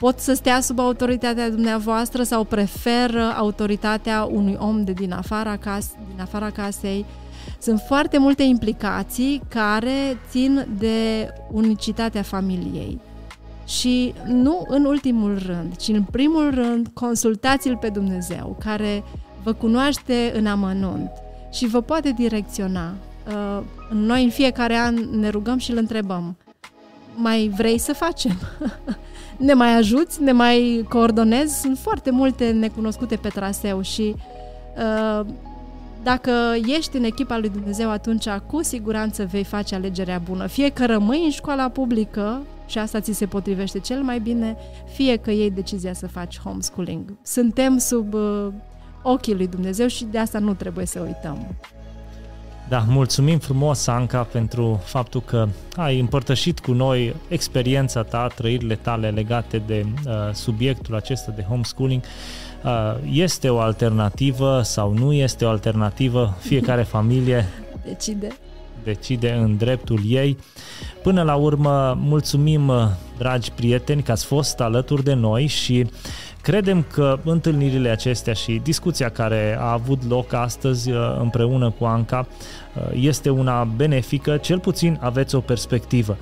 pot 0.00 0.18
să 0.18 0.32
stea 0.34 0.60
sub 0.60 0.78
autoritatea 0.78 1.50
dumneavoastră 1.50 2.22
sau 2.22 2.44
preferă 2.44 3.34
autoritatea 3.36 4.24
unui 4.24 4.56
om 4.60 4.84
de 4.84 4.92
din 4.92 5.12
afara, 5.12 5.56
cas- 5.56 5.94
din 6.14 6.20
afara 6.20 6.50
casei. 6.50 6.98
Uh, 7.08 7.28
sunt 7.58 7.82
foarte 7.86 8.18
multe 8.18 8.42
implicații 8.42 9.42
care 9.48 10.18
țin 10.30 10.66
de 10.78 11.28
unicitatea 11.50 12.22
familiei. 12.22 13.00
Și 13.66 14.14
nu 14.26 14.64
în 14.68 14.84
ultimul 14.84 15.38
rând, 15.46 15.76
ci 15.76 15.88
în 15.88 16.02
primul 16.02 16.50
rând, 16.54 16.88
consultați-L 16.94 17.76
pe 17.76 17.88
Dumnezeu, 17.88 18.56
care 18.58 19.04
vă 19.42 19.52
cunoaște 19.52 20.32
în 20.34 20.46
amănunt 20.46 21.10
și 21.52 21.66
vă 21.66 21.80
poate 21.80 22.10
direcționa. 22.10 22.94
Uh, 23.26 23.62
noi 23.92 24.24
în 24.24 24.30
fiecare 24.30 24.74
an 24.74 24.94
ne 24.94 25.28
rugăm 25.28 25.58
și 25.58 25.70
îl 25.70 25.76
întrebăm, 25.76 26.36
mai 27.14 27.50
vrei 27.56 27.78
să 27.78 27.92
facem? 27.92 28.38
ne 29.38 29.52
mai 29.52 29.76
ajuți? 29.76 30.22
Ne 30.22 30.32
mai 30.32 30.86
coordonezi? 30.88 31.60
Sunt 31.60 31.78
foarte 31.78 32.10
multe 32.10 32.50
necunoscute 32.50 33.16
pe 33.16 33.28
traseu 33.28 33.80
și 33.80 34.14
uh, 34.76 35.26
dacă 36.02 36.30
ești 36.76 36.96
în 36.96 37.04
echipa 37.04 37.38
lui 37.38 37.48
Dumnezeu, 37.48 37.90
atunci 37.90 38.28
cu 38.28 38.62
siguranță 38.62 39.28
vei 39.30 39.44
face 39.44 39.74
alegerea 39.74 40.18
bună. 40.18 40.46
Fie 40.46 40.68
că 40.68 40.86
rămâi 40.86 41.24
în 41.24 41.30
școala 41.30 41.68
publică 41.68 42.42
și 42.66 42.78
asta 42.78 43.00
ți 43.00 43.12
se 43.12 43.26
potrivește 43.26 43.78
cel 43.78 44.02
mai 44.02 44.18
bine, 44.18 44.56
fie 44.94 45.16
că 45.16 45.30
iei 45.30 45.50
decizia 45.50 45.92
să 45.92 46.06
faci 46.06 46.40
homeschooling. 46.40 47.16
Suntem 47.22 47.78
sub 47.78 48.14
uh, 48.14 48.46
ochii 49.02 49.34
lui 49.34 49.46
Dumnezeu 49.46 49.86
și 49.86 50.04
de 50.04 50.18
asta 50.18 50.38
nu 50.38 50.54
trebuie 50.54 50.86
să 50.86 51.00
uităm. 51.00 51.54
Da, 52.68 52.84
mulțumim 52.88 53.38
frumos, 53.38 53.86
Anca, 53.86 54.22
pentru 54.22 54.80
faptul 54.84 55.22
că 55.22 55.48
ai 55.76 56.00
împărtășit 56.00 56.58
cu 56.58 56.72
noi 56.72 57.14
experiența 57.28 58.02
ta, 58.02 58.26
trăirile 58.26 58.74
tale 58.74 59.08
legate 59.08 59.62
de 59.66 59.86
uh, 60.06 60.12
subiectul 60.32 60.94
acesta 60.94 61.32
de 61.36 61.42
homeschooling. 61.42 62.02
Uh, 62.64 62.70
este 63.12 63.48
o 63.48 63.58
alternativă 63.58 64.60
sau 64.62 64.92
nu 64.92 65.12
este 65.12 65.44
o 65.44 65.48
alternativă, 65.48 66.36
fiecare 66.40 66.82
familie 66.96 67.46
decide 67.84 68.28
decide 68.84 69.32
în 69.32 69.56
dreptul 69.56 70.00
ei. 70.06 70.38
Până 71.02 71.22
la 71.22 71.34
urmă, 71.34 71.98
mulțumim, 72.00 72.72
dragi 73.18 73.52
prieteni, 73.52 74.02
că 74.02 74.10
ați 74.10 74.24
fost 74.24 74.60
alături 74.60 75.04
de 75.04 75.14
noi 75.14 75.46
și 75.46 75.86
credem 76.48 76.82
că 76.82 77.18
întâlnirile 77.24 77.88
acestea 77.88 78.32
și 78.32 78.60
discuția 78.62 79.08
care 79.08 79.56
a 79.60 79.72
avut 79.72 80.08
loc 80.08 80.32
astăzi 80.32 80.90
uh, 80.90 81.16
împreună 81.20 81.70
cu 81.70 81.84
Anca 81.84 82.26
uh, 82.28 82.82
este 82.92 83.30
una 83.30 83.64
benefică, 83.64 84.36
cel 84.36 84.58
puțin 84.58 84.98
aveți 85.00 85.34
o 85.34 85.40
perspectivă. 85.40 86.16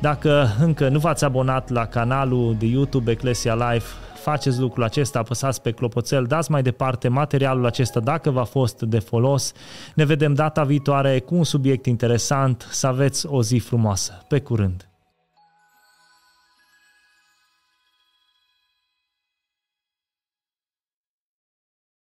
Dacă 0.00 0.48
încă 0.60 0.88
nu 0.88 0.98
v-ați 0.98 1.24
abonat 1.24 1.70
la 1.70 1.86
canalul 1.86 2.56
de 2.58 2.66
YouTube 2.66 3.10
Ecclesia 3.10 3.54
Life, 3.54 3.86
faceți 4.22 4.60
lucrul 4.60 4.84
acesta, 4.84 5.18
apăsați 5.18 5.62
pe 5.62 5.70
clopoțel, 5.70 6.24
dați 6.24 6.50
mai 6.50 6.62
departe 6.62 7.08
materialul 7.08 7.66
acesta 7.66 8.00
dacă 8.00 8.30
v-a 8.30 8.44
fost 8.44 8.82
de 8.82 8.98
folos. 8.98 9.52
Ne 9.94 10.04
vedem 10.04 10.34
data 10.34 10.62
viitoare 10.64 11.20
cu 11.20 11.34
un 11.34 11.44
subiect 11.44 11.86
interesant, 11.86 12.68
să 12.70 12.86
aveți 12.86 13.26
o 13.26 13.42
zi 13.42 13.58
frumoasă. 13.58 14.24
Pe 14.28 14.40
curând! 14.40 14.91